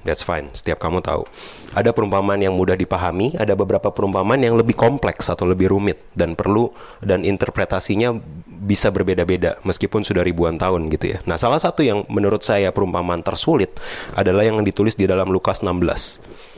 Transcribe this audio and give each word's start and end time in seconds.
That's 0.00 0.24
fine, 0.24 0.48
setiap 0.56 0.80
kamu 0.80 1.04
tahu. 1.04 1.28
Ada 1.76 1.92
perumpamaan 1.92 2.40
yang 2.40 2.56
mudah 2.56 2.72
dipahami, 2.72 3.36
ada 3.36 3.52
beberapa 3.52 3.92
perumpamaan 3.92 4.40
yang 4.40 4.56
lebih 4.56 4.72
kompleks 4.72 5.28
atau 5.28 5.44
lebih 5.44 5.68
rumit 5.68 6.00
dan 6.16 6.32
perlu 6.32 6.72
dan 7.04 7.20
interpretasinya 7.20 8.16
bisa 8.46 8.88
berbeda-beda 8.88 9.60
meskipun 9.60 10.00
sudah 10.00 10.24
ribuan 10.24 10.56
tahun 10.56 10.88
gitu 10.88 11.16
ya. 11.16 11.18
Nah, 11.28 11.36
salah 11.36 11.60
satu 11.60 11.84
yang 11.84 12.08
menurut 12.08 12.40
saya 12.40 12.72
perumpamaan 12.72 13.20
tersulit 13.20 13.76
adalah 14.16 14.40
yang 14.40 14.56
ditulis 14.64 14.96
di 14.96 15.04
dalam 15.04 15.28
Lukas 15.28 15.60
16 15.60 16.48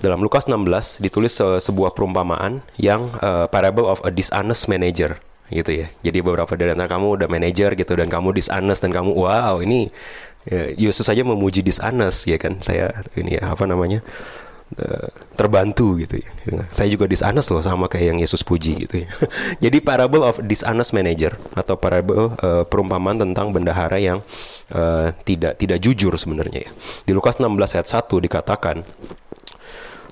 dalam 0.00 0.20
Lukas 0.20 0.44
16 0.44 1.00
ditulis 1.00 1.32
se 1.32 1.46
sebuah 1.62 1.96
perumpamaan 1.96 2.60
yang 2.76 3.12
uh, 3.20 3.48
parable 3.48 3.88
of 3.88 4.00
a 4.04 4.12
dishonest 4.12 4.68
manager 4.68 5.16
gitu 5.48 5.86
ya. 5.86 5.86
Jadi 6.02 6.18
beberapa 6.20 6.58
dari 6.58 6.74
antara 6.74 6.90
kamu 6.90 7.22
udah 7.22 7.28
manager 7.30 7.72
gitu 7.78 7.92
dan 7.94 8.10
kamu 8.10 8.34
dishonest 8.34 8.82
dan 8.82 8.90
kamu 8.90 9.14
wow 9.14 9.62
ini 9.62 9.88
Yesus 10.78 11.06
saja 11.06 11.26
memuji 11.26 11.62
dishonest 11.62 12.30
ya 12.30 12.38
kan. 12.38 12.58
Saya 12.62 13.02
ini 13.18 13.38
ya 13.38 13.50
apa 13.50 13.66
namanya? 13.66 14.02
uh, 14.74 15.08
terbantu 15.38 16.00
gitu 16.02 16.18
ya. 16.18 16.30
Saya 16.74 16.88
juga 16.90 17.06
dishonest 17.06 17.52
loh 17.52 17.62
sama 17.62 17.86
kayak 17.86 18.16
yang 18.16 18.18
Yesus 18.18 18.42
puji 18.42 18.86
gitu 18.86 19.06
ya. 19.06 19.08
Jadi 19.68 19.78
parable 19.78 20.26
of 20.26 20.42
dishonest 20.42 20.90
manager 20.96 21.38
atau 21.54 21.78
parable 21.78 22.34
uh, 22.42 22.64
perumpamaan 22.66 23.20
tentang 23.20 23.54
bendahara 23.54 24.00
yang 24.00 24.24
uh, 24.74 25.12
tidak 25.22 25.60
tidak 25.60 25.78
jujur 25.78 26.16
sebenarnya 26.18 26.66
ya. 26.66 26.70
Di 27.06 27.12
Lukas 27.14 27.38
16 27.38 27.52
ayat 27.78 27.86
1 27.86 28.26
dikatakan 28.26 28.78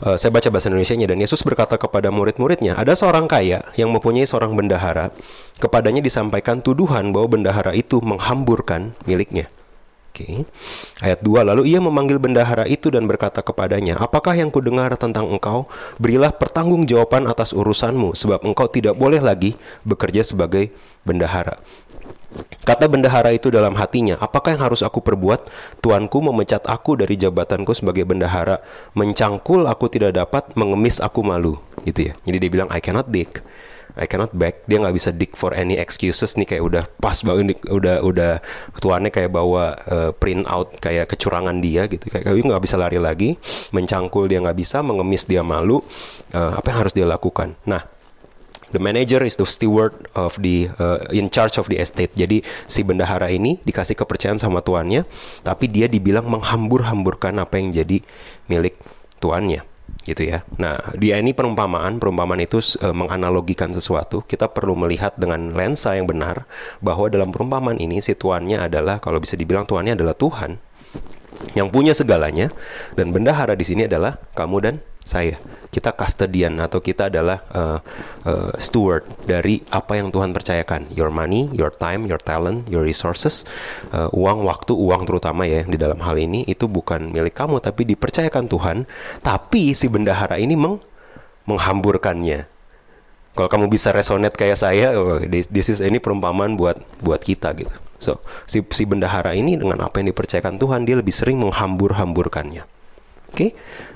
Uh, 0.03 0.19
saya 0.19 0.35
baca 0.35 0.51
bahasa 0.51 0.67
Indonesia-nya 0.69 1.07
dan 1.07 1.23
Yesus 1.23 1.47
berkata 1.47 1.79
kepada 1.79 2.11
murid-muridnya, 2.11 2.75
ada 2.75 2.99
seorang 2.99 3.31
kaya 3.31 3.63
yang 3.79 3.95
mempunyai 3.95 4.27
seorang 4.27 4.53
bendahara, 4.53 5.15
kepadanya 5.63 6.03
disampaikan 6.03 6.59
tuduhan 6.61 7.15
bahwa 7.15 7.39
bendahara 7.39 7.71
itu 7.73 8.03
menghamburkan 8.03 8.99
miliknya. 9.07 9.47
Oke. 10.15 10.47
Okay. 10.47 11.03
Ayat 11.03 11.27
2 11.27 11.43
lalu 11.43 11.75
ia 11.75 11.83
memanggil 11.83 12.23
bendahara 12.23 12.71
itu 12.71 12.87
dan 12.87 13.03
berkata 13.11 13.43
kepadanya, 13.43 13.99
"Apakah 13.99 14.39
yang 14.39 14.47
kudengar 14.47 14.95
tentang 14.95 15.27
engkau? 15.27 15.67
Berilah 15.99 16.31
pertanggungjawaban 16.31 17.27
atas 17.27 17.51
urusanmu 17.51 18.15
sebab 18.15 18.47
engkau 18.47 18.71
tidak 18.71 18.95
boleh 18.95 19.19
lagi 19.19 19.59
bekerja 19.83 20.23
sebagai 20.23 20.71
bendahara." 21.03 21.59
Kata 22.63 22.87
bendahara 22.87 23.35
itu 23.35 23.51
dalam 23.51 23.75
hatinya, 23.75 24.15
apakah 24.23 24.55
yang 24.55 24.63
harus 24.63 24.87
aku 24.87 25.03
perbuat? 25.03 25.51
Tuanku 25.83 26.23
memecat 26.23 26.63
aku 26.63 26.95
dari 26.95 27.19
jabatanku 27.19 27.75
sebagai 27.75 28.07
bendahara, 28.07 28.63
mencangkul 28.95 29.67
aku 29.67 29.91
tidak 29.91 30.15
dapat, 30.15 30.55
mengemis 30.55 31.03
aku 31.03 31.27
malu. 31.27 31.59
Gitu 31.83 32.11
ya. 32.11 32.15
Jadi 32.23 32.37
dia 32.39 32.51
bilang, 32.55 32.71
I 32.71 32.79
cannot 32.79 33.11
dig. 33.11 33.43
I 33.95 34.11
cannot 34.11 34.35
back. 34.35 34.67
Dia 34.67 34.83
nggak 34.83 34.95
bisa 34.95 35.11
dig 35.15 35.33
for 35.39 35.55
any 35.55 35.79
excuses 35.79 36.35
nih 36.35 36.57
kayak 36.57 36.63
udah 36.67 36.85
pas 36.99 37.15
banget, 37.23 37.59
udah 37.71 38.03
udah 38.03 38.33
tuannya 38.83 39.15
kayak 39.15 39.31
bawa 39.31 39.79
uh, 39.87 40.11
print 40.11 40.45
out 40.51 40.75
kayak 40.83 41.07
kecurangan 41.07 41.63
dia 41.63 41.87
gitu. 41.87 42.11
Kayak 42.11 42.31
kayak 42.31 42.43
nggak 42.43 42.63
bisa 42.63 42.75
lari 42.75 42.99
lagi, 42.99 43.39
mencangkul 43.71 44.27
dia 44.27 44.43
nggak 44.43 44.59
bisa, 44.59 44.83
mengemis 44.83 45.27
dia 45.27 45.47
malu. 45.47 45.79
Uh, 46.35 46.59
apa 46.59 46.75
yang 46.75 46.79
harus 46.83 46.95
dia 46.95 47.07
lakukan? 47.07 47.55
Nah, 47.67 47.87
The 48.75 48.83
manager 48.83 49.23
is 49.23 49.39
the 49.39 49.47
steward 49.47 49.95
of 50.19 50.35
the 50.43 50.67
uh, 50.83 51.07
in 51.15 51.31
charge 51.31 51.63
of 51.63 51.71
the 51.71 51.79
estate. 51.79 52.11
Jadi 52.19 52.43
si 52.67 52.83
bendahara 52.83 53.31
ini 53.31 53.63
dikasih 53.63 53.95
kepercayaan 53.95 54.43
sama 54.43 54.67
tuannya, 54.67 55.07
tapi 55.47 55.71
dia 55.71 55.87
dibilang 55.87 56.27
menghambur-hamburkan 56.27 57.39
apa 57.39 57.63
yang 57.63 57.71
jadi 57.71 58.03
milik 58.51 58.75
tuannya 59.23 59.63
gitu 60.05 60.29
ya. 60.29 60.45
Nah, 60.61 60.79
dia 61.01 61.17
ini 61.17 61.33
perumpamaan, 61.33 61.97
perumpamaan 61.97 62.45
itu 62.45 62.61
uh, 62.81 62.93
menganalogikan 62.93 63.73
sesuatu. 63.73 64.23
Kita 64.25 64.53
perlu 64.53 64.77
melihat 64.77 65.17
dengan 65.17 65.57
lensa 65.57 65.97
yang 65.97 66.05
benar 66.05 66.45
bahwa 66.85 67.09
dalam 67.09 67.33
perumpamaan 67.33 67.81
ini 67.81 68.05
si 68.05 68.13
tuannya 68.13 68.61
adalah 68.61 69.01
kalau 69.01 69.19
bisa 69.19 69.35
dibilang 69.35 69.65
tuannya 69.65 69.97
adalah 69.97 70.15
Tuhan 70.15 70.61
yang 71.53 71.69
punya 71.69 71.93
segalanya 71.93 72.49
dan 72.95 73.11
bendahara 73.11 73.53
di 73.59 73.67
sini 73.67 73.85
adalah 73.85 74.17
kamu 74.33 74.57
dan 74.63 74.75
saya. 75.05 75.37
Kita 75.69 75.93
custodian 75.93 76.57
atau 76.59 76.81
kita 76.81 77.13
adalah 77.13 77.45
uh, 77.53 77.79
uh, 78.25 78.53
steward 78.57 79.05
dari 79.29 79.61
apa 79.69 80.01
yang 80.01 80.09
Tuhan 80.09 80.33
percayakan. 80.33 80.89
Your 80.97 81.13
money, 81.13 81.53
your 81.53 81.71
time, 81.71 82.09
your 82.09 82.19
talent, 82.19 82.65
your 82.73 82.83
resources, 82.83 83.45
uh, 83.93 84.09
uang, 84.17 84.43
waktu, 84.49 84.73
uang 84.73 85.05
terutama 85.05 85.45
ya 85.45 85.63
di 85.63 85.77
dalam 85.77 86.01
hal 86.01 86.17
ini 86.17 86.49
itu 86.49 86.65
bukan 86.67 87.13
milik 87.13 87.37
kamu 87.37 87.61
tapi 87.61 87.85
dipercayakan 87.85 88.49
Tuhan. 88.49 88.77
Tapi 89.21 89.77
si 89.77 89.87
bendahara 89.93 90.41
ini 90.41 90.57
meng 90.57 90.81
menghamburkannya. 91.45 92.49
Kalau 93.35 93.49
kamu 93.51 93.67
bisa 93.67 93.91
resonate 93.91 94.39
kayak 94.39 94.57
saya, 94.57 94.95
oh, 94.95 95.19
this, 95.21 95.51
this 95.51 95.67
is 95.67 95.83
ini 95.83 95.99
perumpamaan 95.99 96.55
buat 96.55 96.79
buat 97.03 97.19
kita 97.19 97.51
gitu. 97.59 97.75
So 97.99 98.23
si 98.47 98.63
si 98.71 98.87
bendahara 98.87 99.35
ini 99.35 99.59
dengan 99.59 99.83
apa 99.83 99.99
yang 99.99 100.15
dipercayakan 100.15 100.57
Tuhan 100.57 100.87
dia 100.87 100.97
lebih 100.97 101.11
sering 101.11 101.43
menghambur-hamburkannya. 101.43 102.63
Oke, 103.35 103.35
okay? 103.35 103.51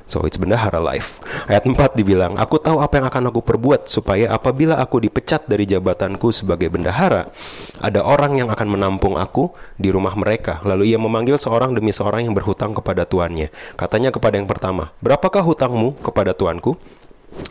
So 0.08 0.24
it's 0.24 0.41
bendahara 0.41 0.80
life. 0.80 1.20
Ayat 1.46 1.69
4 1.69 1.94
dibilang, 1.94 2.34
Aku 2.41 2.56
tahu 2.58 2.80
apa 2.80 2.98
yang 2.98 3.06
akan 3.06 3.30
aku 3.30 3.44
perbuat 3.44 3.86
supaya 3.86 4.32
apabila 4.32 4.80
aku 4.80 4.98
dipecat 5.04 5.46
dari 5.46 5.69
jabatanku 5.69 6.32
sebagai 6.34 6.72
bendahara, 6.72 7.30
ada 7.78 8.00
orang 8.02 8.41
yang 8.41 8.48
akan 8.48 8.69
menampung 8.74 9.20
aku 9.20 9.52
di 9.76 9.92
rumah 9.92 10.16
mereka. 10.16 10.64
Lalu 10.64 10.91
ia 10.91 10.98
memanggil 10.98 11.36
seorang 11.36 11.76
demi 11.76 11.92
seorang 11.92 12.26
yang 12.26 12.34
berhutang 12.34 12.72
kepada 12.72 13.04
tuannya. 13.04 13.52
Katanya 13.76 14.10
kepada 14.10 14.34
yang 14.41 14.48
pertama, 14.48 14.91
Berapakah 15.04 15.44
hutangmu 15.44 16.00
kepada 16.00 16.32
tuanku? 16.32 16.80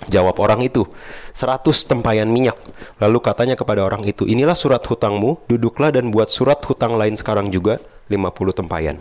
Jawab 0.09 0.41
orang 0.41 0.66
itu, 0.66 0.89
seratus 1.31 1.85
tempayan 1.85 2.28
minyak. 2.28 2.57
Lalu 2.97 3.22
katanya 3.22 3.53
kepada 3.53 3.85
orang 3.85 4.03
itu, 4.03 4.25
inilah 4.25 4.57
surat 4.57 4.81
hutangmu, 4.81 5.45
duduklah 5.45 5.94
dan 5.94 6.09
buat 6.09 6.28
surat 6.28 6.59
hutang 6.66 6.97
lain 6.97 7.13
sekarang 7.13 7.53
juga, 7.53 7.78
50 8.09 8.57
tempayan. 8.57 8.97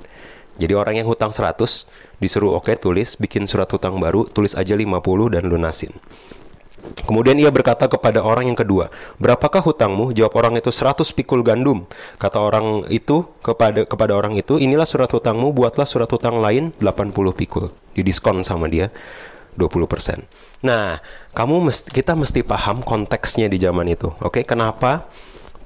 Jadi 0.56 0.72
orang 0.72 0.96
yang 0.96 1.08
hutang 1.08 1.32
100 1.32 1.86
disuruh 2.20 2.56
oke 2.56 2.72
okay, 2.72 2.76
tulis 2.80 3.20
bikin 3.20 3.44
surat 3.44 3.68
hutang 3.68 4.00
baru, 4.00 4.24
tulis 4.28 4.56
aja 4.56 4.72
50 4.72 5.36
dan 5.36 5.44
lunasin. 5.48 5.92
Kemudian 7.06 7.34
ia 7.38 7.50
berkata 7.50 7.90
kepada 7.90 8.22
orang 8.22 8.46
yang 8.46 8.58
kedua, 8.58 8.94
"Berapakah 9.18 9.58
hutangmu?" 9.58 10.14
Jawab 10.14 10.38
orang 10.38 10.54
itu, 10.58 10.70
"100 10.70 11.10
pikul 11.10 11.42
gandum." 11.42 11.86
Kata 12.18 12.38
orang 12.38 12.86
itu 12.94 13.26
kepada 13.42 13.82
kepada 13.82 14.14
orang 14.14 14.38
itu, 14.38 14.58
"Inilah 14.58 14.86
surat 14.86 15.10
hutangmu, 15.10 15.50
buatlah 15.50 15.86
surat 15.86 16.06
hutang 16.06 16.38
lain 16.38 16.70
80 16.78 17.34
pikul." 17.34 17.74
Didiskon 17.98 18.46
sama 18.46 18.70
dia 18.70 18.94
20%. 19.58 20.22
Nah, 20.62 21.00
kamu 21.32 21.70
mesti, 21.70 21.88
kita 21.90 22.12
mesti 22.14 22.44
paham 22.44 22.84
konteksnya 22.84 23.48
di 23.50 23.58
zaman 23.58 23.88
itu. 23.88 24.12
Oke, 24.22 24.40
okay? 24.40 24.44
kenapa 24.44 25.08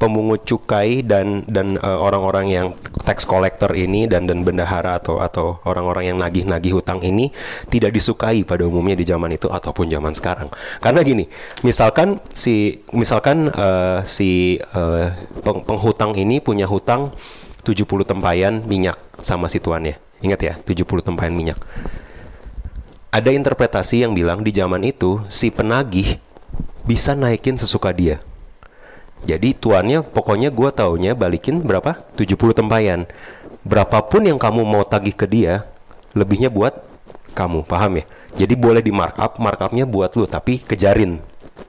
pemungut 0.00 0.48
cukai 0.48 1.04
dan 1.04 1.44
dan 1.44 1.76
uh, 1.76 2.00
orang-orang 2.00 2.48
yang 2.48 2.66
tax 3.04 3.28
collector 3.28 3.68
ini 3.76 4.08
dan 4.08 4.24
dan 4.24 4.40
bendahara 4.40 4.96
atau 4.96 5.20
atau 5.20 5.60
orang-orang 5.68 6.08
yang 6.08 6.16
nagih-nagih 6.16 6.80
hutang 6.80 7.04
ini 7.04 7.28
tidak 7.68 7.92
disukai 7.92 8.40
pada 8.48 8.64
umumnya 8.64 8.96
di 8.96 9.04
zaman 9.04 9.36
itu 9.36 9.52
ataupun 9.52 9.92
zaman 9.92 10.16
sekarang. 10.16 10.48
Karena 10.80 11.04
gini, 11.04 11.28
misalkan 11.60 12.24
si 12.32 12.80
misalkan 12.96 13.52
uh, 13.52 14.00
si 14.08 14.56
uh, 14.72 15.12
peng 15.44 15.60
penghutang 15.68 16.16
ini 16.16 16.40
punya 16.40 16.64
hutang 16.64 17.12
70 17.60 17.84
tempayan 18.08 18.64
minyak 18.64 18.96
sama 19.20 19.52
si 19.52 19.60
tuannya. 19.60 20.00
Ingat 20.24 20.40
ya, 20.40 20.54
70 20.64 20.88
tempayan 21.04 21.36
minyak. 21.36 21.60
Ada 23.12 23.36
interpretasi 23.36 24.00
yang 24.06 24.16
bilang 24.16 24.40
di 24.40 24.54
zaman 24.54 24.80
itu 24.80 25.20
si 25.28 25.52
penagih 25.52 26.16
bisa 26.88 27.12
naikin 27.12 27.60
sesuka 27.60 27.92
dia 27.92 28.22
jadi 29.24 29.52
tuannya 29.52 30.00
pokoknya 30.00 30.48
gue 30.48 30.70
taunya 30.72 31.12
balikin 31.12 31.60
berapa? 31.60 32.00
70 32.16 32.56
tempayan. 32.56 33.04
Berapapun 33.60 34.24
yang 34.24 34.40
kamu 34.40 34.64
mau 34.64 34.80
tagih 34.80 35.12
ke 35.12 35.28
dia, 35.28 35.68
lebihnya 36.16 36.48
buat 36.48 36.80
kamu, 37.36 37.68
paham 37.68 38.00
ya? 38.00 38.04
Jadi 38.40 38.54
boleh 38.56 38.80
di 38.80 38.88
markup, 38.88 39.36
markupnya 39.36 39.84
buat 39.84 40.16
lu, 40.16 40.24
tapi 40.24 40.62
kejarin 40.64 41.20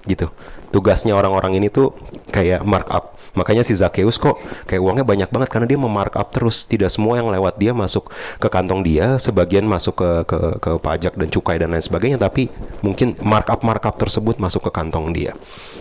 gitu. 0.08 0.32
Tugasnya 0.72 1.14
orang-orang 1.14 1.60
ini 1.60 1.68
tuh 1.68 1.92
kayak 2.32 2.64
markup. 2.64 3.20
Makanya 3.32 3.64
si 3.64 3.72
Zakheus 3.76 4.20
kok 4.20 4.40
kayak 4.68 4.84
uangnya 4.84 5.06
banyak 5.08 5.30
banget 5.32 5.50
karena 5.52 5.68
dia 5.68 5.80
memarkup 5.80 6.32
terus. 6.36 6.68
Tidak 6.68 6.88
semua 6.92 7.20
yang 7.20 7.32
lewat 7.32 7.56
dia 7.60 7.72
masuk 7.72 8.12
ke 8.40 8.48
kantong 8.52 8.84
dia, 8.84 9.16
sebagian 9.20 9.64
masuk 9.64 10.00
ke 10.00 10.10
ke, 10.28 10.40
ke 10.60 10.72
pajak 10.80 11.16
dan 11.16 11.28
cukai 11.32 11.56
dan 11.60 11.72
lain 11.72 11.84
sebagainya, 11.84 12.20
tapi 12.20 12.52
mungkin 12.84 13.16
markup 13.24 13.64
markup 13.64 13.96
tersebut 13.96 14.36
masuk 14.40 14.68
ke 14.68 14.72
kantong 14.72 15.16
dia. 15.16 15.32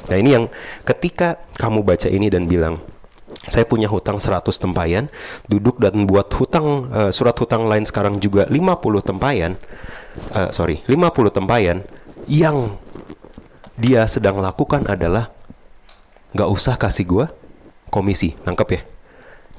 Nah 0.06 0.16
ini 0.19 0.31
yang 0.38 0.44
ketika 0.87 1.43
kamu 1.58 1.82
baca 1.82 2.06
ini 2.06 2.31
dan 2.31 2.46
bilang 2.46 2.78
saya 3.48 3.64
punya 3.64 3.88
hutang 3.88 4.20
100 4.20 4.46
tempayan, 4.52 5.08
duduk 5.48 5.81
dan 5.81 6.04
buat 6.04 6.28
hutang 6.34 6.93
uh, 6.93 7.10
surat 7.10 7.34
hutang 7.34 7.66
lain 7.66 7.88
sekarang 7.88 8.20
juga 8.20 8.44
50 8.46 8.78
tempayan. 9.00 9.56
Uh, 10.34 10.50
sorry, 10.52 10.84
50 10.84 11.32
tempayan 11.32 11.86
yang 12.28 12.76
dia 13.81 14.05
sedang 14.05 14.44
lakukan 14.44 14.85
adalah 14.85 15.32
nggak 16.37 16.50
usah 16.53 16.77
kasih 16.77 17.09
gua 17.09 17.27
komisi, 17.88 18.37
nangkep 18.44 18.69
ya? 18.77 18.82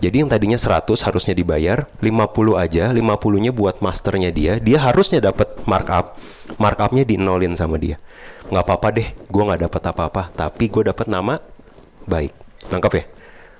Jadi 0.01 0.15
yang 0.25 0.29
tadinya 0.33 0.57
100 0.57 0.97
harusnya 1.05 1.37
dibayar, 1.37 1.85
50 2.01 2.57
aja, 2.57 2.89
50-nya 2.89 3.53
buat 3.53 3.85
masternya 3.85 4.33
dia, 4.33 4.57
dia 4.57 4.81
harusnya 4.81 5.21
dapat 5.21 5.61
markup. 5.69 6.17
Markupnya 6.57 7.05
dinolin 7.05 7.53
sama 7.53 7.77
dia. 7.77 8.01
Nggak 8.49 8.65
apa-apa 8.65 8.87
deh, 8.97 9.07
gue 9.13 9.43
nggak 9.45 9.61
dapat 9.69 9.81
apa-apa, 9.93 10.23
tapi 10.33 10.73
gue 10.73 10.89
dapat 10.89 11.05
nama 11.05 11.37
baik. 12.09 12.33
Nangkep 12.73 12.93
ya? 12.97 13.03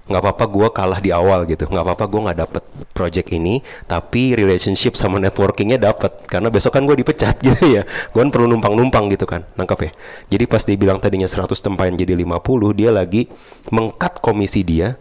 Nggak 0.09 0.21
apa-apa 0.21 0.45
gue 0.50 0.68
kalah 0.74 1.00
di 1.00 1.09
awal 1.13 1.45
gitu. 1.45 1.69
Nggak 1.69 1.86
apa-apa 1.86 2.06
gue 2.09 2.21
nggak 2.30 2.39
dapet 2.48 2.63
project 2.92 3.27
ini 3.31 3.62
tapi 3.86 4.33
relationship 4.33 4.98
sama 4.98 5.21
networkingnya 5.21 5.77
dapet. 5.77 6.25
Karena 6.25 6.50
besok 6.50 6.77
kan 6.77 6.83
gue 6.88 6.98
dipecat 6.98 7.38
gitu 7.45 7.81
ya. 7.81 7.83
Gue 7.86 8.19
kan 8.25 8.31
perlu 8.33 8.50
numpang-numpang 8.51 9.12
gitu 9.13 9.30
kan. 9.30 9.45
Nangkap 9.56 9.80
ya? 9.86 9.92
Jadi 10.33 10.44
pas 10.50 10.62
dia 10.63 10.77
bilang 10.77 10.98
tadinya 10.98 11.30
100 11.30 11.53
tempayan 11.53 11.95
jadi 11.95 12.18
50 12.18 12.80
dia 12.80 12.89
lagi 12.89 13.30
mengkat 13.69 14.19
komisi 14.19 14.65
dia 14.65 14.98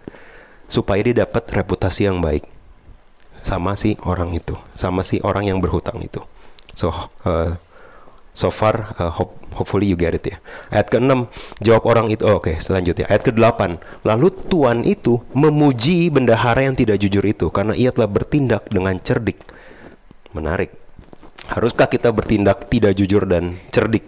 supaya 0.71 1.01
dia 1.03 1.27
dapat 1.27 1.49
reputasi 1.51 2.07
yang 2.07 2.21
baik. 2.23 2.47
Sama 3.41 3.73
si 3.75 3.97
orang 4.05 4.37
itu. 4.37 4.55
Sama 4.77 5.01
si 5.01 5.19
orang 5.25 5.49
yang 5.49 5.59
berhutang 5.59 5.99
itu. 6.05 6.21
So 6.77 6.93
uh, 7.25 7.57
So 8.31 8.55
far, 8.55 8.95
uh, 8.97 9.11
hope, 9.11 9.35
hopefully 9.59 9.91
you 9.91 9.99
get 9.99 10.15
it 10.15 10.23
ya. 10.23 10.39
Ayat 10.71 10.87
ke-6, 10.89 11.27
jawab 11.59 11.83
orang 11.91 12.07
itu, 12.15 12.23
oh, 12.23 12.39
oke 12.39 12.47
okay, 12.47 12.57
selanjutnya. 12.63 13.11
Ayat 13.11 13.27
ke-8, 13.27 13.61
lalu 14.07 14.31
Tuan 14.47 14.87
itu 14.87 15.19
memuji 15.35 16.09
bendahara 16.15 16.63
yang 16.63 16.79
tidak 16.79 17.03
jujur 17.03 17.27
itu, 17.27 17.51
karena 17.51 17.75
ia 17.75 17.91
telah 17.91 18.07
bertindak 18.07 18.71
dengan 18.71 18.95
cerdik. 19.03 19.43
Menarik. 20.31 20.71
Haruskah 21.51 21.91
kita 21.91 22.15
bertindak 22.15 22.71
tidak 22.71 22.95
jujur 22.95 23.27
dan 23.27 23.59
cerdik? 23.75 24.07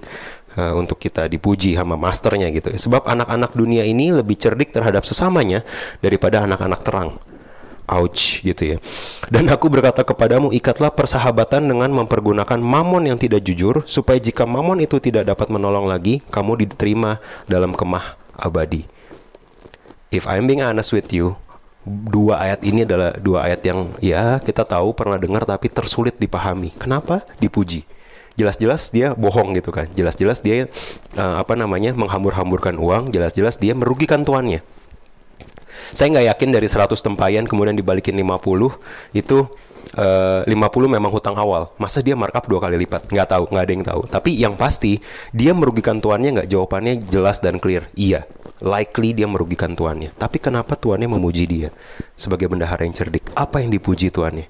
Uh, 0.53 0.77
untuk 0.77 1.01
kita 1.01 1.33
dipuji 1.33 1.73
sama 1.73 1.97
masternya 1.97 2.53
gitu. 2.53 2.69
Sebab 2.77 3.09
anak-anak 3.09 3.57
dunia 3.57 3.89
ini 3.89 4.13
lebih 4.13 4.37
cerdik 4.37 4.69
terhadap 4.69 5.09
sesamanya 5.09 5.65
daripada 6.05 6.45
anak-anak 6.45 6.81
terang 6.85 7.17
ouch 7.93 8.41
gitu 8.41 8.77
ya. 8.77 8.77
Dan 9.29 9.53
aku 9.53 9.69
berkata 9.69 10.01
kepadamu, 10.01 10.51
ikatlah 10.51 10.89
persahabatan 10.93 11.69
dengan 11.69 11.93
mempergunakan 11.93 12.57
mamon 12.57 13.13
yang 13.13 13.19
tidak 13.21 13.45
jujur, 13.45 13.85
supaya 13.85 14.17
jika 14.17 14.49
mamon 14.49 14.81
itu 14.81 14.97
tidak 14.99 15.29
dapat 15.29 15.53
menolong 15.53 15.85
lagi, 15.85 16.25
kamu 16.33 16.65
diterima 16.65 17.21
dalam 17.45 17.77
kemah 17.77 18.17
abadi. 18.35 18.89
If 20.13 20.29
I'm 20.29 20.45
being 20.49 20.61
honest 20.61 20.93
with 20.93 21.09
you, 21.13 21.37
dua 21.85 22.41
ayat 22.41 22.61
ini 22.63 22.85
adalah 22.85 23.17
dua 23.17 23.49
ayat 23.49 23.61
yang 23.65 23.91
ya 23.99 24.39
kita 24.39 24.63
tahu 24.63 24.93
pernah 24.93 25.17
dengar 25.17 25.49
tapi 25.49 25.73
tersulit 25.73 26.17
dipahami. 26.21 26.73
Kenapa? 26.77 27.25
Dipuji. 27.41 27.89
Jelas-jelas 28.33 28.89
dia 28.89 29.13
bohong 29.13 29.53
gitu 29.57 29.73
kan. 29.73 29.89
Jelas-jelas 29.93 30.41
dia 30.41 30.69
uh, 31.17 31.37
apa 31.41 31.53
namanya 31.53 31.93
menghambur-hamburkan 31.93 32.81
uang. 32.81 33.13
Jelas-jelas 33.13 33.61
dia 33.61 33.77
merugikan 33.77 34.25
tuannya 34.25 34.65
saya 35.93 36.09
nggak 36.13 36.27
yakin 36.35 36.49
dari 36.57 36.67
100 36.69 36.93
tempayan 36.99 37.45
kemudian 37.45 37.77
dibalikin 37.77 38.17
50 38.17 39.17
itu 39.17 39.39
Uh, 39.93 40.41
eh, 40.49 40.57
50 40.57 40.89
memang 40.89 41.13
hutang 41.13 41.37
awal. 41.37 41.69
Masa 41.77 42.01
dia 42.01 42.17
markup 42.17 42.49
dua 42.49 42.65
kali 42.65 42.81
lipat? 42.81 43.13
Nggak 43.13 43.29
tahu, 43.29 43.45
nggak 43.53 43.65
ada 43.69 43.73
yang 43.77 43.85
tahu. 43.85 44.01
Tapi 44.09 44.31
yang 44.41 44.55
pasti 44.57 45.05
dia 45.37 45.53
merugikan 45.53 46.01
tuannya 46.01 46.41
nggak? 46.41 46.49
Jawabannya 46.49 47.05
jelas 47.13 47.45
dan 47.45 47.61
clear. 47.61 47.93
Iya, 47.93 48.25
likely 48.65 49.13
dia 49.13 49.29
merugikan 49.29 49.77
tuannya. 49.77 50.17
Tapi 50.17 50.41
kenapa 50.41 50.81
tuannya 50.81 51.13
memuji 51.13 51.45
dia 51.45 51.69
sebagai 52.17 52.49
bendahara 52.49 52.89
yang 52.89 52.97
cerdik? 52.97 53.37
Apa 53.37 53.61
yang 53.61 53.69
dipuji 53.69 54.09
tuannya? 54.09 54.49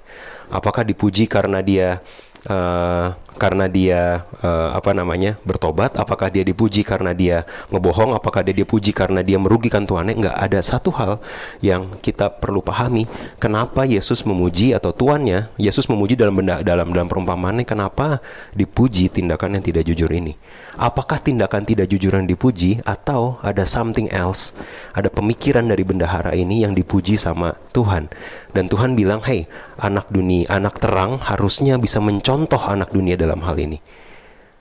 Apakah 0.53 0.87
dipuji 0.87 1.27
karena 1.27 1.59
dia 1.59 1.99
uh, 2.47 3.11
karena 3.41 3.67
dia 3.67 4.25
uh, 4.45 4.71
apa 4.77 4.93
namanya 4.93 5.41
bertobat 5.43 5.97
apakah 5.97 6.29
dia 6.29 6.45
dipuji 6.45 6.85
karena 6.85 7.17
dia 7.17 7.49
ngebohong 7.73 8.15
apakah 8.17 8.45
dia 8.45 8.55
dipuji 8.55 8.93
karena 8.93 9.25
dia 9.25 9.41
merugikan 9.41 9.85
Tuhannya 9.85 10.15
nggak 10.19 10.37
ada 10.37 10.61
satu 10.61 10.93
hal 10.95 11.19
yang 11.65 11.89
kita 12.01 12.29
perlu 12.29 12.61
pahami. 12.61 13.09
Kenapa 13.41 13.89
Yesus 13.89 14.23
memuji 14.23 14.77
atau 14.77 14.93
tuannya 14.93 15.49
Yesus 15.57 15.89
memuji 15.89 16.15
dalam 16.15 16.39
benda 16.39 16.61
dalam 16.61 16.93
dalam 16.93 17.09
perumpamaannya 17.09 17.65
kenapa 17.65 18.21
dipuji 18.53 19.09
tindakan 19.09 19.59
yang 19.59 19.65
tidak 19.65 19.85
jujur 19.89 20.11
ini? 20.13 20.37
Apakah 20.77 21.21
tindakan 21.21 21.69
tidak 21.69 21.89
jujur 21.93 22.17
yang 22.17 22.29
dipuji 22.29 22.81
atau 22.85 23.37
ada 23.45 23.69
something 23.69 24.09
else 24.09 24.57
ada 24.97 25.13
pemikiran 25.13 25.69
dari 25.69 25.85
bendahara 25.85 26.33
ini 26.33 26.65
yang 26.65 26.73
dipuji 26.73 27.17
sama 27.17 27.57
Tuhan? 27.77 28.09
Dan 28.53 28.69
Tuhan 28.69 28.93
bilang 28.93 29.25
hey 29.25 29.49
anak 29.81 30.13
dunia 30.13 30.45
anak 30.53 30.77
terang 30.77 31.17
harusnya 31.25 31.81
bisa 31.81 31.99
mencontoh 31.99 32.61
anak 32.61 32.93
dunia 32.93 33.17
dalam 33.23 33.39
hal 33.47 33.55
ini. 33.55 33.79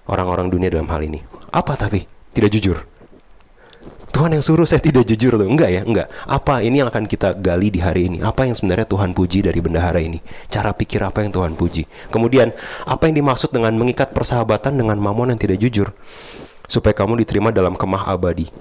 Orang-orang 0.06 0.54
dunia 0.54 0.70
dalam 0.70 0.86
hal 0.94 1.02
ini. 1.02 1.18
Apa 1.50 1.74
tapi? 1.74 2.06
Tidak 2.32 2.52
jujur. 2.54 2.78
Tuhan 4.12 4.36
yang 4.36 4.44
suruh 4.44 4.68
saya 4.68 4.84
tidak 4.84 5.08
jujur 5.08 5.40
tuh. 5.40 5.48
Enggak 5.48 5.72
ya, 5.72 5.82
enggak. 5.82 6.12
Apa 6.28 6.62
ini 6.62 6.84
yang 6.84 6.92
akan 6.92 7.08
kita 7.08 7.34
gali 7.40 7.72
di 7.72 7.80
hari 7.80 8.12
ini? 8.12 8.18
Apa 8.22 8.44
yang 8.46 8.54
sebenarnya 8.54 8.86
Tuhan 8.86 9.16
puji 9.16 9.48
dari 9.48 9.58
bendahara 9.64 10.04
ini? 10.04 10.20
Cara 10.52 10.76
pikir 10.76 11.00
apa 11.02 11.24
yang 11.24 11.32
Tuhan 11.32 11.56
puji? 11.56 11.88
Kemudian, 12.12 12.52
apa 12.86 13.08
yang 13.08 13.16
dimaksud 13.24 13.50
dengan 13.56 13.72
mengikat 13.80 14.12
persahabatan 14.12 14.78
dengan 14.78 15.00
mamon 15.00 15.32
yang 15.34 15.40
tidak 15.40 15.58
jujur? 15.64 15.96
Supaya 16.68 16.92
kamu 16.92 17.24
diterima 17.24 17.56
dalam 17.56 17.74
kemah 17.74 18.12
abadi 18.12 18.52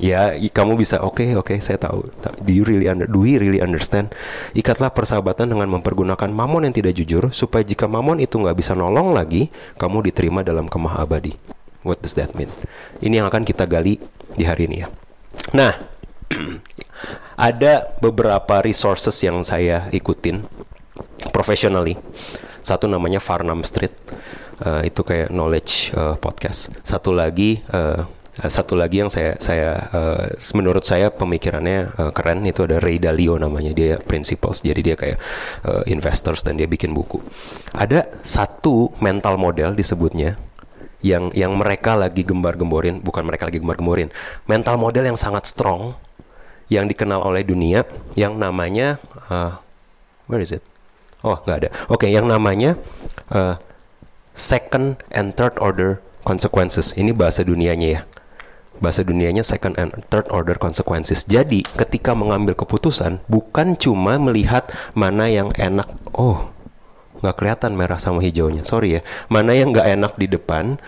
ya 0.00 0.32
kamu 0.36 0.80
bisa 0.80 1.00
oke 1.04 1.20
okay, 1.20 1.28
oke 1.36 1.52
okay, 1.52 1.58
saya 1.60 1.76
tahu. 1.76 2.08
Do 2.40 2.50
you 2.52 2.64
really 2.64 2.88
under 2.88 3.04
do 3.04 3.24
we 3.24 3.36
really 3.36 3.60
understand? 3.60 4.12
Ikatlah 4.56 4.92
persahabatan 4.92 5.52
dengan 5.52 5.68
mempergunakan 5.68 6.28
mamon 6.32 6.68
yang 6.68 6.74
tidak 6.76 6.96
jujur 6.96 7.28
supaya 7.34 7.66
jika 7.66 7.84
mamon 7.84 8.22
itu 8.22 8.40
nggak 8.40 8.56
bisa 8.56 8.72
nolong 8.72 9.12
lagi 9.12 9.52
kamu 9.76 10.08
diterima 10.08 10.40
dalam 10.40 10.70
kemah 10.70 11.02
abadi. 11.02 11.36
What 11.82 12.00
does 12.00 12.14
that 12.16 12.32
mean? 12.38 12.48
Ini 13.02 13.20
yang 13.22 13.26
akan 13.28 13.42
kita 13.42 13.66
gali 13.66 13.98
di 14.38 14.44
hari 14.46 14.70
ini 14.70 14.86
ya. 14.86 14.88
Nah 15.52 15.76
ada 17.36 17.92
beberapa 17.98 18.62
resources 18.62 19.18
yang 19.20 19.42
saya 19.42 19.90
ikutin 19.90 20.46
professionally. 21.34 21.98
Satu 22.62 22.86
namanya 22.86 23.18
Farnham 23.18 23.66
Street. 23.66 23.92
Uh, 24.62 24.86
itu 24.86 25.02
kayak 25.02 25.34
knowledge 25.34 25.90
uh, 25.98 26.14
podcast. 26.14 26.70
Satu 26.86 27.10
lagi 27.10 27.58
uh, 27.74 28.06
satu 28.32 28.80
lagi 28.80 29.04
yang 29.04 29.12
saya 29.12 29.36
saya 29.36 29.92
uh, 29.92 30.24
menurut 30.56 30.80
saya 30.88 31.12
pemikirannya 31.12 31.92
uh, 32.00 32.12
keren 32.16 32.40
itu 32.48 32.64
ada 32.64 32.80
Ray 32.80 32.96
Dalio 32.96 33.36
namanya. 33.36 33.76
Dia 33.76 34.00
principles 34.00 34.64
jadi 34.64 34.80
dia 34.80 34.96
kayak 34.96 35.20
uh, 35.68 35.84
investors 35.84 36.40
dan 36.40 36.56
dia 36.56 36.64
bikin 36.64 36.96
buku. 36.96 37.20
Ada 37.76 38.08
satu 38.24 38.88
mental 39.04 39.36
model 39.36 39.76
disebutnya 39.76 40.40
yang 41.04 41.28
yang 41.36 41.52
mereka 41.60 41.92
lagi 41.92 42.24
gembar-gemborin 42.24 43.04
bukan 43.04 43.26
mereka 43.28 43.52
lagi 43.52 43.60
gembar-gemborin 43.60 44.08
mental 44.48 44.80
model 44.80 45.12
yang 45.12 45.18
sangat 45.18 45.44
strong 45.50 45.92
yang 46.72 46.88
dikenal 46.88 47.20
oleh 47.20 47.44
dunia 47.44 47.84
yang 48.16 48.40
namanya 48.40 48.96
uh, 49.28 49.60
where 50.24 50.40
is 50.40 50.56
it? 50.56 50.64
Oh 51.20 51.36
nggak 51.44 51.68
ada. 51.68 51.70
Oke 51.92 52.08
okay, 52.08 52.10
yang 52.16 52.32
namanya 52.32 52.80
uh, 53.28 53.60
second 54.32 55.04
and 55.12 55.36
third 55.36 55.52
order 55.60 56.00
consequences. 56.24 56.96
Ini 56.96 57.12
bahasa 57.12 57.44
dunianya 57.44 58.00
ya 58.00 58.02
bahasa 58.82 59.06
dunianya 59.06 59.46
second 59.46 59.78
and 59.78 59.94
third 60.10 60.26
order 60.34 60.58
consequences. 60.58 61.22
Jadi, 61.22 61.62
ketika 61.78 62.12
mengambil 62.18 62.58
keputusan, 62.58 63.22
bukan 63.30 63.78
cuma 63.78 64.18
melihat 64.18 64.66
mana 64.98 65.30
yang 65.30 65.54
enak. 65.54 65.86
Oh, 66.10 66.50
nggak 67.22 67.38
kelihatan 67.38 67.78
merah 67.78 68.02
sama 68.02 68.18
hijaunya. 68.18 68.66
Sorry 68.66 68.98
ya, 68.98 69.00
mana 69.30 69.54
yang 69.54 69.70
nggak 69.70 69.86
enak 69.86 70.12
di 70.18 70.26
depan. 70.26 70.82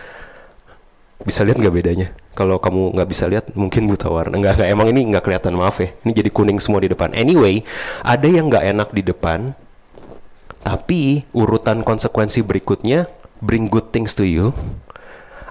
Bisa 1.22 1.46
lihat 1.46 1.62
nggak 1.62 1.74
bedanya? 1.78 2.08
Kalau 2.34 2.58
kamu 2.58 2.98
nggak 2.98 3.08
bisa 3.08 3.30
lihat, 3.30 3.54
mungkin 3.54 3.86
buta 3.86 4.10
warna. 4.10 4.34
Nggak, 4.34 4.58
nggak 4.58 4.70
emang 4.74 4.86
ini 4.90 5.00
nggak 5.14 5.24
kelihatan 5.24 5.54
maaf 5.54 5.78
ya. 5.78 5.94
Ini 6.02 6.10
jadi 6.10 6.30
kuning 6.34 6.58
semua 6.58 6.82
di 6.82 6.90
depan. 6.90 7.14
Anyway, 7.14 7.62
ada 8.02 8.26
yang 8.26 8.50
nggak 8.50 8.66
enak 8.74 8.88
di 8.90 9.06
depan, 9.06 9.54
tapi 10.66 11.22
urutan 11.30 11.86
konsekuensi 11.86 12.42
berikutnya 12.42 13.06
bring 13.44 13.70
good 13.70 13.92
things 13.92 14.16
to 14.16 14.24
you 14.24 14.56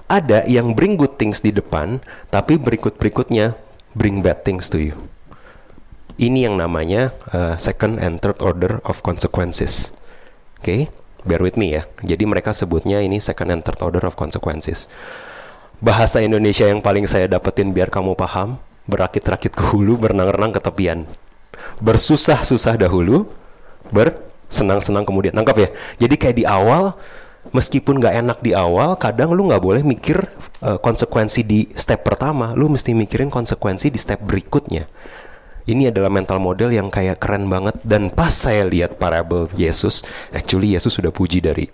ada 0.08 0.44
yang 0.44 0.76
bring 0.76 1.00
good 1.00 1.16
things 1.16 1.40
di 1.40 1.50
depan, 1.50 2.00
tapi 2.28 2.60
berikut-berikutnya 2.60 3.56
bring 3.96 4.20
bad 4.20 4.44
things 4.44 4.68
to 4.68 4.80
you. 4.80 4.96
Ini 6.14 6.46
yang 6.46 6.60
namanya 6.60 7.10
uh, 7.34 7.58
second 7.58 7.98
and 7.98 8.22
third 8.22 8.38
order 8.38 8.78
of 8.86 9.02
consequences. 9.02 9.90
Oke, 10.60 10.62
okay? 10.62 10.80
bear 11.26 11.42
with 11.42 11.58
me 11.58 11.74
ya. 11.74 11.82
Jadi 12.04 12.22
mereka 12.28 12.54
sebutnya 12.54 13.02
ini 13.02 13.18
second 13.18 13.50
and 13.50 13.62
third 13.66 13.80
order 13.82 14.04
of 14.06 14.14
consequences. 14.14 14.86
Bahasa 15.82 16.22
Indonesia 16.22 16.70
yang 16.70 16.78
paling 16.78 17.10
saya 17.10 17.26
dapetin 17.26 17.74
biar 17.74 17.90
kamu 17.90 18.14
paham, 18.14 18.62
berakit-rakit 18.86 19.52
ke 19.52 19.64
hulu, 19.74 19.98
berenang-renang 19.98 20.54
ke 20.54 20.60
tepian. 20.62 21.04
Bersusah-susah 21.82 22.78
dahulu, 22.78 23.26
bersenang-senang 23.90 25.02
kemudian. 25.02 25.34
Nangkap 25.34 25.56
ya? 25.58 25.68
Jadi 25.98 26.14
kayak 26.14 26.36
di 26.38 26.44
awal 26.46 26.94
meskipun 27.52 28.00
nggak 28.00 28.14
enak 28.24 28.38
di 28.40 28.56
awal, 28.56 28.96
kadang 28.96 29.34
lu 29.34 29.50
nggak 29.50 29.60
boleh 29.60 29.82
mikir 29.84 30.24
uh, 30.64 30.80
konsekuensi 30.80 31.44
di 31.44 31.60
step 31.76 32.06
pertama, 32.06 32.56
lu 32.56 32.70
mesti 32.70 32.96
mikirin 32.96 33.28
konsekuensi 33.28 33.92
di 33.92 33.98
step 34.00 34.22
berikutnya. 34.24 34.86
ini 35.64 35.88
adalah 35.88 36.12
mental 36.12 36.40
model 36.40 36.68
yang 36.68 36.92
kayak 36.92 37.20
keren 37.20 37.48
banget 37.48 37.80
dan 37.80 38.12
pas 38.12 38.32
saya 38.32 38.68
lihat 38.68 39.00
parable 39.00 39.48
Yesus, 39.56 40.04
actually 40.36 40.76
Yesus 40.76 40.92
sudah 40.92 41.08
puji 41.08 41.40
dari 41.40 41.72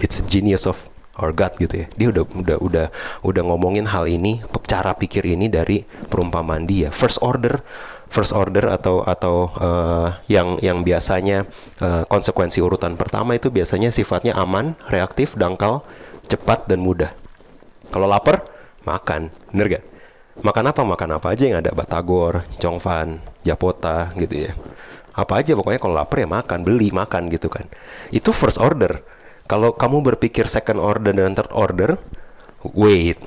it's 0.00 0.20
a 0.20 0.24
genius 0.28 0.68
of 0.68 0.76
our 1.16 1.32
God 1.32 1.56
gitu 1.56 1.84
ya. 1.84 1.86
Dia 1.96 2.08
udah 2.12 2.24
udah 2.28 2.56
udah 2.60 2.86
udah 3.24 3.42
ngomongin 3.46 3.88
hal 3.88 4.04
ini, 4.04 4.44
cara 4.68 4.92
pikir 4.92 5.24
ini 5.24 5.48
dari 5.48 5.86
perumpamaan 6.12 6.68
dia. 6.68 6.92
First 6.92 7.24
order 7.24 7.64
first 8.08 8.32
order 8.32 8.70
atau 8.70 9.02
atau 9.02 9.50
uh, 9.58 10.08
yang 10.30 10.56
yang 10.62 10.82
biasanya 10.86 11.48
uh, 11.82 12.04
konsekuensi 12.06 12.62
urutan 12.62 12.94
pertama 12.94 13.34
itu 13.34 13.50
biasanya 13.50 13.90
sifatnya 13.90 14.36
aman, 14.38 14.78
reaktif, 14.88 15.34
dangkal, 15.34 15.82
cepat 16.26 16.66
dan 16.70 16.80
mudah. 16.80 17.12
Kalau 17.90 18.08
lapar, 18.08 18.42
makan, 18.82 19.30
bener 19.52 19.78
gak? 19.78 19.84
Makan 20.42 20.64
apa? 20.74 20.80
Makan 20.82 21.10
apa 21.14 21.26
aja 21.30 21.44
yang 21.46 21.58
ada 21.62 21.70
Batagor, 21.70 22.42
Chongfan, 22.58 23.22
Japota 23.46 24.10
gitu 24.18 24.50
ya. 24.50 24.52
Apa 25.14 25.38
aja 25.38 25.54
pokoknya 25.54 25.78
kalau 25.78 25.94
lapar 25.94 26.26
ya 26.26 26.28
makan, 26.28 26.66
beli, 26.66 26.90
makan 26.90 27.30
gitu 27.30 27.46
kan. 27.46 27.70
Itu 28.10 28.34
first 28.34 28.58
order. 28.58 29.06
Kalau 29.46 29.76
kamu 29.76 30.02
berpikir 30.02 30.50
second 30.50 30.82
order 30.82 31.14
dan 31.14 31.36
third 31.38 31.52
order, 31.54 32.00
wait, 32.74 33.20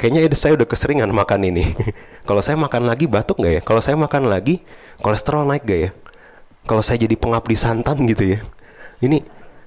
kayaknya 0.00 0.24
saya 0.32 0.56
udah 0.56 0.64
keseringan 0.64 1.12
makan 1.12 1.44
ini. 1.44 1.76
Kalau 2.28 2.40
saya 2.40 2.56
makan 2.56 2.88
lagi 2.88 3.04
batuk 3.04 3.36
nggak 3.36 3.54
ya? 3.60 3.62
Kalau 3.62 3.84
saya 3.84 4.00
makan 4.00 4.32
lagi 4.32 4.64
kolesterol 5.04 5.44
naik 5.44 5.68
gak 5.68 5.80
ya? 5.80 5.90
Kalau 6.64 6.80
saya 6.80 7.04
jadi 7.04 7.16
pengabdi 7.20 7.56
santan 7.56 8.08
gitu 8.08 8.36
ya? 8.36 8.38
Ini 9.04 9.20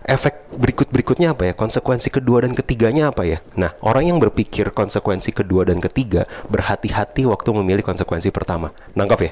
efek 0.09 0.53
berikut-berikutnya 0.57 1.37
apa 1.37 1.51
ya? 1.51 1.53
Konsekuensi 1.53 2.09
kedua 2.09 2.45
dan 2.45 2.57
ketiganya 2.57 3.13
apa 3.13 3.29
ya? 3.29 3.45
Nah, 3.53 3.77
orang 3.85 4.09
yang 4.09 4.17
berpikir 4.17 4.73
konsekuensi 4.73 5.33
kedua 5.33 5.69
dan 5.69 5.77
ketiga 5.77 6.25
berhati-hati 6.49 7.29
waktu 7.29 7.49
memilih 7.53 7.85
konsekuensi 7.85 8.33
pertama. 8.33 8.73
Nangkap 8.97 9.19
ya? 9.21 9.31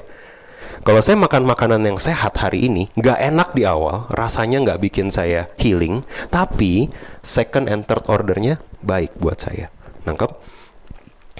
Kalau 0.82 0.98
saya 0.98 1.14
makan 1.14 1.46
makanan 1.46 1.82
yang 1.86 1.98
sehat 2.02 2.34
hari 2.42 2.66
ini, 2.66 2.90
nggak 2.98 3.18
enak 3.22 3.48
di 3.54 3.62
awal, 3.62 4.10
rasanya 4.10 4.58
nggak 4.66 4.82
bikin 4.82 5.14
saya 5.14 5.46
healing, 5.54 6.02
tapi 6.30 6.90
second 7.22 7.70
and 7.70 7.86
third 7.86 8.02
ordernya 8.10 8.58
baik 8.82 9.14
buat 9.18 9.38
saya. 9.38 9.70
Nangkap? 10.02 10.42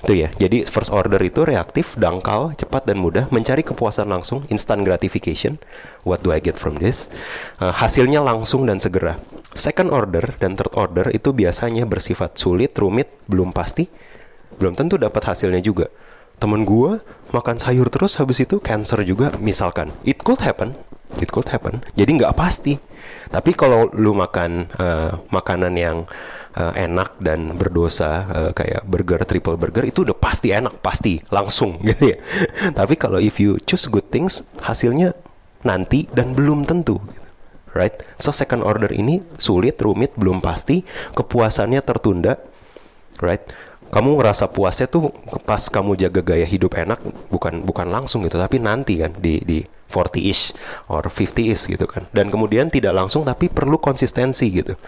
Itu 0.02 0.18
ya. 0.18 0.34
Jadi 0.34 0.66
first 0.66 0.90
order 0.90 1.22
itu 1.22 1.46
reaktif, 1.46 1.94
dangkal, 1.94 2.58
cepat 2.58 2.90
dan 2.90 2.98
mudah, 2.98 3.30
mencari 3.30 3.62
kepuasan 3.62 4.10
langsung, 4.10 4.42
instant 4.50 4.82
gratification. 4.82 5.62
What 6.02 6.26
do 6.26 6.34
I 6.34 6.42
get 6.42 6.58
from 6.58 6.82
this? 6.82 7.06
Uh, 7.62 7.70
hasilnya 7.70 8.18
langsung 8.18 8.66
dan 8.66 8.82
segera. 8.82 9.22
Second 9.54 9.94
order 9.94 10.34
dan 10.42 10.58
third 10.58 10.74
order 10.74 11.06
itu 11.14 11.30
biasanya 11.30 11.86
bersifat 11.86 12.34
sulit, 12.34 12.74
rumit, 12.74 13.14
belum 13.30 13.54
pasti, 13.54 13.86
belum 14.58 14.74
tentu 14.74 14.98
dapat 14.98 15.22
hasilnya 15.22 15.62
juga. 15.62 15.86
Temen 16.42 16.66
gue 16.66 16.98
makan 17.30 17.62
sayur 17.62 17.86
terus 17.86 18.18
habis 18.18 18.42
itu 18.42 18.58
cancer 18.58 19.06
juga 19.06 19.30
misalkan. 19.38 19.94
It 20.02 20.26
could 20.26 20.42
happen, 20.42 20.74
it 21.20 21.28
could 21.28 21.48
happen. 21.50 21.84
Jadi 21.98 22.22
nggak 22.22 22.36
pasti. 22.36 22.78
Tapi 23.32 23.56
kalau 23.56 23.90
lu 23.92 24.14
makan 24.14 24.68
uh, 24.76 25.18
makanan 25.32 25.74
yang 25.76 26.04
uh, 26.56 26.72
enak 26.76 27.16
dan 27.20 27.56
berdosa 27.56 28.28
uh, 28.28 28.50
kayak 28.52 28.84
burger 28.84 29.20
triple 29.24 29.56
burger 29.56 29.84
itu 29.88 30.04
udah 30.04 30.16
pasti 30.16 30.52
enak 30.52 30.80
pasti 30.84 31.20
langsung 31.32 31.80
gitu 31.88 32.12
ya 32.12 32.18
tapi 32.76 32.94
kalau 32.96 33.18
if 33.18 33.40
you 33.40 33.56
choose 33.64 33.88
good 33.88 34.06
things 34.12 34.44
hasilnya 34.60 35.16
nanti 35.64 36.10
dan 36.12 36.36
belum 36.36 36.66
tentu 36.66 37.00
right 37.72 38.04
so 38.20 38.34
second 38.34 38.60
order 38.60 38.90
ini 38.92 39.22
sulit 39.40 39.80
rumit 39.80 40.12
belum 40.18 40.44
pasti 40.44 40.84
kepuasannya 41.16 41.80
tertunda 41.80 42.36
right 43.22 43.42
kamu 43.92 44.24
ngerasa 44.24 44.48
puasnya 44.48 44.88
tuh 44.88 45.12
pas 45.44 45.60
kamu 45.68 46.00
jaga 46.00 46.24
gaya 46.24 46.48
hidup 46.48 46.72
enak 46.80 46.96
bukan 47.28 47.60
bukan 47.60 47.92
langsung 47.92 48.24
gitu 48.24 48.40
tapi 48.40 48.56
nanti 48.56 48.96
kan 48.96 49.12
di 49.20 49.36
di 49.44 49.60
40-ish 49.92 50.56
or 50.88 51.04
50-ish 51.04 51.68
gitu 51.68 51.84
kan. 51.84 52.08
Dan 52.16 52.32
kemudian 52.32 52.72
tidak 52.72 52.96
langsung 52.96 53.28
tapi 53.28 53.52
perlu 53.52 53.76
konsistensi 53.76 54.48
gitu. 54.48 54.80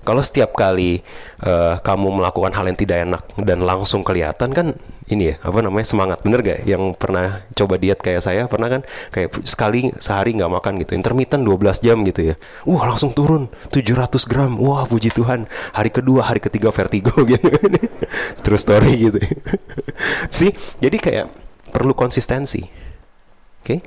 Kalau 0.00 0.24
setiap 0.24 0.56
kali 0.56 1.04
uh, 1.44 1.78
kamu 1.84 2.18
melakukan 2.18 2.56
hal 2.56 2.66
yang 2.66 2.78
tidak 2.78 2.98
enak 3.04 3.22
dan 3.46 3.62
langsung 3.62 4.00
kelihatan 4.00 4.50
kan 4.50 4.66
ini 5.10 5.34
ya 5.34 5.36
apa 5.42 5.60
namanya 5.60 5.84
semangat. 5.84 6.18
Bener 6.24 6.40
gak 6.40 6.64
yang 6.64 6.94
pernah 6.96 7.44
coba 7.52 7.76
diet 7.76 8.00
kayak 8.00 8.22
saya? 8.24 8.42
Pernah 8.46 8.78
kan? 8.78 8.82
Kayak 9.10 9.42
sekali 9.44 9.90
sehari 9.98 10.32
nggak 10.38 10.50
makan 10.50 10.72
gitu. 10.80 10.94
Intermittent 10.96 11.42
12 11.44 11.84
jam 11.84 11.98
gitu 12.06 12.32
ya. 12.32 12.34
Wah 12.64 12.86
langsung 12.86 13.12
turun. 13.12 13.50
700 13.74 14.30
gram. 14.30 14.56
Wah 14.56 14.86
puji 14.86 15.12
Tuhan. 15.12 15.50
Hari 15.76 15.90
kedua 15.92 16.24
hari 16.24 16.40
ketiga 16.40 16.72
vertigo 16.72 17.12
gitu. 17.30 17.50
Terus 18.40 18.60
story 18.62 18.92
gitu. 19.10 19.20
Sih 20.36 20.54
jadi 20.78 20.96
kayak 20.96 21.26
perlu 21.74 21.92
konsistensi. 21.92 22.64
Oke 23.60 23.66
okay? 23.66 23.78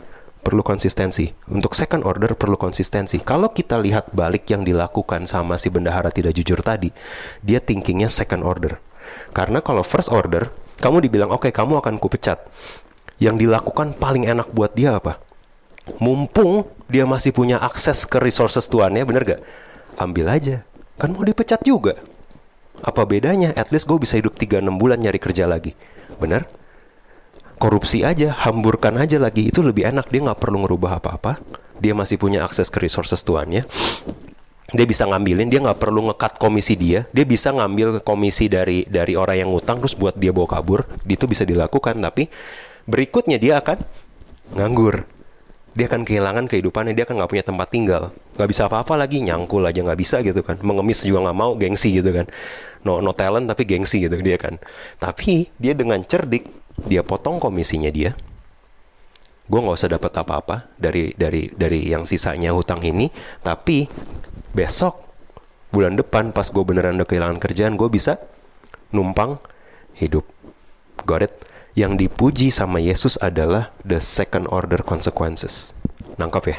Perlu 0.44 0.62
konsistensi. 0.62 1.32
Untuk 1.48 1.72
second 1.74 2.04
order 2.04 2.36
perlu 2.36 2.60
konsistensi. 2.60 3.18
Kalau 3.24 3.56
kita 3.56 3.80
lihat 3.80 4.12
balik 4.12 4.52
yang 4.52 4.68
dilakukan 4.68 5.24
sama 5.26 5.56
si 5.56 5.72
bendahara 5.72 6.12
tidak 6.12 6.36
jujur 6.36 6.60
tadi, 6.60 6.92
dia 7.40 7.64
thinkingnya 7.64 8.12
second 8.12 8.44
order. 8.44 8.78
Karena 9.32 9.64
kalau 9.64 9.82
first 9.82 10.12
order, 10.12 10.52
kamu 10.84 11.08
dibilang 11.08 11.32
oke 11.32 11.48
okay, 11.48 11.52
kamu 11.56 11.80
akan 11.80 11.96
kupecat. 11.98 12.44
Yang 13.18 13.48
dilakukan 13.48 13.96
paling 13.96 14.28
enak 14.28 14.52
buat 14.52 14.76
dia 14.76 15.00
apa? 15.00 15.24
Mumpung 16.04 16.68
dia 16.92 17.08
masih 17.08 17.32
punya 17.32 17.58
akses 17.64 18.04
ke 18.04 18.20
resources 18.20 18.68
tuannya, 18.68 19.08
bener 19.08 19.24
gak? 19.24 19.42
Ambil 19.96 20.28
aja. 20.28 20.68
Kan 21.00 21.16
mau 21.16 21.24
dipecat 21.24 21.64
juga. 21.64 21.98
Apa 22.84 23.08
bedanya? 23.08 23.56
At 23.56 23.72
least 23.72 23.88
gue 23.88 23.96
bisa 23.96 24.20
hidup 24.20 24.36
3-6 24.36 24.68
bulan 24.76 25.00
nyari 25.00 25.20
kerja 25.22 25.48
lagi. 25.48 25.72
Bener? 26.20 26.46
Korupsi 27.64 28.04
aja, 28.04 28.36
hamburkan 28.44 29.00
aja 29.00 29.16
lagi 29.16 29.48
itu 29.48 29.64
lebih 29.64 29.88
enak 29.88 30.12
dia 30.12 30.20
nggak 30.20 30.36
perlu 30.36 30.68
ngerubah 30.68 31.00
apa-apa. 31.00 31.40
Dia 31.80 31.96
masih 31.96 32.20
punya 32.20 32.44
akses 32.44 32.68
ke 32.68 32.84
resources 32.84 33.24
tuannya. 33.24 33.64
Dia 34.76 34.84
bisa 34.84 35.08
ngambilin, 35.08 35.48
dia 35.48 35.64
nggak 35.64 35.80
perlu 35.80 36.12
ngekat 36.12 36.44
komisi 36.44 36.76
dia. 36.76 37.08
Dia 37.16 37.24
bisa 37.24 37.56
ngambil 37.56 38.04
komisi 38.04 38.52
dari 38.52 38.84
dari 38.92 39.16
orang 39.16 39.48
yang 39.48 39.50
ngutang 39.56 39.80
terus 39.80 39.96
buat 39.96 40.20
dia 40.20 40.36
bawa 40.36 40.60
kabur. 40.60 40.84
Itu 41.08 41.24
bisa 41.24 41.48
dilakukan, 41.48 42.04
tapi 42.04 42.28
berikutnya 42.84 43.40
dia 43.40 43.64
akan 43.64 43.80
nganggur. 44.60 45.08
Dia 45.74 45.90
akan 45.90 46.04
kehilangan 46.06 46.46
kehidupannya, 46.52 46.94
dia 46.94 47.08
akan 47.08 47.18
nggak 47.18 47.32
punya 47.34 47.42
tempat 47.42 47.68
tinggal, 47.74 48.14
nggak 48.38 48.46
bisa 48.46 48.70
apa-apa 48.70 48.94
lagi, 48.94 49.26
nyangkul 49.26 49.66
aja 49.66 49.82
nggak 49.82 49.98
bisa 49.98 50.22
gitu 50.22 50.46
kan, 50.46 50.62
mengemis 50.62 51.02
juga 51.02 51.26
nggak 51.26 51.38
mau, 51.42 51.58
gengsi 51.58 51.98
gitu 51.98 52.14
kan, 52.14 52.30
no 52.86 53.02
no 53.02 53.10
talent 53.10 53.50
tapi 53.50 53.66
gengsi 53.66 54.06
gitu 54.06 54.14
dia 54.22 54.38
kan. 54.38 54.62
Tapi 55.02 55.50
dia 55.58 55.74
dengan 55.74 56.06
cerdik 56.06 56.46
dia 56.82 57.06
potong 57.06 57.38
komisinya 57.38 57.90
dia. 57.94 58.18
Gue 59.46 59.60
nggak 59.60 59.76
usah 59.76 59.92
dapat 59.92 60.12
apa-apa 60.16 60.72
dari 60.80 61.12
dari 61.14 61.52
dari 61.52 61.86
yang 61.92 62.08
sisanya 62.08 62.56
hutang 62.56 62.82
ini. 62.82 63.12
Tapi 63.44 63.86
besok 64.56 65.04
bulan 65.74 65.98
depan 66.00 66.32
pas 66.32 66.48
gue 66.48 66.64
beneran 66.64 66.98
udah 67.02 67.08
kehilangan 67.10 67.40
kerjaan 67.42 67.76
gue 67.76 67.90
bisa 67.92 68.18
numpang 68.96 69.38
hidup. 69.98 70.26
Got 71.04 71.28
it? 71.28 71.34
Yang 71.74 72.06
dipuji 72.06 72.48
sama 72.54 72.78
Yesus 72.78 73.18
adalah 73.18 73.74
the 73.82 73.98
second 73.98 74.46
order 74.54 74.86
consequences. 74.86 75.74
Nangkap 76.22 76.46
ya 76.46 76.58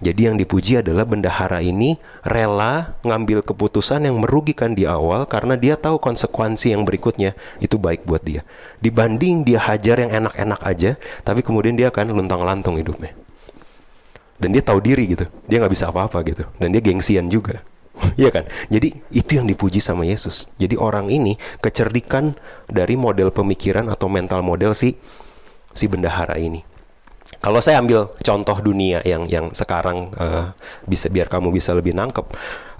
jadi 0.00 0.32
yang 0.32 0.40
dipuji 0.40 0.80
adalah 0.80 1.04
bendahara 1.04 1.60
ini 1.60 2.00
rela 2.24 2.96
ngambil 3.04 3.44
keputusan 3.44 4.08
yang 4.08 4.16
merugikan 4.16 4.72
di 4.72 4.88
awal 4.88 5.28
karena 5.28 5.60
dia 5.60 5.76
tahu 5.76 6.00
konsekuensi 6.00 6.72
yang 6.72 6.88
berikutnya 6.88 7.36
itu 7.60 7.76
baik 7.76 8.08
buat 8.08 8.24
dia. 8.24 8.40
Dibanding 8.80 9.44
dia 9.44 9.60
hajar 9.60 10.00
yang 10.00 10.08
enak-enak 10.24 10.60
aja, 10.64 10.96
tapi 11.20 11.44
kemudian 11.44 11.76
dia 11.76 11.92
akan 11.92 12.16
luntang-lantung 12.16 12.80
hidupnya. 12.80 13.12
Dan 14.40 14.56
dia 14.56 14.64
tahu 14.64 14.80
diri 14.80 15.04
gitu, 15.04 15.28
dia 15.44 15.60
nggak 15.60 15.72
bisa 15.76 15.92
apa-apa 15.92 16.24
gitu, 16.24 16.48
dan 16.56 16.72
dia 16.72 16.80
gengsian 16.80 17.28
juga. 17.28 17.60
Iya 18.16 18.32
kan? 18.32 18.48
Jadi 18.72 18.96
itu 19.12 19.36
yang 19.36 19.44
dipuji 19.44 19.84
sama 19.84 20.08
Yesus. 20.08 20.48
Jadi 20.56 20.80
orang 20.80 21.12
ini 21.12 21.36
kecerdikan 21.60 22.32
dari 22.64 22.96
model 22.96 23.28
pemikiran 23.28 23.92
atau 23.92 24.08
mental 24.08 24.40
model 24.40 24.72
si 24.72 24.96
si 25.76 25.84
bendahara 25.84 26.40
ini. 26.40 26.69
Kalau 27.40 27.56
saya 27.64 27.80
ambil 27.80 28.12
contoh 28.20 28.60
dunia 28.60 29.00
yang 29.00 29.24
yang 29.24 29.48
sekarang 29.56 30.12
uh, 30.20 30.52
bisa 30.84 31.08
biar 31.08 31.24
kamu 31.24 31.48
bisa 31.56 31.72
lebih 31.72 31.96
nangkep 31.96 32.26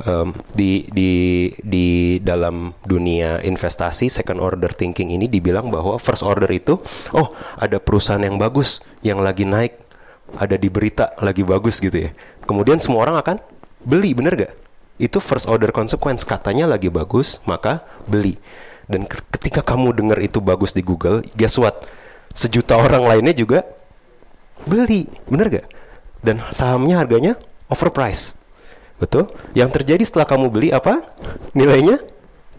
um, 0.05 0.37
di 0.53 0.85
di 0.93 1.13
di 1.65 2.21
dalam 2.21 2.77
dunia 2.85 3.41
investasi 3.41 4.13
second 4.13 4.37
order 4.37 4.69
thinking 4.77 5.17
ini 5.17 5.33
dibilang 5.33 5.73
bahwa 5.73 5.97
first 5.97 6.21
order 6.21 6.49
itu 6.53 6.77
oh 7.17 7.33
ada 7.57 7.81
perusahaan 7.81 8.21
yang 8.21 8.37
bagus 8.37 8.85
yang 9.01 9.25
lagi 9.25 9.49
naik 9.49 9.81
ada 10.37 10.61
di 10.61 10.69
berita 10.69 11.17
lagi 11.25 11.41
bagus 11.41 11.81
gitu 11.81 11.97
ya. 11.97 12.11
Kemudian 12.45 12.77
semua 12.77 13.09
orang 13.09 13.17
akan 13.17 13.37
beli 13.81 14.13
bener 14.13 14.37
gak? 14.37 14.53
Itu 15.01 15.25
first 15.25 15.49
order 15.49 15.73
consequence 15.73 16.21
katanya 16.29 16.69
lagi 16.69 16.93
bagus 16.93 17.41
maka 17.49 17.81
beli. 18.05 18.37
Dan 18.85 19.09
ketika 19.09 19.65
kamu 19.65 19.97
dengar 19.97 20.21
itu 20.21 20.43
bagus 20.43 20.77
di 20.77 20.85
Google, 20.85 21.25
guess 21.33 21.57
what? 21.57 21.89
Sejuta 22.37 22.77
orang 22.77 23.09
lainnya 23.09 23.33
juga 23.33 23.65
beli 24.67 25.09
bener 25.29 25.47
gak 25.49 25.67
dan 26.21 26.45
sahamnya 26.53 27.01
harganya 27.01 27.33
overprice 27.71 28.37
betul 29.01 29.33
yang 29.57 29.73
terjadi 29.73 30.05
setelah 30.05 30.29
kamu 30.29 30.53
beli 30.53 30.69
apa 30.75 31.01
nilainya 31.57 32.01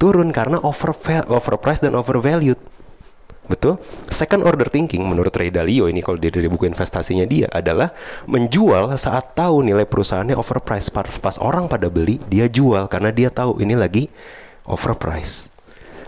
turun 0.02 0.34
karena 0.34 0.58
over 0.62 0.98
overprice 1.30 1.86
dan 1.86 1.94
overvalued 1.94 2.58
Betul? 3.52 3.84
Second 4.08 4.48
order 4.48 4.72
thinking 4.72 5.04
menurut 5.04 5.36
Ray 5.36 5.52
Dalio 5.52 5.92
ini 5.92 6.00
kalau 6.00 6.16
dia 6.16 6.32
dari 6.32 6.48
buku 6.48 6.72
investasinya 6.72 7.28
dia 7.28 7.52
adalah 7.52 7.92
menjual 8.24 8.96
saat 8.96 9.36
tahu 9.36 9.60
nilai 9.60 9.84
perusahaannya 9.84 10.40
overpriced. 10.40 10.96
Pas, 10.96 11.36
orang 11.36 11.68
pada 11.68 11.92
beli, 11.92 12.24
dia 12.32 12.48
jual 12.48 12.88
karena 12.88 13.12
dia 13.12 13.28
tahu 13.28 13.60
ini 13.60 13.76
lagi 13.76 14.08
overpriced. 14.64 15.52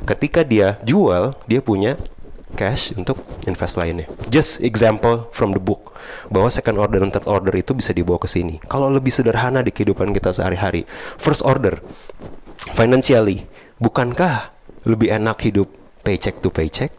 Ketika 0.07 0.47
dia 0.47 0.79
jual, 0.87 1.35
dia 1.43 1.59
punya 1.59 1.99
cash 2.53 2.93
untuk 2.95 3.19
invest 3.49 3.75
lainnya. 3.75 4.07
Just 4.29 4.61
example 4.61 5.27
from 5.33 5.51
the 5.51 5.61
book 5.61 5.93
bahwa 6.29 6.47
second 6.47 6.77
order 6.77 7.01
dan 7.01 7.11
third 7.11 7.27
order 7.27 7.53
itu 7.57 7.73
bisa 7.73 7.91
dibawa 7.91 8.21
ke 8.21 8.29
sini. 8.29 8.61
Kalau 8.69 8.87
lebih 8.87 9.11
sederhana 9.11 9.65
di 9.65 9.73
kehidupan 9.73 10.13
kita 10.13 10.31
sehari-hari, 10.31 10.85
first 11.17 11.41
order 11.43 11.81
financially, 12.77 13.49
bukankah 13.81 14.53
lebih 14.87 15.11
enak 15.11 15.37
hidup 15.43 15.67
paycheck 16.05 16.39
to 16.39 16.53
paycheck? 16.53 16.93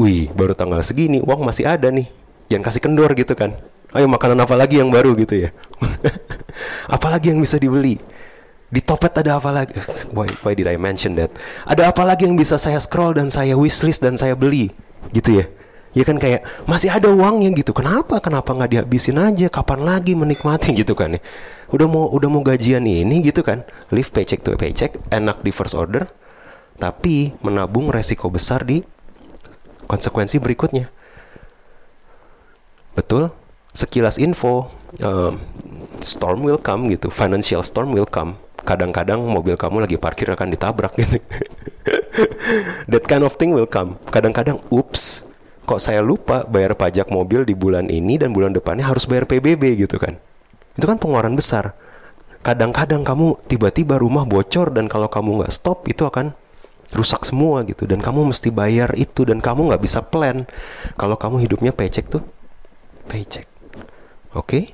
Wih, 0.00 0.32
baru 0.32 0.56
tanggal 0.56 0.80
segini, 0.80 1.20
uang 1.20 1.44
masih 1.44 1.68
ada 1.68 1.92
nih. 1.92 2.08
Jangan 2.48 2.64
kasih 2.64 2.80
kendor 2.80 3.12
gitu 3.12 3.36
kan. 3.36 3.60
Ayo 3.92 4.08
makanan 4.08 4.40
apa 4.40 4.56
lagi 4.56 4.80
yang 4.80 4.88
baru 4.88 5.12
gitu 5.20 5.36
ya. 5.36 5.50
apalagi 6.96 7.28
yang 7.28 7.44
bisa 7.44 7.60
dibeli? 7.60 8.00
Di 8.72 8.80
Topet 8.80 9.12
ada 9.20 9.36
apa 9.36 9.52
lagi? 9.52 9.76
Why, 10.16 10.32
why 10.40 10.56
did 10.56 10.64
I 10.64 10.80
mention 10.80 11.12
that? 11.20 11.28
Ada 11.68 11.92
apa 11.92 12.08
lagi 12.08 12.24
yang 12.24 12.40
bisa 12.40 12.56
saya 12.56 12.80
scroll 12.80 13.12
dan 13.12 13.28
saya 13.28 13.52
wishlist 13.52 14.00
dan 14.00 14.16
saya 14.16 14.32
beli? 14.32 14.72
Gitu 15.12 15.44
ya. 15.44 15.46
Ya 15.92 16.08
kan 16.08 16.16
kayak 16.16 16.40
masih 16.64 16.88
ada 16.88 17.12
uangnya 17.12 17.52
gitu. 17.52 17.76
Kenapa? 17.76 18.16
Kenapa 18.24 18.56
nggak 18.56 18.72
dihabisin 18.72 19.20
aja? 19.20 19.52
Kapan 19.52 19.84
lagi 19.84 20.16
menikmati 20.16 20.72
gitu 20.80 20.96
kan 20.96 21.12
ya? 21.12 21.20
Udah 21.68 21.84
mau 21.84 22.08
udah 22.08 22.28
mau 22.32 22.40
gajian 22.40 22.80
ini 22.88 23.20
gitu 23.20 23.44
kan? 23.44 23.60
Live 23.92 24.08
paycheck 24.08 24.40
to 24.40 24.56
paycheck, 24.56 24.96
enak 25.12 25.44
di 25.44 25.52
first 25.52 25.76
order, 25.76 26.08
tapi 26.80 27.36
menabung 27.44 27.92
resiko 27.92 28.32
besar 28.32 28.64
di 28.64 28.80
konsekuensi 29.84 30.40
berikutnya. 30.40 30.88
Betul? 32.96 33.28
Sekilas 33.76 34.16
info, 34.16 34.72
uh, 35.04 35.36
storm 36.00 36.44
will 36.44 36.60
come 36.60 36.88
gitu, 36.88 37.12
financial 37.12 37.60
storm 37.60 37.92
will 37.92 38.08
come 38.08 38.40
kadang-kadang 38.62 39.22
mobil 39.22 39.58
kamu 39.58 39.86
lagi 39.86 39.96
parkir 39.98 40.30
akan 40.30 40.48
ditabrak 40.54 40.94
gitu. 40.98 41.18
That 42.92 43.04
kind 43.06 43.26
of 43.26 43.34
thing 43.34 43.54
will 43.54 43.66
come. 43.68 43.98
Kadang-kadang, 44.10 44.62
ups, 44.70 45.26
kok 45.66 45.82
saya 45.82 46.02
lupa 46.02 46.46
bayar 46.46 46.78
pajak 46.78 47.10
mobil 47.10 47.46
di 47.46 47.54
bulan 47.54 47.90
ini 47.90 48.18
dan 48.18 48.30
bulan 48.34 48.54
depannya 48.54 48.86
harus 48.86 49.06
bayar 49.06 49.26
PBB 49.26 49.82
gitu 49.86 49.98
kan. 49.98 50.18
Itu 50.78 50.86
kan 50.86 50.98
pengeluaran 50.98 51.34
besar. 51.34 51.74
Kadang-kadang 52.42 53.06
kamu 53.06 53.46
tiba-tiba 53.46 54.02
rumah 54.02 54.26
bocor 54.26 54.74
dan 54.74 54.90
kalau 54.90 55.06
kamu 55.06 55.42
nggak 55.42 55.52
stop 55.54 55.86
itu 55.86 56.02
akan 56.02 56.34
rusak 56.92 57.24
semua 57.24 57.64
gitu 57.64 57.88
dan 57.88 58.04
kamu 58.04 58.34
mesti 58.34 58.52
bayar 58.52 58.92
itu 59.00 59.24
dan 59.24 59.40
kamu 59.40 59.72
nggak 59.72 59.80
bisa 59.80 60.04
plan 60.04 60.44
kalau 61.00 61.16
kamu 61.16 61.40
hidupnya 61.40 61.72
paycheck 61.72 62.10
tuh 62.10 62.20
paycheck. 63.08 63.46
Oke? 64.34 64.44
Okay? 64.44 64.64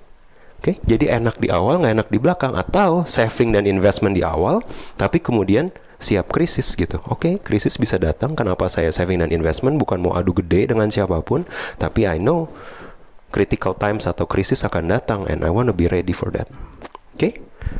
Oke, 0.58 0.74
okay? 0.74 0.76
jadi 0.82 1.22
enak 1.22 1.38
di 1.38 1.54
awal, 1.54 1.78
nggak 1.78 1.94
enak 2.02 2.08
di 2.10 2.18
belakang, 2.18 2.58
atau 2.58 3.06
saving 3.06 3.54
dan 3.54 3.62
investment 3.62 4.18
di 4.18 4.26
awal, 4.26 4.58
tapi 4.98 5.22
kemudian 5.22 5.70
siap 6.02 6.34
krisis 6.34 6.74
gitu. 6.74 6.98
Oke, 7.06 7.14
okay, 7.14 7.34
krisis 7.38 7.78
bisa 7.78 7.94
datang. 7.94 8.34
Kenapa 8.34 8.66
saya 8.66 8.90
saving 8.90 9.22
dan 9.22 9.30
investment 9.30 9.78
bukan 9.78 10.02
mau 10.02 10.18
adu 10.18 10.34
gede 10.34 10.66
dengan 10.74 10.90
siapa 10.90 11.22
pun, 11.22 11.46
tapi 11.78 12.10
I 12.10 12.18
know 12.18 12.50
critical 13.30 13.78
times 13.78 14.10
atau 14.10 14.26
krisis 14.26 14.66
akan 14.66 14.90
datang, 14.90 15.30
and 15.30 15.46
I 15.46 15.50
wanna 15.54 15.70
be 15.70 15.86
ready 15.86 16.10
for 16.10 16.34
that. 16.34 16.50
Oke, 17.14 17.18
okay? 17.18 17.32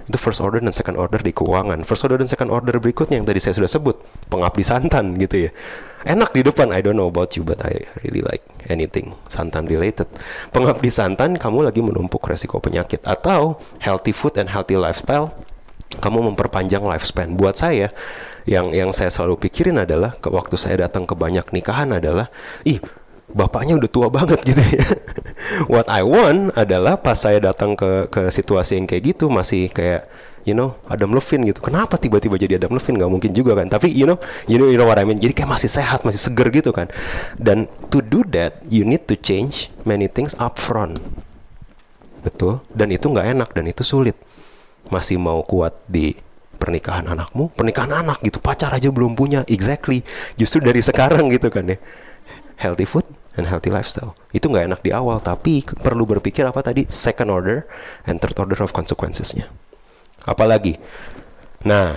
Itu 0.09 0.19
first 0.21 0.41
order 0.43 0.61
dan 0.61 0.75
second 0.75 0.97
order 0.97 1.21
di 1.21 1.33
keuangan. 1.33 1.85
First 1.85 2.05
order 2.09 2.21
dan 2.21 2.29
second 2.29 2.51
order 2.53 2.77
berikutnya 2.79 3.21
yang 3.21 3.29
tadi 3.29 3.41
saya 3.41 3.55
sudah 3.57 3.71
sebut, 3.71 3.97
pengabdi 4.29 4.65
santan 4.65 5.17
gitu 5.17 5.49
ya 5.49 5.51
enak 6.07 6.31
di 6.31 6.47
depan 6.47 6.71
I 6.71 6.85
don't 6.85 6.95
know 6.95 7.11
about 7.11 7.35
you 7.35 7.43
but 7.43 7.59
I 7.65 7.83
really 8.05 8.23
like 8.23 8.45
anything 8.71 9.19
santan 9.27 9.67
related 9.67 10.07
pengabdi 10.55 10.93
santan 10.93 11.35
kamu 11.41 11.67
lagi 11.67 11.83
menumpuk 11.83 12.23
resiko 12.23 12.63
penyakit 12.63 13.03
atau 13.03 13.59
healthy 13.83 14.15
food 14.15 14.39
and 14.39 14.47
healthy 14.47 14.79
lifestyle 14.79 15.35
kamu 15.99 16.33
memperpanjang 16.33 16.85
lifespan 16.85 17.35
buat 17.35 17.57
saya 17.59 17.91
yang 18.45 18.71
yang 18.71 18.95
saya 18.95 19.11
selalu 19.11 19.49
pikirin 19.49 19.83
adalah 19.83 20.15
ke 20.21 20.29
waktu 20.31 20.55
saya 20.55 20.87
datang 20.87 21.09
ke 21.09 21.17
banyak 21.17 21.49
nikahan 21.51 21.91
adalah 21.97 22.29
ih 22.63 22.79
bapaknya 23.29 23.77
udah 23.77 23.91
tua 23.93 24.09
banget 24.09 24.41
gitu 24.41 24.61
ya. 24.61 24.85
What 25.67 25.91
I 25.91 26.07
want 26.07 26.55
adalah 26.55 26.95
pas 27.01 27.19
saya 27.19 27.43
datang 27.43 27.75
ke 27.75 28.07
ke 28.07 28.31
situasi 28.31 28.79
yang 28.79 28.87
kayak 28.87 29.17
gitu 29.17 29.27
masih 29.27 29.67
kayak 29.75 30.07
you 30.47 30.55
know 30.55 30.79
Adam 30.87 31.11
Levine 31.11 31.51
gitu. 31.51 31.59
Kenapa 31.65 31.99
tiba-tiba 31.99 32.39
jadi 32.39 32.63
Adam 32.63 32.79
Levine? 32.79 32.97
Nggak 33.03 33.11
mungkin 33.11 33.31
juga 33.35 33.59
kan. 33.59 33.67
Tapi 33.67 33.91
you 33.91 34.07
know 34.07 34.23
you 34.47 34.61
know 34.61 34.71
you 34.71 34.79
know 34.79 34.87
what 34.87 35.01
I 35.01 35.05
mean. 35.09 35.19
Jadi 35.19 35.35
kayak 35.35 35.51
masih 35.51 35.67
sehat 35.67 36.07
masih 36.07 36.21
seger 36.31 36.49
gitu 36.55 36.71
kan. 36.71 36.87
Dan 37.35 37.67
to 37.91 37.99
do 37.99 38.23
that 38.31 38.63
you 38.71 38.87
need 38.87 39.11
to 39.11 39.19
change 39.19 39.73
many 39.83 40.07
things 40.07 40.39
up 40.39 40.61
front. 40.63 41.03
Betul? 42.23 42.63
Dan 42.71 42.95
itu 42.95 43.11
nggak 43.11 43.27
enak 43.35 43.51
dan 43.57 43.65
itu 43.67 43.83
sulit. 43.83 44.15
Masih 44.89 45.19
mau 45.19 45.43
kuat 45.43 45.75
di 45.91 46.15
pernikahan 46.59 47.07
anakmu? 47.11 47.51
Pernikahan 47.53 48.05
anak 48.07 48.23
gitu 48.23 48.39
pacar 48.39 48.73
aja 48.73 48.89
belum 48.89 49.19
punya. 49.19 49.43
Exactly. 49.51 50.07
Justru 50.39 50.63
dari 50.63 50.81
sekarang 50.81 51.29
gitu 51.35 51.51
kan 51.51 51.67
ya. 51.67 51.79
Healthy 52.59 52.87
food 52.91 53.07
and 53.39 53.47
healthy 53.47 53.71
lifestyle 53.71 54.19
itu 54.35 54.51
nggak 54.51 54.67
enak 54.69 54.81
di 54.83 54.91
awal 54.91 55.23
tapi 55.23 55.63
perlu 55.63 56.05
berpikir 56.05 56.43
apa 56.43 56.61
tadi 56.61 56.85
second 56.91 57.31
order 57.31 57.65
and 58.05 58.19
third 58.19 58.35
order 58.37 58.59
of 58.59 58.75
consequencesnya 58.75 59.49
Apalagi? 60.29 60.77
Nah, 61.65 61.97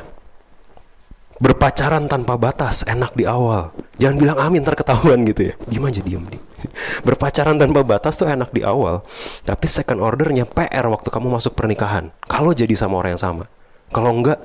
berpacaran 1.41 2.08
tanpa 2.08 2.39
batas 2.39 2.88
enak 2.88 3.12
di 3.12 3.27
awal. 3.27 3.75
Jangan 3.99 4.17
bilang 4.17 4.38
amin 4.39 4.63
terketahuan 4.63 5.27
gitu 5.27 5.51
ya. 5.51 5.54
Diam 5.67 5.84
aja 5.84 5.99
diam 5.99 6.23
di. 6.32 6.39
Berpacaran 7.08 7.60
tanpa 7.60 7.84
batas 7.84 8.15
tuh 8.15 8.32
enak 8.32 8.56
di 8.56 8.63
awal, 8.63 9.04
tapi 9.43 9.65
second 9.67 9.99
ordernya 9.99 10.47
PR 10.47 10.88
waktu 10.88 11.12
kamu 11.12 11.27
masuk 11.27 11.58
pernikahan. 11.58 12.13
Kalau 12.30 12.56
jadi 12.56 12.71
sama 12.77 13.04
orang 13.04 13.19
yang 13.19 13.23
sama. 13.23 13.45
Kalau 13.91 14.15
enggak 14.15 14.39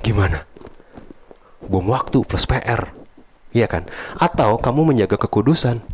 gimana? 0.00 0.48
Bom 1.62 1.84
waktu 1.92 2.24
plus 2.24 2.48
PR. 2.48 3.01
Iya 3.52 3.68
kan? 3.68 3.88
Atau 4.16 4.56
kamu 4.60 4.92
menjaga 4.92 5.20
kekudusan. 5.20 5.84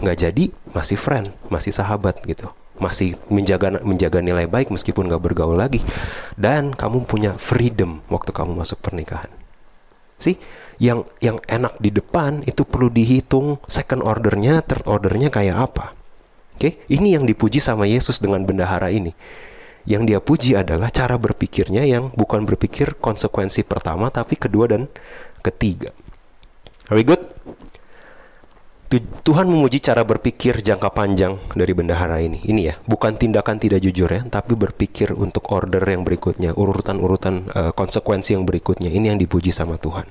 Nggak 0.00 0.16
jadi, 0.28 0.44
masih 0.76 1.00
friend, 1.00 1.32
masih 1.48 1.72
sahabat 1.72 2.20
gitu 2.28 2.52
masih 2.76 3.16
menjaga 3.32 3.80
menjaga 3.80 4.20
nilai 4.20 4.44
baik 4.44 4.68
meskipun 4.68 5.08
gak 5.08 5.24
bergaul 5.24 5.56
lagi 5.56 5.80
dan 6.36 6.76
kamu 6.76 7.08
punya 7.08 7.32
freedom 7.40 8.04
waktu 8.12 8.30
kamu 8.36 8.52
masuk 8.52 8.80
pernikahan 8.84 9.32
sih 10.20 10.36
yang 10.76 11.08
yang 11.20 11.40
enak 11.48 11.76
di 11.80 11.92
depan 11.92 12.44
itu 12.44 12.64
perlu 12.68 12.92
dihitung 12.92 13.60
second 13.68 14.04
ordernya 14.04 14.60
third 14.64 14.84
ordernya 14.84 15.32
kayak 15.32 15.56
apa 15.56 15.96
oke 16.56 16.60
okay? 16.60 16.72
ini 16.92 17.16
yang 17.16 17.24
dipuji 17.24 17.60
sama 17.60 17.88
Yesus 17.88 18.20
dengan 18.20 18.44
bendahara 18.44 18.92
ini 18.92 19.16
yang 19.86 20.04
dia 20.04 20.18
puji 20.18 20.58
adalah 20.58 20.90
cara 20.90 21.16
berpikirnya 21.16 21.86
yang 21.86 22.12
bukan 22.12 22.44
berpikir 22.44 22.98
konsekuensi 23.00 23.64
pertama 23.64 24.12
tapi 24.12 24.36
kedua 24.36 24.68
dan 24.68 24.88
ketiga 25.40 25.96
very 26.88 27.04
good 27.06 27.22
Tuhan 29.26 29.50
memuji 29.50 29.82
cara 29.82 30.06
berpikir 30.06 30.62
jangka 30.62 30.94
panjang 30.94 31.42
dari 31.58 31.74
bendahara 31.74 32.22
ini. 32.22 32.38
Ini 32.46 32.62
ya, 32.62 32.74
bukan 32.86 33.18
tindakan 33.18 33.58
tidak 33.58 33.82
jujur 33.82 34.06
ya, 34.06 34.22
tapi 34.30 34.54
berpikir 34.54 35.10
untuk 35.10 35.50
order 35.50 35.82
yang 35.82 36.06
berikutnya, 36.06 36.54
urutan-urutan 36.54 37.50
uh, 37.50 37.72
konsekuensi 37.74 38.38
yang 38.38 38.46
berikutnya. 38.46 38.86
Ini 38.86 39.10
yang 39.10 39.18
dipuji 39.18 39.50
sama 39.50 39.74
Tuhan. 39.74 40.06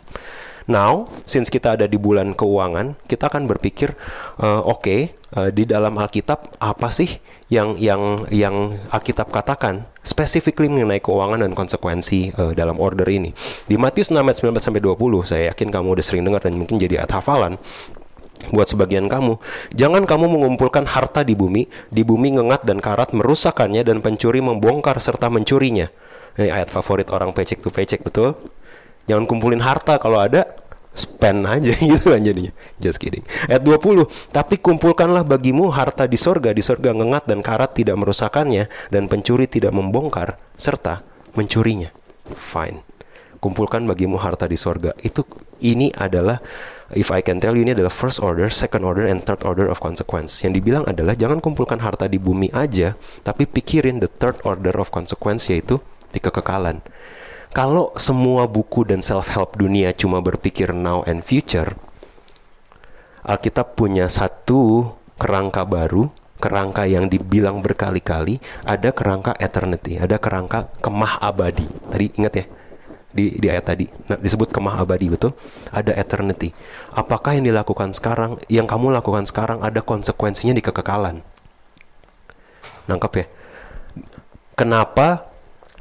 Now, 0.68 1.08
since 1.24 1.48
kita 1.48 1.80
ada 1.80 1.88
di 1.88 1.96
bulan 1.96 2.36
keuangan, 2.36 3.00
kita 3.08 3.32
akan 3.32 3.48
berpikir, 3.48 3.96
uh, 4.44 4.60
oke, 4.68 4.84
okay, 4.84 5.00
uh, 5.36 5.52
di 5.52 5.68
dalam 5.68 5.94
Alkitab 6.00 6.58
apa 6.58 6.90
sih 6.90 7.20
yang 7.52 7.78
yang 7.78 8.26
yang 8.32 8.80
Alkitab 8.90 9.30
katakan 9.30 9.86
specifically 10.02 10.72
mengenai 10.72 11.04
keuangan 11.04 11.44
dan 11.44 11.54
konsekuensi 11.54 12.34
uh, 12.40 12.52
dalam 12.56 12.80
order 12.80 13.06
ini. 13.12 13.36
Di 13.68 13.76
Matius 13.76 14.10
6 14.10 14.18
ayat 14.18 14.38
19 14.42 14.58
sampai 14.58 14.82
20, 14.82 14.98
saya 15.28 15.44
yakin 15.54 15.70
kamu 15.70 15.88
udah 16.00 16.06
sering 16.06 16.24
dengar 16.26 16.42
dan 16.42 16.56
mungkin 16.58 16.80
jadi 16.82 17.06
hafalan 17.06 17.60
buat 18.52 18.68
sebagian 18.70 19.08
kamu. 19.08 19.40
Jangan 19.74 20.04
kamu 20.06 20.26
mengumpulkan 20.28 20.86
harta 20.86 21.26
di 21.26 21.34
bumi, 21.34 21.66
di 21.90 22.02
bumi 22.06 22.36
ngengat 22.38 22.68
dan 22.68 22.84
karat 22.84 23.16
merusakkannya 23.16 23.82
dan 23.82 24.04
pencuri 24.04 24.44
membongkar 24.44 25.00
serta 25.00 25.32
mencurinya. 25.32 25.90
Ini 26.36 26.52
ayat 26.52 26.68
favorit 26.68 27.08
orang 27.16 27.32
pecek 27.32 27.64
tuh 27.64 27.72
pecek 27.72 28.04
betul. 28.04 28.36
Jangan 29.06 29.30
kumpulin 29.30 29.62
harta 29.62 30.02
kalau 30.02 30.18
ada 30.18 30.65
spend 30.96 31.44
aja 31.46 31.76
gitu 31.92 32.16
kan 32.16 32.24
jadinya. 32.24 32.56
Just 32.80 32.98
kidding. 32.98 33.22
Ayat 33.52 33.62
20. 33.62 34.08
Tapi 34.32 34.56
kumpulkanlah 34.58 35.28
bagimu 35.28 35.70
harta 35.70 36.08
di 36.08 36.16
sorga, 36.16 36.56
di 36.56 36.64
sorga 36.64 36.96
ngengat 36.96 37.28
dan 37.28 37.44
karat 37.44 37.76
tidak 37.76 38.00
merusakkannya 38.00 38.72
dan 38.90 39.12
pencuri 39.12 39.46
tidak 39.46 39.76
membongkar 39.76 40.40
serta 40.56 41.04
mencurinya. 41.36 41.92
Fine. 42.34 42.82
Kumpulkan 43.44 43.86
bagimu 43.86 44.18
harta 44.18 44.50
di 44.50 44.58
sorga. 44.58 44.96
Itu 45.04 45.28
ini 45.62 45.94
adalah 45.94 46.42
if 46.98 47.14
I 47.14 47.22
can 47.22 47.38
tell 47.38 47.54
you 47.54 47.62
ini 47.62 47.78
adalah 47.78 47.94
first 47.94 48.18
order, 48.18 48.50
second 48.50 48.82
order, 48.82 49.06
and 49.06 49.22
third 49.22 49.46
order 49.46 49.70
of 49.70 49.84
consequence. 49.84 50.42
Yang 50.42 50.64
dibilang 50.64 50.84
adalah 50.90 51.14
jangan 51.14 51.44
kumpulkan 51.44 51.78
harta 51.84 52.10
di 52.10 52.18
bumi 52.18 52.50
aja, 52.56 52.98
tapi 53.22 53.46
pikirin 53.46 54.02
the 54.02 54.10
third 54.10 54.42
order 54.42 54.74
of 54.82 54.90
consequence 54.90 55.46
yaitu 55.52 55.78
di 56.10 56.24
kekekalan. 56.24 56.82
Kalau 57.56 57.96
semua 57.96 58.52
buku 58.52 58.84
dan 58.84 59.00
self-help 59.00 59.56
dunia 59.56 59.96
cuma 59.96 60.20
berpikir 60.20 60.76
now 60.76 61.08
and 61.08 61.24
future, 61.24 61.72
Alkitab 63.24 63.80
punya 63.80 64.12
satu 64.12 64.92
kerangka 65.16 65.64
baru, 65.64 66.12
kerangka 66.44 66.84
yang 66.84 67.08
dibilang 67.08 67.64
berkali-kali, 67.64 68.44
ada 68.68 68.92
kerangka 68.92 69.40
eternity, 69.40 69.96
ada 69.96 70.20
kerangka 70.20 70.68
kemah 70.84 71.24
abadi. 71.24 71.64
Tadi 71.88 72.06
ingat 72.20 72.34
ya? 72.36 72.46
Di, 73.16 73.40
di 73.40 73.48
ayat 73.48 73.64
tadi 73.64 73.88
nah, 74.12 74.20
disebut 74.20 74.52
kemah 74.52 74.84
abadi 74.84 75.08
betul 75.08 75.32
ada 75.72 75.96
eternity 75.96 76.52
apakah 76.92 77.40
yang 77.40 77.48
dilakukan 77.48 77.96
sekarang 77.96 78.36
yang 78.52 78.68
kamu 78.68 78.92
lakukan 78.92 79.24
sekarang 79.24 79.64
ada 79.64 79.80
konsekuensinya 79.80 80.52
di 80.52 80.60
kekekalan 80.60 81.24
nangkep 82.92 83.14
ya 83.16 83.26
kenapa 84.60 85.32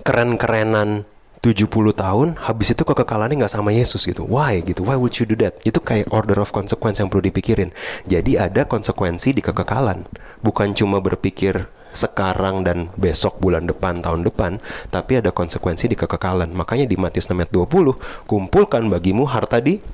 keren-kerenan 0.06 1.10
70 1.44 1.68
tahun 1.92 2.40
habis 2.40 2.72
itu 2.72 2.88
kekekalannya 2.88 3.44
nggak 3.44 3.52
sama 3.52 3.68
Yesus 3.68 4.08
gitu. 4.08 4.24
Why 4.24 4.64
gitu? 4.64 4.80
Why 4.88 4.96
would 4.96 5.12
you 5.20 5.28
do 5.28 5.36
that? 5.44 5.60
Itu 5.60 5.84
kayak 5.84 6.08
order 6.08 6.40
of 6.40 6.56
consequence 6.56 7.04
yang 7.04 7.12
perlu 7.12 7.28
dipikirin. 7.28 7.68
Jadi 8.08 8.40
ada 8.40 8.64
konsekuensi 8.64 9.36
di 9.36 9.44
kekekalan. 9.44 10.08
Bukan 10.40 10.72
cuma 10.72 11.04
berpikir 11.04 11.68
sekarang 11.92 12.64
dan 12.64 12.88
besok 12.96 13.38
bulan 13.38 13.70
depan 13.70 14.02
tahun 14.02 14.26
depan 14.26 14.58
tapi 14.90 15.20
ada 15.20 15.36
konsekuensi 15.36 15.92
di 15.92 16.00
kekekalan. 16.00 16.48
Makanya 16.48 16.88
di 16.88 16.96
Matius 16.96 17.28
6 17.28 17.36
ayat 17.36 17.52
20 17.52 18.24
kumpulkan 18.24 18.88
bagimu 18.88 19.28
harta 19.28 19.60
di 19.60 19.84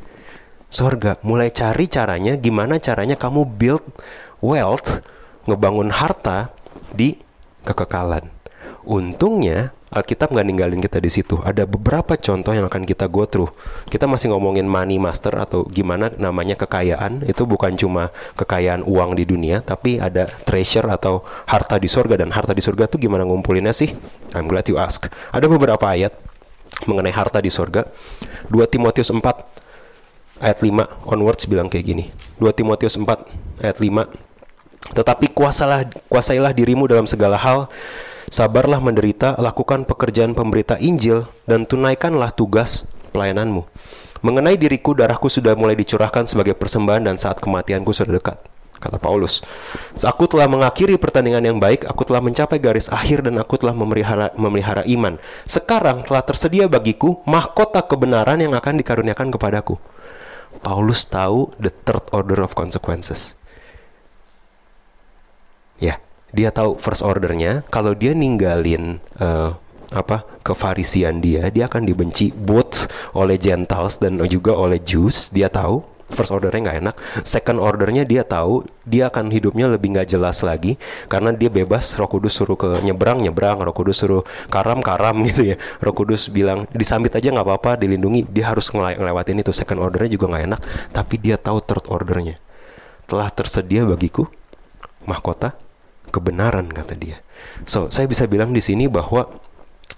sorga. 0.71 1.19
Mulai 1.27 1.51
cari 1.51 1.91
caranya 1.91 2.39
gimana 2.39 2.79
caranya 2.79 3.19
kamu 3.19 3.43
build 3.59 3.83
wealth 4.39 5.03
ngebangun 5.51 5.91
harta 5.91 6.55
di 6.95 7.19
kekekalan. 7.67 8.31
Untungnya 8.87 9.75
Alkitab 9.91 10.31
nggak 10.31 10.47
ninggalin 10.47 10.79
kita 10.79 11.03
di 11.03 11.11
situ. 11.11 11.43
Ada 11.43 11.67
beberapa 11.67 12.15
contoh 12.15 12.55
yang 12.55 12.71
akan 12.71 12.87
kita 12.87 13.11
go 13.11 13.27
through. 13.27 13.51
Kita 13.91 14.07
masih 14.07 14.31
ngomongin 14.31 14.63
money 14.63 15.03
master 15.03 15.35
atau 15.35 15.67
gimana 15.67 16.15
namanya 16.15 16.55
kekayaan. 16.55 17.27
Itu 17.27 17.43
bukan 17.43 17.75
cuma 17.75 18.15
kekayaan 18.39 18.87
uang 18.87 19.19
di 19.19 19.27
dunia, 19.27 19.59
tapi 19.67 19.99
ada 19.99 20.31
treasure 20.47 20.87
atau 20.87 21.27
harta 21.51 21.75
di 21.83 21.91
surga. 21.91 22.23
Dan 22.23 22.31
harta 22.31 22.55
di 22.55 22.63
surga 22.63 22.87
tuh 22.87 23.03
gimana 23.03 23.27
ngumpulinnya 23.27 23.75
sih? 23.75 23.91
I'm 24.31 24.47
glad 24.47 24.71
you 24.71 24.79
ask. 24.79 25.11
Ada 25.35 25.51
beberapa 25.51 25.83
ayat 25.83 26.15
mengenai 26.87 27.11
harta 27.11 27.43
di 27.43 27.51
surga. 27.51 27.91
2 28.47 28.63
Timotius 28.71 29.11
4 29.11 29.19
ayat 30.39 30.59
5 30.63 31.11
onwards 31.11 31.51
bilang 31.51 31.67
kayak 31.67 31.91
gini. 31.91 32.15
2 32.39 32.47
Timotius 32.55 32.95
4 32.95 33.11
ayat 33.59 33.77
5 33.83 34.31
tetapi 34.81 35.31
kuasalah 35.37 35.87
kuasailah 36.09 36.57
dirimu 36.57 36.89
dalam 36.89 37.05
segala 37.05 37.37
hal 37.37 37.69
Sabarlah 38.31 38.79
menderita, 38.79 39.35
lakukan 39.43 39.83
pekerjaan 39.83 40.39
pemberita 40.39 40.79
Injil, 40.79 41.27
dan 41.51 41.67
tunaikanlah 41.67 42.31
tugas 42.31 42.87
pelayananmu. 43.11 43.67
Mengenai 44.23 44.55
diriku, 44.55 44.95
darahku 44.95 45.27
sudah 45.27 45.59
mulai 45.59 45.75
dicurahkan 45.75 46.31
sebagai 46.31 46.55
persembahan 46.55 47.11
dan 47.11 47.19
saat 47.19 47.43
kematianku 47.43 47.91
sudah 47.91 48.15
dekat. 48.23 48.39
Kata 48.79 49.03
Paulus, 49.03 49.43
Aku 49.99 50.31
telah 50.31 50.47
mengakhiri 50.47 50.95
pertandingan 50.95 51.43
yang 51.43 51.59
baik, 51.59 51.85
aku 51.91 52.07
telah 52.07 52.23
mencapai 52.23 52.57
garis 52.63 52.87
akhir 52.87 53.27
dan 53.27 53.37
aku 53.37 53.59
telah 53.59 53.75
memelihara, 53.75 54.31
memelihara 54.39 54.87
iman. 54.89 55.19
Sekarang 55.45 56.07
telah 56.07 56.23
tersedia 56.23 56.71
bagiku 56.71 57.21
mahkota 57.27 57.83
kebenaran 57.83 58.41
yang 58.41 58.55
akan 58.55 58.79
dikaruniakan 58.79 59.35
kepadaku. 59.35 59.77
Paulus 60.63 61.03
tahu 61.03 61.51
the 61.59 61.75
third 61.83 62.07
order 62.15 62.41
of 62.41 62.55
consequences. 62.55 63.35
Ya, 65.83 66.01
dia 66.31 66.51
tahu 66.55 66.79
first 66.79 67.03
ordernya. 67.03 67.63
Kalau 67.69 67.95
dia 67.95 68.15
ninggalin 68.15 68.99
uh, 69.19 69.55
apa 69.91 70.23
kefarisian 70.47 71.19
dia 71.19 71.51
dia 71.51 71.67
akan 71.67 71.83
dibenci 71.83 72.31
both 72.31 72.87
oleh 73.11 73.35
Gentiles 73.35 73.99
dan 73.99 74.23
juga 74.31 74.55
oleh 74.55 74.79
Jews 74.79 75.35
dia 75.35 75.51
tahu 75.51 75.83
first 76.11 76.35
ordernya 76.35 76.61
nggak 76.67 76.79
enak. 76.83 76.97
Second 77.23 77.63
ordernya 77.63 78.03
dia 78.03 78.27
tahu 78.27 78.67
dia 78.83 79.07
akan 79.09 79.31
hidupnya 79.31 79.71
lebih 79.71 79.95
nggak 79.95 80.11
jelas 80.11 80.43
lagi 80.43 80.77
karena 81.07 81.31
dia 81.31 81.49
bebas. 81.49 81.95
Roh 81.97 82.11
Kudus 82.11 82.35
suruh 82.35 82.59
ke 82.59 82.83
nyebrang 82.83 83.23
nyebrang. 83.23 83.63
Roh 83.63 83.75
Kudus 83.75 84.03
suruh 84.03 84.27
karam 84.51 84.83
karam 84.83 85.23
gitu 85.31 85.55
ya. 85.55 85.57
Roh 85.79 85.95
Kudus 85.95 86.29
bilang 86.29 86.67
disambit 86.75 87.15
aja 87.15 87.31
nggak 87.31 87.47
apa-apa 87.47 87.87
dilindungi. 87.87 88.27
Dia 88.29 88.51
harus 88.51 88.69
ngelewatin 88.75 89.41
itu. 89.41 89.55
Second 89.55 89.81
ordernya 89.81 90.11
juga 90.19 90.27
nggak 90.35 90.45
enak. 90.51 90.61
Tapi 90.91 91.15
dia 91.19 91.39
tahu 91.39 91.63
third 91.63 91.87
ordernya. 91.89 92.37
Telah 93.07 93.31
tersedia 93.31 93.87
bagiku 93.87 94.27
mahkota 95.07 95.57
kebenaran 96.11 96.69
kata 96.69 96.99
dia. 96.99 97.23
So 97.65 97.89
saya 97.89 98.11
bisa 98.11 98.27
bilang 98.27 98.53
di 98.53 98.61
sini 98.61 98.91
bahwa 98.91 99.31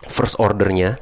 first 0.06 0.38
ordernya 0.38 1.00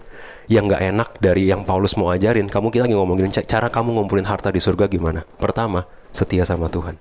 yang 0.51 0.67
nggak 0.67 0.83
enak 0.83 1.09
dari 1.23 1.47
yang 1.47 1.63
Paulus 1.63 1.95
mau 1.95 2.11
ajarin. 2.11 2.51
Kamu 2.51 2.75
kita 2.75 2.91
lagi 2.91 2.99
ngomongin 2.99 3.31
cara 3.31 3.71
kamu 3.71 3.95
ngumpulin 3.99 4.27
harta 4.27 4.51
di 4.51 4.59
surga 4.59 4.91
gimana? 4.91 5.23
Pertama, 5.39 5.87
setia 6.11 6.43
sama 6.43 6.67
Tuhan. 6.67 6.99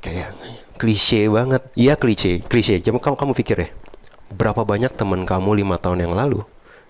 Kayak 0.00 0.32
klise 0.80 1.28
banget. 1.28 1.60
Iya 1.76 2.00
klise, 2.00 2.40
klise. 2.40 2.80
Cuma 2.80 3.04
kamu 3.04 3.16
kamu 3.20 3.32
pikir 3.36 3.56
ya, 3.60 3.68
berapa 4.32 4.64
banyak 4.64 4.96
teman 4.96 5.28
kamu 5.28 5.60
lima 5.60 5.76
tahun 5.76 6.08
yang 6.08 6.16
lalu 6.16 6.40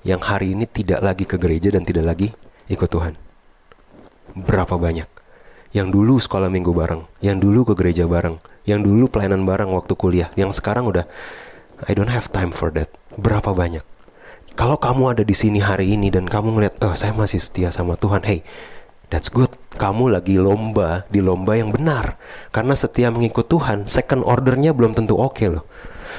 yang 0.07 0.23
hari 0.23 0.55
ini 0.57 0.65
tidak 0.65 1.03
lagi 1.03 1.27
ke 1.27 1.37
gereja 1.37 1.75
dan 1.75 1.83
tidak 1.83 2.07
lagi 2.07 2.29
ikut 2.71 2.87
Tuhan? 2.87 3.19
Berapa 4.39 4.79
banyak? 4.79 5.20
Yang 5.71 5.89
dulu 5.95 6.15
sekolah 6.19 6.51
minggu 6.51 6.75
bareng, 6.75 7.07
yang 7.23 7.39
dulu 7.39 7.63
ke 7.63 7.79
gereja 7.79 8.11
bareng, 8.11 8.43
yang 8.67 8.83
dulu 8.83 9.07
pelayanan 9.07 9.47
bareng 9.47 9.71
waktu 9.71 9.95
kuliah, 9.95 10.27
yang 10.35 10.51
sekarang 10.51 10.91
udah 10.91 11.07
I 11.87 11.95
don't 11.95 12.11
have 12.11 12.29
time 12.35 12.51
for 12.51 12.75
that. 12.75 12.91
Berapa 13.15 13.55
banyak? 13.55 13.87
Kalau 14.59 14.77
kamu 14.77 15.15
ada 15.15 15.23
di 15.23 15.33
sini 15.33 15.63
hari 15.63 15.95
ini 15.95 16.11
dan 16.11 16.27
kamu 16.27 16.59
ngeliat, 16.59 16.75
oh 16.83 16.93
saya 16.99 17.15
masih 17.15 17.39
setia 17.39 17.71
sama 17.71 17.95
Tuhan, 17.95 18.27
hey, 18.27 18.43
that's 19.09 19.31
good. 19.31 19.49
Kamu 19.79 20.11
lagi 20.11 20.37
lomba 20.37 21.07
di 21.09 21.23
lomba 21.23 21.55
yang 21.55 21.71
benar. 21.71 22.19
Karena 22.51 22.75
setia 22.75 23.09
mengikut 23.15 23.47
Tuhan, 23.47 23.87
second 23.87 24.27
ordernya 24.27 24.75
belum 24.75 24.99
tentu 24.99 25.17
oke 25.17 25.39
okay 25.39 25.49
loh. 25.49 25.65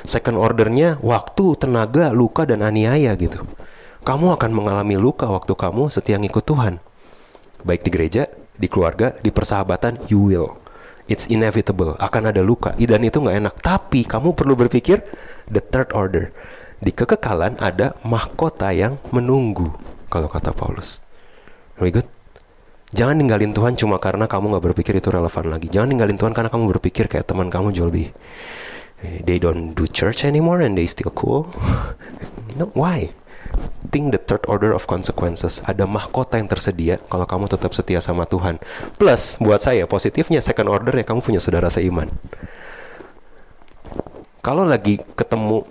Second 0.07 0.39
ordernya 0.39 0.97
waktu, 1.03 1.59
tenaga, 1.59 2.09
luka, 2.15 2.47
dan 2.47 2.63
aniaya 2.63 3.13
gitu. 3.19 3.43
Kamu 4.01 4.33
akan 4.39 4.51
mengalami 4.55 4.97
luka 4.97 5.29
waktu 5.29 5.53
kamu 5.53 5.91
setia 5.93 6.17
ngikut 6.17 6.41
Tuhan. 6.41 6.81
Baik 7.61 7.85
di 7.85 7.91
gereja, 7.93 8.25
di 8.62 8.69
keluarga, 8.69 9.17
di 9.17 9.34
persahabatan, 9.34 9.97
you 10.13 10.21
will. 10.21 10.62
It's 11.10 11.26
inevitable. 11.28 11.97
Akan 11.97 12.30
ada 12.30 12.45
luka. 12.45 12.78
Dan 12.78 13.02
itu 13.02 13.17
nggak 13.17 13.38
enak. 13.41 13.56
Tapi 13.60 14.06
kamu 14.06 14.38
perlu 14.38 14.54
berpikir 14.54 15.02
the 15.50 15.60
third 15.60 15.89
order. 15.97 16.30
Di 16.78 16.93
kekekalan 16.93 17.58
ada 17.58 17.97
mahkota 18.06 18.69
yang 18.69 19.02
menunggu 19.10 19.74
kalau 20.13 20.30
kata 20.30 20.54
Paulus. 20.54 21.02
Very 21.82 21.89
good? 21.89 22.08
Jangan 22.93 23.17
ninggalin 23.17 23.52
Tuhan 23.52 23.74
cuma 23.76 23.97
karena 23.97 24.30
kamu 24.30 24.56
nggak 24.56 24.65
berpikir 24.71 24.93
itu 24.95 25.10
relevan 25.10 25.50
lagi. 25.50 25.67
Jangan 25.67 25.89
ninggalin 25.91 26.21
Tuhan 26.21 26.38
karena 26.38 26.54
kamu 26.54 26.78
berpikir 26.78 27.10
kayak 27.10 27.26
teman 27.26 27.50
kamu 27.50 27.74
jauh 27.74 27.89
lebih 27.89 28.13
they 29.02 29.39
don't 29.39 29.74
do 29.74 29.88
church 29.88 30.24
anymore 30.24 30.62
and 30.62 30.78
they 30.78 30.86
still 30.86 31.12
cool. 31.12 31.50
No 32.52 32.67
why 32.76 33.15
think 33.91 34.15
the 34.15 34.21
third 34.21 34.41
order 34.47 34.71
of 34.71 34.88
consequences. 34.88 35.60
Ada 35.67 35.84
mahkota 35.84 36.39
yang 36.39 36.47
tersedia 36.47 36.97
kalau 37.12 37.27
kamu 37.27 37.51
tetap 37.51 37.75
setia 37.75 37.99
sama 37.99 38.23
Tuhan. 38.25 38.58
Plus, 38.95 39.36
buat 39.38 39.60
saya 39.60 39.86
positifnya 39.86 40.39
second 40.39 40.71
order 40.71 40.95
ya 40.95 41.06
kamu 41.06 41.19
punya 41.19 41.43
saudara 41.43 41.67
seiman. 41.67 42.10
Kalau 44.41 44.65
lagi 44.65 44.97
ketemu 45.13 45.67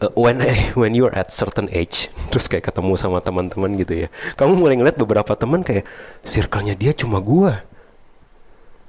uh, 0.00 0.12
when 0.16 0.40
when 0.80 0.94
you're 0.96 1.12
at 1.12 1.34
certain 1.34 1.68
age, 1.74 2.08
terus 2.30 2.46
kayak 2.46 2.70
ketemu 2.70 2.94
sama 2.94 3.20
teman-teman 3.20 3.74
gitu 3.76 4.06
ya, 4.06 4.08
kamu 4.38 4.56
mulai 4.56 4.78
ngeliat 4.78 4.96
beberapa 4.96 5.34
teman 5.34 5.60
kayak 5.66 5.84
circle-nya 6.22 6.78
dia 6.78 6.94
cuma 6.96 7.18
gua. 7.18 7.66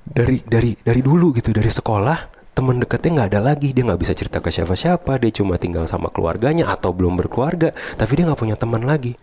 Dari 0.05 0.45
dari 0.45 0.77
dari 0.77 1.01
dulu 1.01 1.33
gitu, 1.33 1.49
dari 1.49 1.65
sekolah 1.65 2.34
teman 2.55 2.79
dekatnya 2.79 3.11
nggak 3.21 3.29
ada 3.35 3.41
lagi. 3.43 3.75
Dia 3.75 3.83
nggak 3.83 3.99
bisa 3.99 4.15
cerita 4.15 4.39
ke 4.39 4.49
siapa-siapa. 4.49 5.19
Dia 5.19 5.31
cuma 5.35 5.59
tinggal 5.59 5.83
sama 5.85 6.07
keluarganya 6.07 6.71
atau 6.71 6.95
belum 6.95 7.19
berkeluarga. 7.19 7.75
Tapi 7.99 8.11
dia 8.15 8.23
nggak 8.31 8.39
punya 8.39 8.55
teman 8.55 8.87
lagi. 8.87 9.19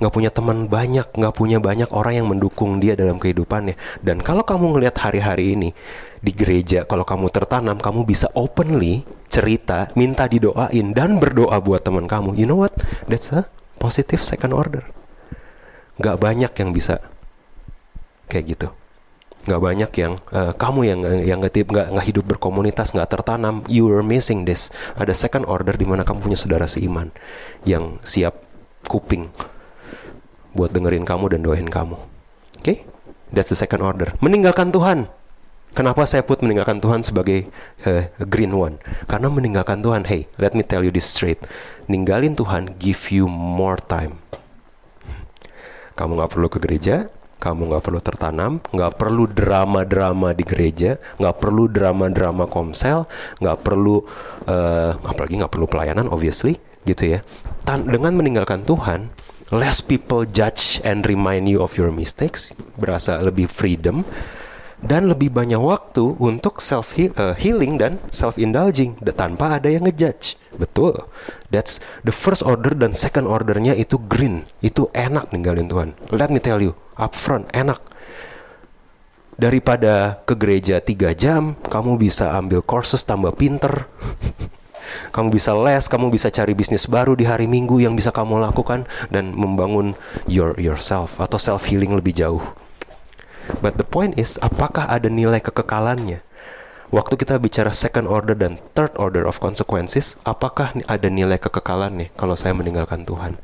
Nggak 0.00 0.12
punya 0.16 0.30
teman 0.32 0.66
banyak. 0.66 1.06
Nggak 1.12 1.34
punya 1.36 1.58
banyak 1.60 1.92
orang 1.92 2.24
yang 2.24 2.26
mendukung 2.32 2.80
dia 2.80 2.96
dalam 2.96 3.20
kehidupannya. 3.20 3.76
Dan 4.00 4.24
kalau 4.24 4.42
kamu 4.42 4.80
ngelihat 4.80 4.96
hari-hari 4.96 5.52
ini 5.54 5.70
di 6.24 6.32
gereja 6.32 6.88
kalau 6.88 7.04
kamu 7.04 7.28
tertanam 7.28 7.76
kamu 7.76 8.08
bisa 8.08 8.32
openly 8.32 9.04
cerita 9.28 9.92
minta 9.92 10.24
didoain 10.24 10.96
dan 10.96 11.20
berdoa 11.20 11.60
buat 11.60 11.84
teman 11.84 12.08
kamu. 12.08 12.32
You 12.40 12.48
know 12.48 12.64
what? 12.64 12.72
That's 13.04 13.28
a 13.36 13.44
positive 13.76 14.24
second 14.24 14.56
order. 14.56 14.88
Nggak 16.00 16.16
banyak 16.16 16.52
yang 16.56 16.72
bisa 16.72 17.04
kayak 18.32 18.56
gitu 18.56 18.68
nggak 19.44 19.60
banyak 19.60 19.90
yang 20.00 20.12
uh, 20.32 20.52
kamu 20.56 20.80
yang 20.88 21.00
yang 21.24 21.38
nggak 21.40 21.52
nggak 21.52 21.86
nggak 21.92 22.06
hidup 22.08 22.24
berkomunitas 22.24 22.96
nggak 22.96 23.12
tertanam 23.12 23.60
you 23.68 23.84
are 23.92 24.04
missing 24.04 24.48
this 24.48 24.72
ada 24.96 25.12
second 25.12 25.44
order 25.44 25.76
di 25.76 25.84
mana 25.84 26.00
kamu 26.02 26.24
punya 26.24 26.38
saudara 26.40 26.64
seiman 26.64 27.12
yang 27.68 28.00
siap 28.00 28.40
kuping 28.88 29.28
buat 30.56 30.72
dengerin 30.72 31.04
kamu 31.04 31.36
dan 31.36 31.40
doain 31.44 31.68
kamu 31.68 32.00
oke 32.00 32.62
okay? 32.64 32.88
that's 33.32 33.52
the 33.52 33.58
second 33.58 33.84
order 33.84 34.16
meninggalkan 34.24 34.72
Tuhan 34.72 35.12
Kenapa 35.74 36.06
saya 36.06 36.22
put 36.22 36.38
meninggalkan 36.38 36.78
Tuhan 36.78 37.02
sebagai 37.02 37.50
uh, 37.82 38.06
green 38.30 38.54
one? 38.54 38.78
Karena 39.10 39.26
meninggalkan 39.26 39.82
Tuhan, 39.82 40.06
hey, 40.06 40.30
let 40.38 40.54
me 40.54 40.62
tell 40.62 40.86
you 40.86 40.94
this 40.94 41.02
straight. 41.02 41.42
Ninggalin 41.90 42.38
Tuhan 42.38 42.78
give 42.78 43.10
you 43.10 43.26
more 43.26 43.74
time. 43.74 44.22
Kamu 45.98 46.14
nggak 46.14 46.30
perlu 46.30 46.46
ke 46.46 46.62
gereja, 46.62 47.10
kamu 47.44 47.68
nggak 47.68 47.84
perlu 47.84 48.00
tertanam, 48.00 48.52
nggak 48.72 48.96
perlu 48.96 49.28
drama-drama 49.28 50.32
di 50.32 50.44
gereja, 50.48 50.96
nggak 51.20 51.36
perlu 51.36 51.68
drama-drama 51.68 52.48
komsel, 52.48 53.04
nggak 53.44 53.60
perlu 53.60 54.00
uh, 54.48 54.96
apalagi 55.04 55.44
nggak 55.44 55.52
perlu 55.52 55.68
pelayanan, 55.68 56.08
obviously, 56.08 56.56
gitu 56.88 57.14
ya. 57.14 57.20
Tan 57.68 57.84
dengan 57.84 58.16
meninggalkan 58.16 58.64
Tuhan, 58.64 59.12
less 59.52 59.84
people 59.84 60.24
judge 60.24 60.80
and 60.88 61.04
remind 61.04 61.44
you 61.44 61.60
of 61.60 61.76
your 61.76 61.92
mistakes, 61.92 62.48
berasa 62.80 63.20
lebih 63.20 63.52
freedom 63.52 64.08
dan 64.84 65.08
lebih 65.08 65.32
banyak 65.32 65.60
waktu 65.60 66.12
untuk 66.20 66.60
self 66.60 66.92
uh, 66.96 67.32
healing 67.36 67.80
dan 67.80 67.96
self 68.12 68.36
indulging 68.36 68.96
tanpa 69.16 69.56
ada 69.56 69.72
yang 69.72 69.88
ngejudge. 69.88 70.36
Betul. 70.54 71.08
That's 71.50 71.80
the 72.04 72.14
first 72.14 72.44
order 72.44 72.76
dan 72.76 72.92
second 72.92 73.24
ordernya 73.26 73.74
itu 73.74 73.96
green. 73.96 74.44
Itu 74.60 74.92
enak 74.92 75.32
ninggalin 75.32 75.66
Tuhan. 75.66 75.90
Let 76.12 76.30
me 76.30 76.38
tell 76.38 76.60
you, 76.60 76.76
upfront 76.98 77.50
enak. 77.54 77.80
Daripada 79.34 80.22
ke 80.22 80.38
gereja 80.38 80.78
tiga 80.78 81.10
jam, 81.10 81.58
kamu 81.66 81.98
bisa 81.98 82.38
ambil 82.38 82.62
courses 82.62 83.02
tambah 83.02 83.34
pinter. 83.34 83.90
kamu 85.14 85.34
bisa 85.34 85.50
les, 85.58 85.90
kamu 85.90 86.14
bisa 86.14 86.30
cari 86.30 86.54
bisnis 86.54 86.86
baru 86.86 87.18
di 87.18 87.26
hari 87.26 87.50
Minggu 87.50 87.82
yang 87.82 87.98
bisa 87.98 88.14
kamu 88.14 88.38
lakukan 88.38 88.86
dan 89.10 89.34
membangun 89.34 89.98
your 90.30 90.54
yourself 90.54 91.18
atau 91.18 91.34
self 91.34 91.66
healing 91.66 91.98
lebih 91.98 92.14
jauh. 92.14 92.42
But 93.60 93.76
the 93.76 93.84
point 93.84 94.16
is, 94.16 94.40
apakah 94.40 94.88
ada 94.88 95.10
nilai 95.10 95.42
kekekalannya? 95.42 96.24
Waktu 96.94 97.14
kita 97.18 97.42
bicara 97.42 97.74
second 97.74 98.06
order 98.06 98.38
dan 98.38 98.62
third 98.78 98.94
order 98.94 99.26
of 99.26 99.42
consequences, 99.42 100.14
apakah 100.22 100.70
ada 100.86 101.08
nilai 101.10 101.42
kekekalannya 101.42 102.14
kalau 102.14 102.38
saya 102.38 102.54
meninggalkan 102.54 103.02
Tuhan? 103.02 103.34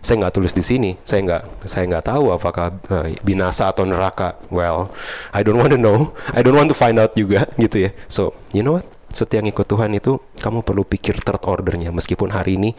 Saya 0.00 0.24
nggak 0.24 0.34
tulis 0.40 0.52
di 0.56 0.64
sini, 0.64 0.90
saya 1.04 1.20
nggak 1.24 1.68
saya 1.68 1.84
nggak 1.84 2.04
tahu 2.08 2.32
apakah 2.32 2.72
uh, 2.88 3.06
binasa 3.20 3.68
atau 3.68 3.84
neraka. 3.84 4.40
Well, 4.48 4.88
I 5.30 5.44
don't 5.44 5.60
want 5.60 5.76
to 5.76 5.80
know, 5.80 6.16
I 6.32 6.40
don't 6.40 6.56
want 6.56 6.72
to 6.72 6.76
find 6.76 6.96
out 6.96 7.12
juga 7.12 7.48
gitu 7.62 7.88
ya. 7.88 7.90
So, 8.08 8.32
you 8.56 8.64
know 8.64 8.80
what? 8.80 8.88
Setiap 9.10 9.42
ikut 9.42 9.66
Tuhan 9.66 9.90
itu 9.92 10.22
kamu 10.38 10.62
perlu 10.62 10.86
pikir 10.86 11.18
third 11.20 11.42
ordernya 11.42 11.90
meskipun 11.90 12.30
hari 12.30 12.54
ini 12.56 12.78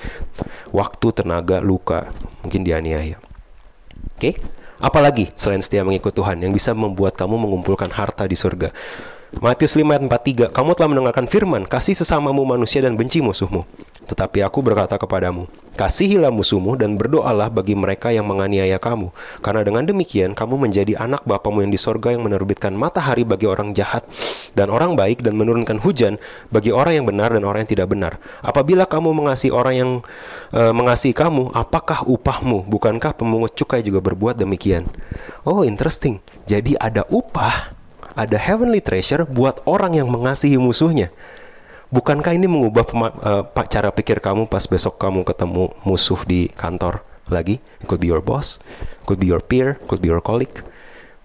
waktu, 0.71 1.11
tenaga, 1.11 1.59
luka 1.59 2.09
mungkin 2.41 2.63
dianiaya. 2.63 3.19
Oke? 4.15 4.17
Okay? 4.17 4.33
Apalagi 4.81 5.29
selain 5.37 5.61
setia 5.61 5.85
mengikut 5.85 6.09
Tuhan 6.09 6.41
yang 6.41 6.49
bisa 6.49 6.73
membuat 6.73 7.13
kamu 7.13 7.37
mengumpulkan 7.37 7.93
harta 7.93 8.25
di 8.25 8.33
surga. 8.33 8.73
Matius 9.39 9.79
5 9.79 9.87
ayat 9.87 10.03
43, 10.51 10.51
kamu 10.51 10.69
telah 10.75 10.89
mendengarkan 10.91 11.23
firman, 11.23 11.63
kasih 11.63 11.95
sesamamu 11.95 12.43
manusia 12.43 12.83
dan 12.83 12.99
benci 12.99 13.23
musuhmu. 13.23 13.63
Tetapi 14.09 14.43
aku 14.43 14.59
berkata 14.65 14.97
kepadamu, 14.97 15.47
kasihilah 15.79 16.33
musuhmu 16.33 16.75
dan 16.75 16.99
berdoalah 16.99 17.47
bagi 17.47 17.77
mereka 17.77 18.11
yang 18.11 18.27
menganiaya 18.27 18.75
kamu. 18.81 19.13
Karena 19.39 19.61
dengan 19.63 19.87
demikian, 19.87 20.35
kamu 20.35 20.57
menjadi 20.67 20.99
anak 20.99 21.23
Bapamu 21.23 21.63
yang 21.63 21.71
di 21.71 21.79
sorga 21.79 22.11
yang 22.11 22.25
menerbitkan 22.25 22.75
matahari 22.75 23.23
bagi 23.23 23.47
orang 23.47 23.71
jahat 23.71 24.03
dan 24.57 24.67
orang 24.67 24.99
baik 24.99 25.23
dan 25.23 25.37
menurunkan 25.39 25.79
hujan 25.79 26.19
bagi 26.51 26.75
orang 26.75 27.01
yang 27.01 27.05
benar 27.07 27.31
dan 27.31 27.45
orang 27.47 27.63
yang 27.63 27.71
tidak 27.71 27.87
benar. 27.87 28.17
Apabila 28.43 28.83
kamu 28.89 29.15
mengasihi 29.15 29.53
orang 29.53 29.75
yang 29.77 29.91
uh, 30.51 30.73
mengasihi 30.75 31.15
kamu, 31.15 31.53
apakah 31.55 32.03
upahmu? 32.03 32.67
Bukankah 32.67 33.15
pemungut 33.15 33.55
cukai 33.55 33.79
juga 33.85 34.03
berbuat 34.03 34.35
demikian? 34.35 34.89
Oh, 35.47 35.63
interesting. 35.63 36.19
Jadi 36.49 36.75
ada 36.75 37.07
upah 37.07 37.81
ada 38.11 38.35
heavenly 38.35 38.83
treasure 38.83 39.23
buat 39.23 39.63
orang 39.63 39.95
yang 39.95 40.11
mengasihi 40.11 40.59
musuhnya. 40.59 41.11
Bukankah 41.91 42.31
ini 42.31 42.47
mengubah 42.47 42.87
uh, 43.19 43.43
cara 43.67 43.91
pikir 43.91 44.23
kamu 44.23 44.47
pas 44.47 44.63
besok 44.63 44.95
kamu 44.95 45.27
ketemu 45.27 45.75
musuh 45.83 46.23
di 46.23 46.47
kantor 46.47 47.03
lagi? 47.27 47.59
It 47.83 47.91
could 47.91 47.99
be 47.99 48.07
your 48.07 48.23
boss, 48.23 48.63
could 49.03 49.19
be 49.19 49.27
your 49.27 49.43
peer, 49.43 49.75
could 49.91 49.99
be 49.99 50.07
your 50.07 50.23
colleague. 50.23 50.63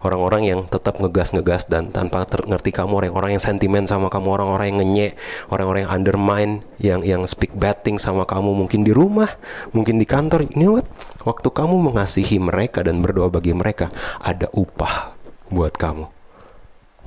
Orang-orang 0.02 0.42
yang 0.42 0.60
tetap 0.66 0.98
ngegas-ngegas 0.98 1.70
dan 1.70 1.94
tanpa 1.94 2.26
ngerti 2.26 2.74
kamu, 2.74 2.98
orang-orang 2.98 3.38
yang 3.38 3.42
sentimen 3.46 3.86
sama 3.86 4.10
kamu, 4.10 4.42
orang-orang 4.42 4.66
yang 4.74 4.78
ngenyek, 4.82 5.12
orang-orang 5.54 5.80
yang 5.86 5.92
undermine, 5.94 6.52
yang 6.82 7.00
yang 7.06 7.22
speak 7.30 7.54
bad 7.54 7.86
things 7.86 8.02
sama 8.02 8.26
kamu, 8.26 8.50
mungkin 8.50 8.82
di 8.82 8.90
rumah, 8.90 9.30
mungkin 9.70 10.02
di 10.02 10.06
kantor. 10.06 10.50
You 10.50 10.82
know? 10.82 10.82
Waktu 11.22 11.46
kamu 11.46 11.94
mengasihi 11.94 12.42
mereka 12.42 12.82
dan 12.82 13.06
berdoa 13.06 13.30
bagi 13.30 13.54
mereka, 13.54 13.94
ada 14.18 14.50
upah 14.50 15.14
buat 15.46 15.78
kamu. 15.78 16.10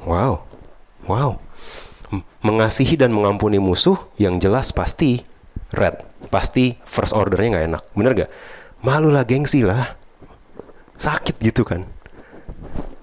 Wow, 0.07 0.47
wow. 1.11 1.48
Mengasihi 2.41 2.97
dan 2.97 3.13
mengampuni 3.13 3.61
musuh 3.61 3.97
yang 4.17 4.41
jelas 4.41 4.73
pasti 4.73 5.21
red, 5.69 6.01
pasti 6.33 6.73
first 6.85 7.13
ordernya 7.13 7.49
nggak 7.53 7.67
enak, 7.69 7.83
bener 7.93 8.11
gak? 8.25 8.31
Malu 8.81 9.13
lah, 9.13 9.27
gengsi 9.27 9.61
lah, 9.61 9.93
sakit 10.97 11.37
gitu 11.37 11.61
kan. 11.61 11.85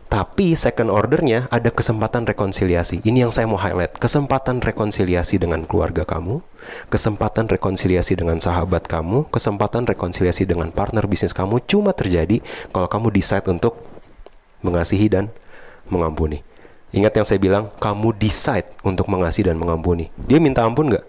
Tapi 0.07 0.55
second 0.55 0.89
ordernya 0.95 1.51
ada 1.51 1.67
kesempatan 1.69 2.31
rekonsiliasi. 2.31 3.03
Ini 3.03 3.27
yang 3.27 3.35
saya 3.35 3.51
mau 3.51 3.59
highlight. 3.59 3.99
Kesempatan 3.99 4.63
rekonsiliasi 4.63 5.43
dengan 5.43 5.67
keluarga 5.67 6.07
kamu, 6.07 6.47
kesempatan 6.89 7.51
rekonsiliasi 7.51 8.15
dengan 8.15 8.39
sahabat 8.39 8.87
kamu, 8.87 9.27
kesempatan 9.35 9.83
rekonsiliasi 9.83 10.47
dengan 10.47 10.71
partner 10.71 11.11
bisnis 11.11 11.35
kamu 11.35 11.59
cuma 11.67 11.91
terjadi 11.91 12.39
kalau 12.71 12.87
kamu 12.87 13.11
decide 13.19 13.51
untuk 13.51 13.83
mengasihi 14.63 15.11
dan 15.11 15.35
mengampuni. 15.91 16.46
Ingat 16.95 17.13
yang 17.19 17.27
saya 17.27 17.39
bilang, 17.43 17.65
kamu 17.83 18.15
decide 18.15 18.71
untuk 18.87 19.11
mengasihi 19.11 19.51
dan 19.51 19.59
mengampuni. 19.59 20.13
Dia 20.15 20.39
minta 20.39 20.63
ampun 20.63 20.95
nggak? 20.95 21.05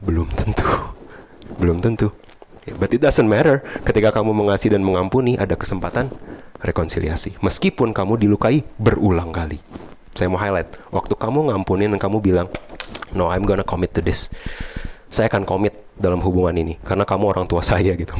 Belum 0.00 0.28
tentu. 0.32 0.64
Belum 1.60 1.78
tentu. 1.80 2.08
But 2.80 2.90
it 2.90 3.04
doesn't 3.04 3.28
matter. 3.30 3.62
Ketika 3.86 4.10
kamu 4.10 4.34
mengasihi 4.34 4.74
dan 4.74 4.82
mengampuni, 4.82 5.38
ada 5.38 5.54
kesempatan 5.54 6.10
rekonsiliasi. 6.58 7.38
Meskipun 7.38 7.94
kamu 7.94 8.18
dilukai 8.18 8.66
berulang 8.80 9.30
kali. 9.30 9.62
Saya 10.16 10.32
mau 10.32 10.40
highlight. 10.40 10.74
Waktu 10.90 11.14
kamu 11.14 11.52
ngampunin 11.52 11.94
dan 11.94 12.00
kamu 12.00 12.18
bilang, 12.18 12.48
no, 13.14 13.30
I'm 13.30 13.46
gonna 13.46 13.62
commit 13.62 13.94
to 13.94 14.02
this. 14.02 14.32
Saya 15.12 15.30
akan 15.30 15.46
komit 15.46 15.76
dalam 15.94 16.18
hubungan 16.24 16.56
ini. 16.58 16.74
Karena 16.82 17.06
kamu 17.06 17.36
orang 17.36 17.46
tua 17.46 17.62
saya 17.70 17.94
gitu. 17.94 18.16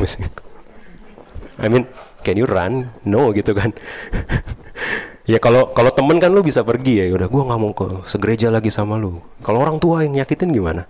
I 1.56 1.66
mean, 1.66 1.88
can 2.22 2.38
you 2.38 2.46
run? 2.46 2.92
No 3.02 3.32
gitu 3.34 3.56
kan. 3.56 3.74
Ya 5.26 5.42
kalau 5.42 5.74
kalau 5.74 5.90
temen 5.90 6.22
kan 6.22 6.30
lu 6.30 6.38
bisa 6.46 6.62
pergi 6.62 7.02
ya, 7.02 7.10
udah 7.10 7.26
gue 7.26 7.42
nggak 7.50 7.58
mau 7.58 7.74
ke 7.74 8.06
segereja 8.06 8.46
lagi 8.46 8.70
sama 8.70 8.94
lu. 8.94 9.18
Kalau 9.42 9.58
orang 9.58 9.82
tua 9.82 10.06
yang 10.06 10.22
nyakitin 10.22 10.54
gimana? 10.54 10.86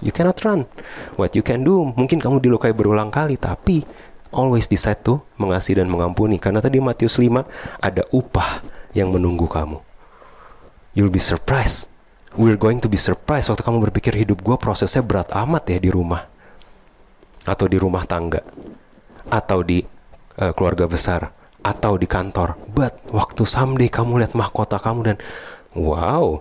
You 0.00 0.16
cannot 0.16 0.40
run. 0.40 0.64
What 1.20 1.36
you 1.36 1.44
can 1.44 1.60
do, 1.60 1.84
mungkin 1.92 2.16
kamu 2.16 2.40
dilukai 2.40 2.72
berulang 2.72 3.12
kali, 3.12 3.36
tapi 3.36 3.84
always 4.32 4.64
decide 4.64 5.04
to 5.04 5.20
mengasihi 5.36 5.84
dan 5.84 5.92
mengampuni. 5.92 6.40
Karena 6.40 6.64
tadi 6.64 6.80
Matius 6.80 7.20
5 7.20 7.44
ada 7.76 8.02
upah 8.16 8.64
yang 8.96 9.12
menunggu 9.12 9.44
kamu. 9.44 9.76
You'll 10.96 11.12
be 11.12 11.20
surprised. 11.20 11.92
We're 12.32 12.56
going 12.56 12.80
to 12.80 12.88
be 12.88 12.96
surprised 12.96 13.52
waktu 13.52 13.60
kamu 13.60 13.92
berpikir 13.92 14.16
hidup 14.16 14.40
gue 14.40 14.56
prosesnya 14.56 15.04
berat 15.04 15.28
amat 15.36 15.68
ya 15.68 15.76
di 15.76 15.92
rumah. 15.92 16.24
Atau 17.44 17.68
di 17.68 17.76
rumah 17.76 18.08
tangga. 18.08 18.40
Atau 19.28 19.60
di 19.60 19.84
uh, 20.40 20.52
keluarga 20.56 20.88
besar 20.88 21.28
atau 21.66 21.98
di 21.98 22.06
kantor. 22.06 22.54
But 22.70 23.02
waktu 23.10 23.42
someday 23.42 23.90
kamu 23.90 24.22
lihat 24.22 24.38
mahkota 24.38 24.78
kamu 24.78 25.00
dan 25.02 25.16
wow, 25.74 26.38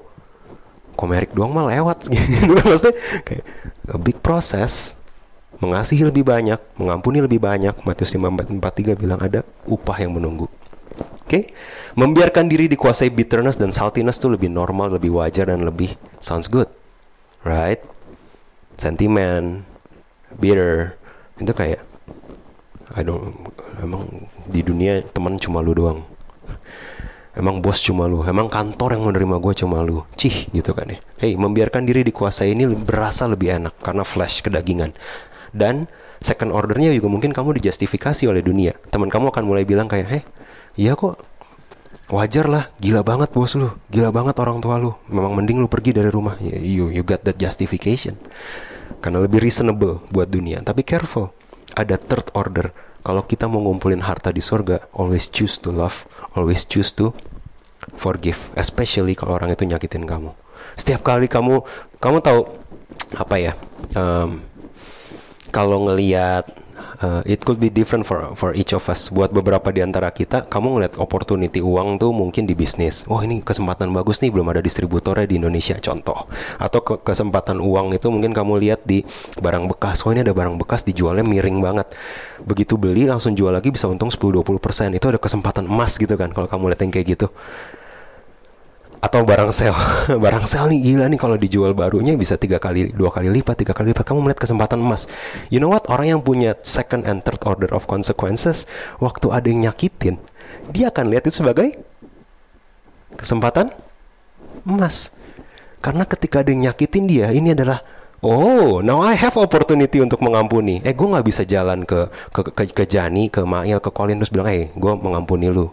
komerik 0.93 1.33
doang 1.33 1.49
mah 1.49 1.65
lewat 1.65 2.05
gitu 2.13 2.53
maksudnya 2.61 2.95
kayak 3.25 3.43
a 3.89 3.97
big 3.97 4.21
process 4.21 4.93
mengasihi 5.57 6.05
lebih 6.05 6.27
banyak, 6.27 6.59
mengampuni 6.77 7.23
lebih 7.23 7.41
banyak. 7.41 7.73
Matius 7.87 8.13
5:43 8.13 8.93
bilang 8.93 9.17
ada 9.17 9.41
upah 9.65 9.97
yang 9.97 10.13
menunggu. 10.13 10.45
Oke, 11.25 11.27
okay? 11.27 11.43
membiarkan 11.97 12.45
diri 12.45 12.69
dikuasai 12.69 13.09
bitterness 13.09 13.57
dan 13.57 13.73
saltiness 13.73 14.21
itu 14.21 14.29
lebih 14.29 14.47
normal, 14.47 14.93
lebih 14.93 15.17
wajar 15.17 15.49
dan 15.49 15.65
lebih 15.65 15.97
sounds 16.21 16.45
good, 16.45 16.69
right? 17.41 17.81
Sentimen, 18.77 19.65
bitter, 20.37 20.93
itu 21.41 21.51
kayak 21.51 21.81
I 22.93 23.01
don't 23.01 23.49
emang 23.81 24.29
di 24.45 24.61
dunia 24.61 25.01
teman 25.11 25.37
cuma 25.41 25.59
lu 25.61 25.73
doang. 25.73 25.99
Emang 27.35 27.59
bos 27.59 27.83
cuma 27.83 28.07
lu 28.07 28.23
emang 28.23 28.47
kantor 28.47 28.95
yang 28.95 29.03
menerima 29.11 29.35
gue 29.43 29.53
cuma 29.59 29.83
lu. 29.83 30.07
Cih 30.15 30.47
gitu 30.55 30.71
kan 30.71 30.87
ya. 30.87 30.97
Hey 31.19 31.35
membiarkan 31.35 31.83
diri 31.83 32.07
dikuasai 32.07 32.55
ini 32.55 32.63
berasa 32.71 33.27
lebih 33.27 33.59
enak 33.59 33.75
karena 33.83 34.07
flash 34.07 34.39
kedagingan. 34.39 34.95
Dan 35.51 35.91
second 36.23 36.55
ordernya 36.55 36.95
juga 36.95 37.11
mungkin 37.11 37.35
kamu 37.35 37.59
dijustifikasi 37.59 38.23
oleh 38.31 38.39
dunia. 38.39 38.71
Teman 38.87 39.11
kamu 39.11 39.35
akan 39.35 39.43
mulai 39.43 39.67
bilang 39.67 39.91
kayak 39.91 40.07
heh 40.07 40.23
iya 40.79 40.95
kok. 40.95 41.19
Wajar 42.07 42.47
lah 42.47 42.71
gila 42.79 43.03
banget 43.03 43.35
bos 43.35 43.51
lu. 43.59 43.67
Gila 43.91 44.15
banget 44.15 44.39
orang 44.39 44.63
tua 44.63 44.79
lu. 44.79 44.95
Memang 45.11 45.35
mending 45.35 45.59
lu 45.59 45.67
pergi 45.67 45.91
dari 45.91 46.07
rumah. 46.07 46.39
You 46.39 46.87
you 46.87 47.03
got 47.03 47.27
that 47.27 47.35
justification. 47.35 48.15
Karena 49.03 49.19
lebih 49.19 49.43
reasonable 49.43 49.99
buat 50.07 50.31
dunia. 50.31 50.63
Tapi 50.63 50.87
careful 50.87 51.35
ada 51.75 51.99
third 51.99 52.31
order 52.31 52.71
kalau 53.05 53.21
kita 53.21 53.45
mau 53.45 53.61
ngumpulin 53.61 54.01
harta 54.01 54.33
di 54.33 54.41
surga, 54.41 54.89
always 54.97 55.29
choose 55.29 55.61
to 55.61 55.69
love, 55.69 56.09
always 56.33 56.65
choose 56.65 56.89
to 56.89 57.13
forgive, 58.01 58.49
especially 58.57 59.13
kalau 59.13 59.37
orang 59.37 59.53
itu 59.53 59.61
nyakitin 59.69 60.09
kamu. 60.09 60.33
Setiap 60.73 61.05
kali 61.05 61.29
kamu, 61.29 61.61
kamu 62.01 62.17
tahu 62.25 62.49
apa 63.13 63.35
ya? 63.37 63.53
Um, 63.93 64.41
kalau 65.53 65.85
ngelihat 65.85 66.49
uh, 67.01 67.21
it 67.25 67.43
could 67.43 67.59
be 67.59 67.71
different 67.71 68.05
for 68.05 68.35
for 68.37 68.53
each 68.55 68.71
of 68.71 68.85
us. 68.87 69.11
Buat 69.11 69.31
beberapa 69.33 69.71
di 69.71 69.81
antara 69.83 70.11
kita, 70.11 70.47
kamu 70.47 70.79
ngeliat 70.79 70.93
opportunity 71.01 71.59
uang 71.59 71.99
tuh 71.99 72.11
mungkin 72.11 72.47
di 72.47 72.53
bisnis. 72.53 73.03
Wah, 73.09 73.23
ini 73.23 73.41
kesempatan 73.41 73.91
bagus 73.91 74.21
nih, 74.21 74.31
belum 74.31 74.47
ada 74.51 74.61
distributornya 74.61 75.25
di 75.27 75.39
Indonesia 75.39 75.75
contoh. 75.79 76.27
Atau 76.61 76.79
ke 76.83 76.95
kesempatan 77.01 77.59
uang 77.59 77.95
itu 77.95 78.07
mungkin 78.11 78.31
kamu 78.31 78.61
lihat 78.61 78.83
di 78.85 79.03
barang 79.39 79.67
bekas. 79.71 80.03
Wah, 80.05 80.13
ini 80.15 80.23
ada 80.23 80.35
barang 80.35 80.55
bekas 80.59 80.85
dijualnya 80.85 81.25
miring 81.25 81.59
banget. 81.59 81.87
Begitu 82.43 82.77
beli 82.79 83.07
langsung 83.07 83.33
jual 83.33 83.51
lagi 83.51 83.71
bisa 83.71 83.87
untung 83.87 84.11
10 84.11 84.19
20%. 84.19 84.95
Itu 84.95 85.09
ada 85.11 85.19
kesempatan 85.19 85.65
emas 85.67 85.97
gitu 85.97 86.13
kan 86.15 86.31
kalau 86.31 86.47
kamu 86.47 86.75
lihat 86.75 86.81
yang 86.83 86.91
kayak 86.93 87.07
gitu 87.17 87.27
atau 89.03 89.21
barang 89.23 89.51
sel 89.51 89.75
barang 90.23 90.45
sel 90.47 90.71
nih 90.71 90.79
gila 90.81 91.05
nih 91.11 91.19
kalau 91.19 91.35
dijual 91.35 91.71
barunya 91.75 92.15
bisa 92.15 92.39
tiga 92.39 92.57
kali 92.59 92.91
dua 92.91 93.11
kali 93.11 93.31
lipat 93.31 93.65
tiga 93.65 93.73
kali 93.75 93.91
lipat. 93.91 94.05
Kamu 94.07 94.23
melihat 94.23 94.43
kesempatan 94.45 94.79
emas. 94.79 95.07
You 95.51 95.59
know 95.59 95.71
what? 95.71 95.87
Orang 95.91 96.07
yang 96.07 96.21
punya 96.21 96.55
second 96.63 97.07
and 97.07 97.23
third 97.23 97.41
order 97.43 97.71
of 97.71 97.89
consequences 97.89 98.69
waktu 98.99 99.31
ada 99.31 99.47
yang 99.47 99.67
nyakitin 99.69 100.19
dia 100.71 100.89
akan 100.89 101.13
lihat 101.13 101.29
itu 101.29 101.43
sebagai 101.43 101.77
kesempatan 103.15 103.71
emas. 104.65 105.13
Karena 105.83 106.03
ketika 106.07 106.41
ada 106.41 106.49
yang 106.49 106.71
nyakitin 106.71 107.05
dia 107.05 107.27
ini 107.31 107.53
adalah 107.53 107.81
Oh, 108.25 108.81
now 108.81 109.05
I 109.05 109.13
have 109.13 109.37
opportunity 109.37 110.01
untuk 110.01 110.17
mengampuni. 110.17 110.81
Eh, 110.81 110.97
gue 110.97 111.05
nggak 111.05 111.27
bisa 111.29 111.45
jalan 111.45 111.85
ke 111.85 112.09
ke 112.33 112.41
ke, 112.57 112.63
ke 112.73 112.83
Jani, 112.89 113.29
ke 113.29 113.45
Mail, 113.45 113.77
ke 113.77 113.93
Colin 113.93 114.17
terus 114.17 114.33
bilang, 114.33 114.49
eh, 114.49 114.73
gue 114.73 114.93
mengampuni 114.97 115.45
lu 115.53 115.69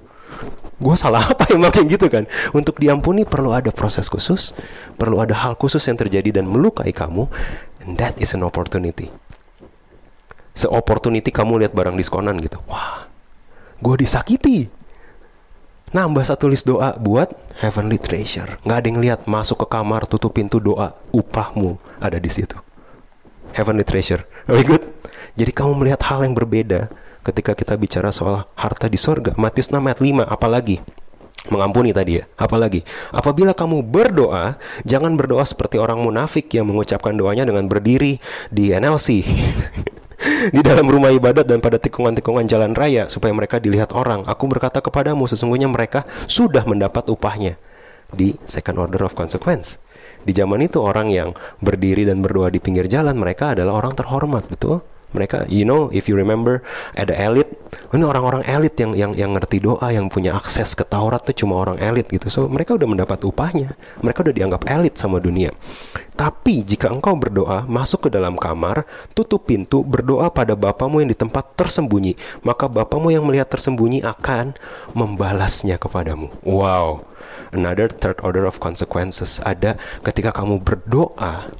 gue 0.82 0.96
salah 0.98 1.30
apa 1.32 1.48
emang 1.54 1.70
kayak 1.70 1.86
gitu 1.96 2.06
kan? 2.10 2.26
Untuk 2.50 2.82
diampuni 2.82 3.22
perlu 3.22 3.54
ada 3.54 3.70
proses 3.70 4.10
khusus 4.10 4.50
perlu 4.98 5.22
ada 5.22 5.32
hal 5.32 5.54
khusus 5.54 5.80
yang 5.86 5.96
terjadi 5.96 6.42
dan 6.42 6.50
melukai 6.50 6.90
kamu 6.90 7.30
and 7.86 7.96
that 8.02 8.18
is 8.18 8.34
an 8.34 8.42
opportunity. 8.42 9.08
Se-opportunity 10.52 11.32
kamu 11.32 11.64
lihat 11.64 11.72
barang 11.72 11.96
diskonan 11.96 12.36
gitu. 12.42 12.60
Wah 12.66 13.06
gue 13.82 13.94
disakiti. 13.98 14.70
Nambah 15.92 16.24
satu 16.24 16.48
list 16.48 16.64
doa 16.64 16.96
buat 16.96 17.28
heavenly 17.60 18.00
treasure. 18.00 18.56
Nggak 18.64 18.78
ada 18.80 18.86
yang 18.88 19.00
lihat 19.04 19.20
masuk 19.28 19.60
ke 19.60 19.66
kamar 19.68 20.08
tutup 20.08 20.32
pintu 20.32 20.56
doa 20.56 20.96
upahmu 21.12 21.76
ada 22.00 22.16
di 22.16 22.32
situ. 22.32 22.56
Heavenly 23.52 23.84
treasure. 23.84 24.24
Very 24.48 24.64
good? 24.64 24.80
Jadi 25.36 25.52
kamu 25.52 25.84
melihat 25.84 26.00
hal 26.08 26.24
yang 26.24 26.32
berbeda 26.32 26.88
ketika 27.22 27.54
kita 27.54 27.74
bicara 27.78 28.10
soal 28.10 28.46
harta 28.54 28.90
di 28.90 28.98
sorga. 28.98 29.34
Matius 29.38 29.70
6 29.70 29.78
ayat 29.78 30.00
5, 30.02 30.26
apalagi? 30.26 30.82
Mengampuni 31.50 31.90
tadi 31.90 32.22
ya, 32.22 32.24
apalagi? 32.38 32.86
Apabila 33.10 33.50
kamu 33.50 33.82
berdoa, 33.82 34.58
jangan 34.86 35.18
berdoa 35.18 35.42
seperti 35.42 35.74
orang 35.74 35.98
munafik 35.98 36.46
yang 36.54 36.70
mengucapkan 36.70 37.14
doanya 37.18 37.42
dengan 37.42 37.66
berdiri 37.66 38.22
di 38.50 38.70
NLC. 38.70 39.26
di 40.54 40.60
dalam 40.62 40.86
rumah 40.86 41.10
ibadat 41.10 41.46
dan 41.46 41.58
pada 41.58 41.82
tikungan-tikungan 41.82 42.46
jalan 42.46 42.72
raya 42.78 43.10
supaya 43.10 43.34
mereka 43.34 43.58
dilihat 43.58 43.90
orang. 43.90 44.22
Aku 44.30 44.46
berkata 44.46 44.78
kepadamu 44.78 45.26
sesungguhnya 45.26 45.66
mereka 45.66 46.06
sudah 46.30 46.62
mendapat 46.62 47.10
upahnya 47.10 47.58
di 48.14 48.38
second 48.46 48.78
order 48.78 49.02
of 49.02 49.18
consequence. 49.18 49.82
Di 50.22 50.30
zaman 50.30 50.62
itu 50.62 50.78
orang 50.78 51.10
yang 51.10 51.34
berdiri 51.58 52.06
dan 52.06 52.22
berdoa 52.22 52.54
di 52.54 52.62
pinggir 52.62 52.86
jalan 52.86 53.18
mereka 53.18 53.58
adalah 53.58 53.82
orang 53.82 53.98
terhormat, 53.98 54.46
betul? 54.46 54.86
Mereka 55.12 55.44
you 55.48 55.64
know 55.64 55.88
if 55.94 56.08
you 56.10 56.16
remember 56.18 56.60
ada 56.96 57.14
elit. 57.16 57.48
Ini 57.92 58.04
orang-orang 58.04 58.44
elit 58.48 58.76
yang 58.80 58.92
yang 58.96 59.12
yang 59.12 59.30
ngerti 59.36 59.60
doa 59.60 59.92
yang 59.92 60.08
punya 60.08 60.36
akses 60.36 60.72
ke 60.72 60.84
Taurat 60.84 61.24
tuh 61.24 61.36
cuma 61.36 61.60
orang 61.60 61.76
elit 61.80 62.08
gitu. 62.08 62.28
So 62.32 62.48
mereka 62.48 62.76
udah 62.76 62.88
mendapat 62.88 63.20
upahnya. 63.24 63.76
Mereka 64.00 64.24
udah 64.24 64.34
dianggap 64.34 64.62
elit 64.68 64.96
sama 64.96 65.20
dunia. 65.20 65.52
Tapi 66.12 66.64
jika 66.64 66.92
engkau 66.92 67.16
berdoa 67.16 67.64
masuk 67.64 68.08
ke 68.08 68.10
dalam 68.12 68.36
kamar 68.36 68.84
tutup 69.16 69.48
pintu 69.48 69.80
berdoa 69.80 70.28
pada 70.28 70.52
Bapamu 70.52 71.00
yang 71.00 71.08
di 71.08 71.16
tempat 71.16 71.56
tersembunyi 71.56 72.16
maka 72.44 72.68
Bapamu 72.68 73.08
yang 73.08 73.24
melihat 73.24 73.48
tersembunyi 73.48 74.04
akan 74.04 74.56
membalasnya 74.92 75.80
kepadamu. 75.80 76.28
Wow. 76.44 77.08
Another 77.52 77.88
third 77.88 78.20
order 78.24 78.48
of 78.48 78.60
consequences. 78.60 79.40
Ada 79.44 79.76
ketika 80.04 80.32
kamu 80.32 80.60
berdoa 80.64 81.52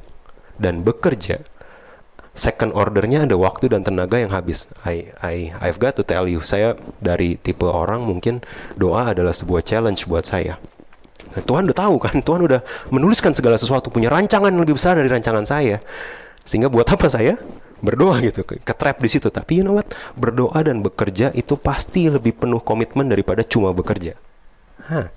dan 0.60 0.84
bekerja 0.84 1.44
second 2.33 2.73
ordernya 2.73 3.29
ada 3.29 3.37
waktu 3.37 3.68
dan 3.73 3.85
tenaga 3.85 4.16
yang 4.16 4.33
habis. 4.33 4.68
I 4.85 5.12
I 5.21 5.53
I've 5.61 5.81
got 5.81 5.97
to 6.01 6.05
tell 6.05 6.25
you, 6.25 6.40
saya 6.40 6.77
dari 6.99 7.37
tipe 7.37 7.64
orang 7.68 8.05
mungkin 8.05 8.40
doa 8.77 9.12
adalah 9.12 9.37
sebuah 9.37 9.64
challenge 9.64 10.09
buat 10.09 10.25
saya. 10.25 10.57
Tuhan 11.33 11.64
udah 11.64 11.79
tahu 11.79 11.97
kan, 11.97 12.21
Tuhan 12.21 12.45
udah 12.45 12.61
menuliskan 12.92 13.33
segala 13.33 13.57
sesuatu, 13.57 13.88
punya 13.88 14.12
rancangan 14.12 14.53
yang 14.53 14.62
lebih 14.64 14.77
besar 14.77 15.01
dari 15.01 15.09
rancangan 15.09 15.49
saya. 15.49 15.81
Sehingga 16.45 16.68
buat 16.68 16.85
apa 16.88 17.09
saya? 17.09 17.40
Berdoa 17.83 18.21
gitu, 18.23 18.45
ke 18.47 18.75
trap 18.77 19.01
di 19.01 19.09
situ. 19.11 19.27
Tapi 19.33 19.62
you 19.62 19.64
know 19.64 19.75
what? 19.75 19.88
Berdoa 20.14 20.61
dan 20.62 20.85
bekerja 20.85 21.33
itu 21.33 21.57
pasti 21.57 22.07
lebih 22.07 22.37
penuh 22.37 22.61
komitmen 22.61 23.09
daripada 23.09 23.42
cuma 23.42 23.73
bekerja. 23.73 24.14
Hah. 24.87 25.09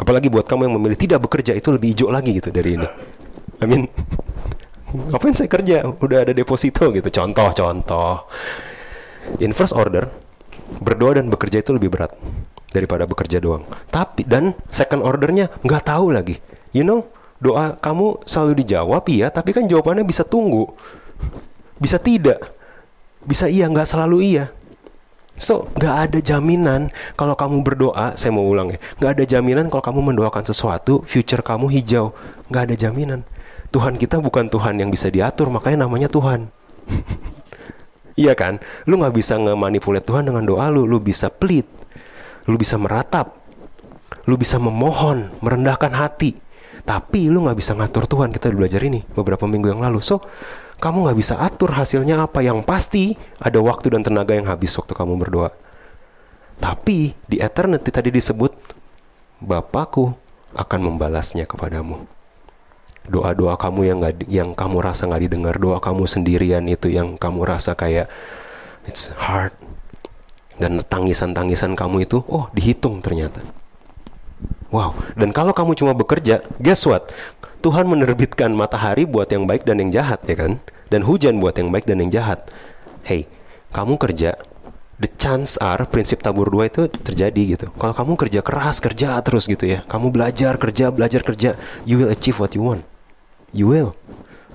Apalagi 0.00 0.32
buat 0.32 0.48
kamu 0.48 0.68
yang 0.68 0.74
memilih 0.80 0.96
tidak 0.96 1.20
bekerja 1.24 1.52
itu 1.52 1.68
lebih 1.72 1.92
hijau 1.92 2.08
lagi 2.08 2.36
gitu 2.36 2.48
dari 2.48 2.80
ini. 2.80 2.88
I 3.60 3.68
mean, 3.68 3.92
ngapain 4.94 5.34
saya 5.34 5.50
kerja? 5.50 5.86
Udah 5.86 6.26
ada 6.26 6.32
deposito 6.34 6.90
gitu. 6.90 7.08
Contoh-contoh 7.08 8.26
in 9.38 9.54
first 9.54 9.76
order 9.76 10.10
berdoa 10.82 11.18
dan 11.18 11.30
bekerja 11.30 11.62
itu 11.62 11.74
lebih 11.74 11.90
berat 11.90 12.14
daripada 12.70 13.06
bekerja 13.06 13.42
doang. 13.42 13.66
Tapi 13.90 14.26
dan 14.26 14.54
second 14.70 15.02
ordernya 15.02 15.50
nggak 15.62 15.82
tahu 15.90 16.14
lagi. 16.14 16.38
You 16.70 16.86
know 16.86 17.06
doa 17.40 17.74
kamu 17.80 18.22
selalu 18.28 18.62
dijawab 18.62 19.02
iya 19.10 19.32
tapi 19.32 19.50
kan 19.54 19.66
jawabannya 19.66 20.06
bisa 20.06 20.22
tunggu. 20.22 20.70
Bisa 21.78 21.98
tidak. 21.98 22.42
Bisa 23.26 23.50
iya 23.50 23.66
nggak 23.66 23.88
selalu 23.88 24.18
iya. 24.24 24.46
So, 25.40 25.72
nggak 25.72 25.96
ada 26.04 26.18
jaminan 26.20 26.92
kalau 27.16 27.32
kamu 27.32 27.64
berdoa, 27.64 28.12
saya 28.12 28.28
mau 28.28 28.44
ulang 28.44 28.76
ya, 28.76 28.78
nggak 29.00 29.10
ada 29.16 29.24
jaminan 29.24 29.72
kalau 29.72 29.80
kamu 29.80 30.12
mendoakan 30.12 30.44
sesuatu, 30.44 31.00
future 31.00 31.40
kamu 31.40 31.72
hijau, 31.80 32.12
nggak 32.52 32.62
ada 32.68 32.74
jaminan. 32.76 33.24
Tuhan 33.70 33.94
kita 33.94 34.18
bukan 34.18 34.50
Tuhan 34.50 34.82
yang 34.82 34.90
bisa 34.90 35.06
diatur, 35.06 35.46
makanya 35.46 35.86
namanya 35.86 36.10
Tuhan. 36.10 36.50
iya 38.22 38.34
kan? 38.34 38.58
Lu 38.90 38.98
nggak 38.98 39.14
bisa 39.14 39.38
nge-manipulate 39.38 40.02
Tuhan 40.02 40.26
dengan 40.26 40.42
doa 40.42 40.66
lu, 40.74 40.90
lu 40.90 40.98
bisa 40.98 41.30
pelit, 41.30 41.70
lu 42.50 42.58
bisa 42.58 42.74
meratap, 42.74 43.38
lu 44.26 44.34
bisa 44.34 44.58
memohon, 44.58 45.30
merendahkan 45.38 45.94
hati. 45.94 46.34
Tapi 46.82 47.30
lu 47.30 47.46
nggak 47.46 47.58
bisa 47.62 47.78
ngatur 47.78 48.10
Tuhan. 48.10 48.34
Kita 48.34 48.50
belajar 48.50 48.82
ini 48.82 49.06
beberapa 49.14 49.46
minggu 49.46 49.70
yang 49.70 49.86
lalu. 49.86 50.02
So, 50.02 50.18
kamu 50.82 51.06
nggak 51.06 51.18
bisa 51.22 51.38
atur 51.38 51.70
hasilnya 51.70 52.26
apa. 52.26 52.42
Yang 52.42 52.66
pasti 52.66 53.14
ada 53.38 53.62
waktu 53.62 53.94
dan 53.94 54.02
tenaga 54.02 54.34
yang 54.34 54.50
habis 54.50 54.74
waktu 54.74 54.98
kamu 54.98 55.14
berdoa. 55.14 55.54
Tapi 56.58 57.14
di 57.30 57.38
eternity 57.38 57.94
tadi 57.94 58.10
disebut, 58.10 58.52
Bapakku 59.40 60.10
akan 60.58 60.80
membalasnya 60.82 61.46
kepadamu 61.46 62.19
doa-doa 63.10 63.58
kamu 63.58 63.80
yang 63.90 63.98
nggak 63.98 64.16
yang 64.30 64.50
kamu 64.54 64.78
rasa 64.78 65.10
nggak 65.10 65.22
didengar 65.26 65.56
doa 65.58 65.82
kamu 65.82 66.06
sendirian 66.06 66.64
itu 66.70 66.88
yang 66.88 67.18
kamu 67.18 67.42
rasa 67.42 67.74
kayak 67.74 68.06
it's 68.86 69.10
hard 69.18 69.52
dan 70.62 70.80
tangisan-tangisan 70.86 71.74
kamu 71.74 72.06
itu 72.06 72.22
oh 72.30 72.46
dihitung 72.54 73.02
ternyata 73.02 73.42
wow 74.70 74.94
dan 75.18 75.34
kalau 75.34 75.50
kamu 75.50 75.74
cuma 75.74 75.92
bekerja 75.92 76.46
guess 76.62 76.86
what 76.86 77.10
Tuhan 77.60 77.90
menerbitkan 77.90 78.54
matahari 78.54 79.04
buat 79.04 79.28
yang 79.28 79.44
baik 79.44 79.68
dan 79.68 79.82
yang 79.82 79.90
jahat 79.90 80.22
ya 80.24 80.38
kan 80.38 80.52
dan 80.88 81.04
hujan 81.04 81.42
buat 81.42 81.58
yang 81.58 81.68
baik 81.74 81.84
dan 81.84 82.00
yang 82.00 82.14
jahat 82.14 82.46
hey 83.02 83.26
kamu 83.74 83.98
kerja 83.98 84.38
the 85.00 85.08
chance 85.16 85.56
are 85.64 85.88
prinsip 85.88 86.20
tabur 86.20 86.52
dua 86.52 86.68
itu 86.68 86.84
terjadi 86.86 87.56
gitu. 87.56 87.66
Kalau 87.80 87.96
kamu 87.96 88.12
kerja 88.20 88.40
keras, 88.44 88.84
kerja 88.84 89.16
terus 89.24 89.48
gitu 89.48 89.64
ya. 89.64 89.80
Kamu 89.88 90.12
belajar, 90.12 90.60
kerja, 90.60 90.92
belajar, 90.92 91.24
kerja, 91.24 91.56
you 91.88 91.96
will 91.96 92.12
achieve 92.12 92.36
what 92.36 92.52
you 92.52 92.60
want. 92.60 92.84
You 93.50 93.70
will. 93.70 93.92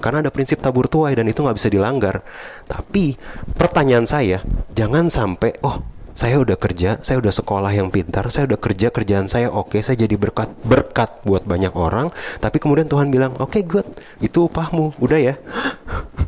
Karena 0.04 0.22
ada 0.22 0.32
prinsip 0.32 0.60
tabur 0.60 0.86
tuai 0.92 1.16
dan 1.16 1.26
itu 1.26 1.42
nggak 1.42 1.58
bisa 1.58 1.72
dilanggar. 1.72 2.22
Tapi 2.68 3.16
pertanyaan 3.56 4.06
saya, 4.06 4.44
jangan 4.76 5.08
sampai, 5.08 5.56
oh 5.64 5.82
saya 6.16 6.40
udah 6.40 6.56
kerja, 6.56 7.00
saya 7.04 7.20
udah 7.20 7.34
sekolah 7.34 7.72
yang 7.76 7.92
pintar, 7.92 8.28
saya 8.32 8.48
udah 8.48 8.60
kerja 8.60 8.88
kerjaan 8.88 9.28
saya 9.28 9.52
oke, 9.52 9.76
okay, 9.76 9.82
saya 9.84 10.00
jadi 10.08 10.16
berkat 10.16 10.52
berkat 10.64 11.12
buat 11.28 11.44
banyak 11.44 11.74
orang. 11.76 12.12
Tapi 12.40 12.58
kemudian 12.60 12.88
Tuhan 12.88 13.12
bilang, 13.12 13.36
oke 13.40 13.52
okay, 13.52 13.64
good, 13.68 13.88
itu 14.24 14.48
upahmu, 14.48 14.96
udah 15.00 15.20
ya. 15.20 15.36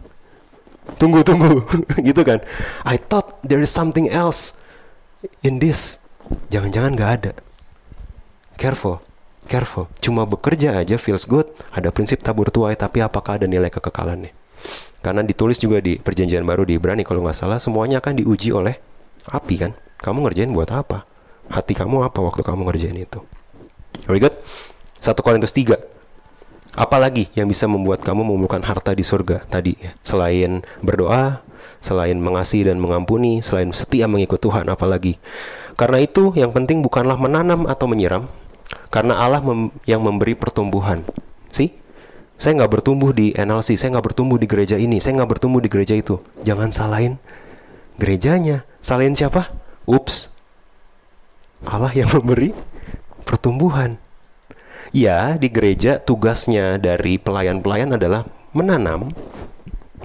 tunggu 0.99 1.23
tunggu, 1.23 1.63
gitu 2.07 2.23
kan? 2.27 2.43
I 2.83 2.99
thought 2.99 3.39
there 3.47 3.63
is 3.63 3.71
something 3.71 4.11
else 4.11 4.51
in 5.43 5.63
this. 5.63 6.03
Jangan-jangan 6.51 6.91
nggak 6.99 7.11
ada. 7.23 7.31
Careful 8.59 9.06
careful. 9.47 9.87
Cuma 10.03 10.27
bekerja 10.27 10.77
aja 10.77 10.99
feels 10.99 11.25
good. 11.25 11.47
Ada 11.71 11.89
prinsip 11.89 12.21
tabur 12.21 12.51
tuai, 12.51 12.75
tapi 12.75 12.99
apakah 13.01 13.39
ada 13.41 13.47
nilai 13.47 13.71
kekekalannya? 13.71 14.35
Karena 15.01 15.23
ditulis 15.23 15.55
juga 15.61 15.79
di 15.79 15.95
perjanjian 15.97 16.43
baru 16.43 16.67
di 16.67 16.75
Ibrani 16.75 17.07
kalau 17.07 17.23
nggak 17.23 17.37
salah 17.37 17.57
semuanya 17.61 18.03
akan 18.03 18.13
diuji 18.19 18.51
oleh 18.51 18.75
api 19.29 19.55
kan. 19.55 19.71
Kamu 20.03 20.27
ngerjain 20.27 20.51
buat 20.51 20.69
apa? 20.69 21.07
Hati 21.47 21.73
kamu 21.73 22.03
apa 22.03 22.19
waktu 22.19 22.43
kamu 22.43 22.67
ngerjain 22.67 22.97
itu? 22.97 23.23
Very 24.03 24.19
good. 24.19 24.35
1 24.99 25.15
Korintus 25.23 25.55
3. 25.55 25.79
Apalagi 26.77 27.31
yang 27.33 27.49
bisa 27.49 27.65
membuat 27.65 28.05
kamu 28.05 28.21
menemukan 28.21 28.61
harta 28.61 28.93
di 28.93 29.01
surga 29.01 29.47
tadi 29.49 29.73
ya? 29.79 29.97
Selain 30.05 30.61
berdoa, 30.83 31.41
selain 31.81 32.17
mengasihi 32.19 32.69
dan 32.69 32.77
mengampuni, 32.77 33.41
selain 33.41 33.73
setia 33.73 34.05
mengikut 34.05 34.37
Tuhan 34.37 34.69
apalagi. 34.69 35.17
Karena 35.77 36.01
itu 36.01 36.33
yang 36.37 36.53
penting 36.53 36.81
bukanlah 36.81 37.17
menanam 37.17 37.65
atau 37.69 37.85
menyiram, 37.89 38.29
karena 38.91 39.19
Allah 39.19 39.39
mem 39.43 39.71
yang 39.87 40.03
memberi 40.03 40.35
pertumbuhan. 40.35 41.03
Sih? 41.51 41.71
Saya 42.37 42.53
nggak 42.63 42.79
bertumbuh 42.79 43.11
di 43.17 43.33
NLC, 43.33 43.73
saya 43.79 43.97
nggak 43.97 44.13
bertumbuh 44.13 44.37
di 44.37 44.45
gereja 44.45 44.77
ini, 44.77 45.01
saya 45.01 45.17
nggak 45.21 45.37
bertumbuh 45.37 45.57
di 45.57 45.69
gereja 45.73 45.97
itu. 45.97 46.21
Jangan 46.45 46.69
salahin 46.69 47.17
gerejanya. 47.97 48.63
Salahin 48.79 49.17
siapa? 49.17 49.49
Ups. 49.89 50.29
Allah 51.65 51.91
yang 51.91 52.13
memberi 52.15 52.53
pertumbuhan. 53.25 53.97
Ya, 54.95 55.35
di 55.35 55.51
gereja 55.51 55.99
tugasnya 55.99 56.79
dari 56.79 57.19
pelayan-pelayan 57.19 57.99
adalah 57.99 58.23
menanam, 58.55 59.11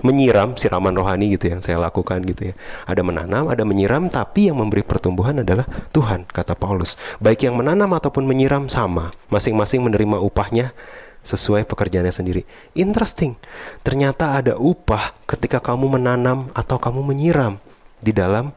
menyiram 0.03 0.59
siraman 0.59 0.93
rohani 0.93 1.35
gitu 1.39 1.51
yang 1.51 1.63
saya 1.63 1.79
lakukan 1.79 2.21
gitu 2.27 2.53
ya. 2.53 2.55
Ada 2.85 3.01
menanam, 3.01 3.49
ada 3.49 3.63
menyiram, 3.63 4.11
tapi 4.11 4.51
yang 4.51 4.59
memberi 4.59 4.83
pertumbuhan 4.83 5.41
adalah 5.41 5.65
Tuhan, 5.95 6.29
kata 6.29 6.59
Paulus. 6.59 6.99
Baik 7.23 7.47
yang 7.49 7.57
menanam 7.57 7.91
ataupun 7.95 8.27
menyiram 8.27 8.67
sama, 8.67 9.15
masing-masing 9.31 9.81
menerima 9.81 10.19
upahnya 10.19 10.75
sesuai 11.23 11.65
pekerjaannya 11.71 12.11
sendiri. 12.11 12.43
Interesting. 12.75 13.39
Ternyata 13.87 14.43
ada 14.43 14.59
upah 14.59 15.15
ketika 15.31 15.63
kamu 15.63 15.99
menanam 15.99 16.51
atau 16.53 16.83
kamu 16.83 17.15
menyiram 17.15 17.63
di 18.03 18.11
dalam 18.11 18.51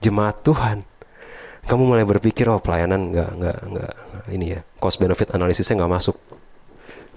jemaat 0.00 0.40
Tuhan 0.46 0.86
kamu 1.68 1.82
mulai 1.86 2.04
berpikir 2.08 2.48
oh 2.48 2.58
pelayanan 2.58 3.12
nggak 3.12 3.30
nggak 3.36 3.58
nggak 3.68 3.92
ini 4.32 4.58
ya 4.58 4.60
cost 4.80 4.96
benefit 4.96 5.30
analisisnya 5.30 5.84
nggak 5.84 5.92
masuk 5.92 6.16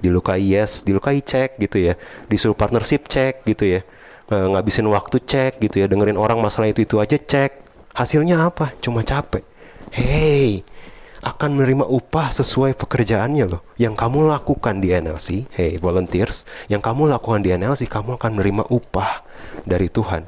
dilukai 0.03 0.43
yes 0.43 0.83
dilukai 0.83 1.23
cek 1.23 1.55
gitu 1.63 1.79
ya. 1.79 1.95
Disuruh 2.27 2.53
partnership 2.53 3.07
cek 3.07 3.47
gitu 3.47 3.79
ya. 3.79 3.81
Ngabisin 4.27 4.83
waktu 4.91 5.23
cek 5.23 5.63
gitu 5.63 5.79
ya. 5.79 5.87
Dengerin 5.87 6.19
orang 6.19 6.43
masalah 6.43 6.67
itu 6.67 6.83
itu 6.83 6.99
aja 6.99 7.15
cek. 7.15 7.63
Hasilnya 7.95 8.43
apa? 8.43 8.75
Cuma 8.83 8.99
capek. 9.07 9.47
Hey 9.95 10.67
akan 11.23 11.55
menerima 11.55 11.87
upah 11.87 12.35
sesuai 12.35 12.75
pekerjaannya 12.75 13.47
loh. 13.47 13.63
Yang 13.79 13.95
kamu 13.95 14.27
lakukan 14.27 14.83
di 14.83 14.91
NLC 14.91 15.47
hey 15.55 15.79
volunteers 15.79 16.43
yang 16.67 16.83
kamu 16.83 17.07
lakukan 17.07 17.39
di 17.39 17.55
NLC 17.55 17.87
kamu 17.87 18.19
akan 18.19 18.35
menerima 18.35 18.67
upah 18.67 19.23
dari 19.63 19.87
Tuhan. 19.87 20.27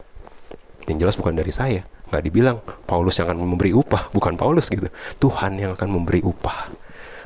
Yang 0.88 0.98
jelas 1.04 1.16
bukan 1.20 1.36
dari 1.36 1.52
saya. 1.52 1.84
Nggak 2.08 2.24
dibilang 2.24 2.58
Paulus 2.88 3.18
yang 3.20 3.28
akan 3.28 3.44
memberi 3.44 3.76
upah 3.76 4.08
bukan 4.16 4.40
Paulus 4.40 4.72
gitu. 4.72 4.88
Tuhan 5.20 5.60
yang 5.60 5.76
akan 5.76 5.90
memberi 6.00 6.24
upah 6.24 6.72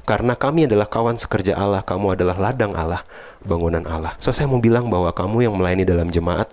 karena 0.10 0.34
kami 0.34 0.66
adalah 0.66 0.89
kawan 0.89 1.22
sekerja 1.22 1.53
Allah 1.53 1.86
kamu 1.86 2.18
adalah 2.18 2.34
ladang 2.41 2.74
Allah 2.74 3.05
bangunan 3.45 3.86
Allah. 3.86 4.18
So 4.18 4.34
saya 4.34 4.49
mau 4.49 4.57
bilang 4.57 4.89
bahwa 4.89 5.14
kamu 5.14 5.45
yang 5.45 5.53
melayani 5.53 5.86
dalam 5.86 6.10
jemaat 6.10 6.49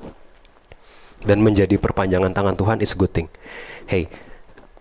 dan 1.24 1.40
menjadi 1.40 1.80
perpanjangan 1.80 2.36
tangan 2.36 2.52
Tuhan 2.52 2.84
is 2.84 2.92
a 2.92 3.00
good 3.00 3.16
thing. 3.16 3.32
Hey 3.88 4.12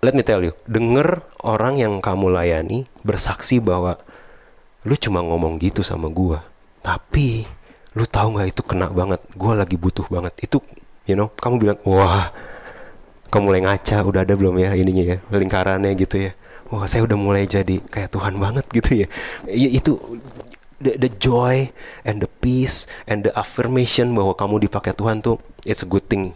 let 0.03 0.11
me 0.11 0.27
tell 0.27 0.43
you 0.43 0.51
denger 0.67 1.23
orang 1.39 1.79
yang 1.79 2.03
kamu 2.03 2.35
layani 2.35 2.83
bersaksi 2.99 3.63
bahwa 3.63 3.95
lu 4.83 4.99
cuma 4.99 5.23
ngomong 5.23 5.55
gitu 5.63 5.79
sama 5.79 6.11
gua 6.11 6.43
tapi 6.83 7.47
lu 7.95 8.03
tahu 8.03 8.35
nggak 8.35 8.59
itu 8.59 8.61
kena 8.67 8.91
banget? 8.91 9.23
Gua 9.39 9.55
lagi 9.55 9.79
butuh 9.79 10.03
banget. 10.11 10.35
Itu 10.43 10.59
you 11.07 11.15
know 11.15 11.31
kamu 11.31 11.63
bilang 11.63 11.79
wah 11.87 12.27
kamu 13.31 13.55
mulai 13.55 13.61
ngaca 13.63 14.03
udah 14.03 14.27
ada 14.27 14.35
belum 14.35 14.59
ya 14.59 14.75
ininya 14.75 15.15
ya 15.15 15.17
lingkarannya 15.31 15.95
gitu 15.95 16.27
ya 16.27 16.35
wah 16.73 16.85
saya 16.89 17.05
udah 17.05 17.17
mulai 17.17 17.45
jadi 17.45 17.77
kayak 17.77 18.09
Tuhan 18.13 18.41
banget 18.41 18.65
gitu 18.73 19.05
ya, 19.05 19.07
ya 19.45 19.69
itu 19.69 19.97
the, 20.81 20.97
the 20.99 21.11
joy 21.21 21.69
and 22.03 22.19
the 22.21 22.29
peace 22.41 22.89
and 23.05 23.23
the 23.23 23.31
affirmation 23.37 24.11
bahwa 24.13 24.35
kamu 24.35 24.67
dipakai 24.67 24.93
Tuhan 24.95 25.21
tuh 25.23 25.39
it's 25.63 25.85
a 25.85 25.89
good 25.89 26.05
thing. 26.07 26.35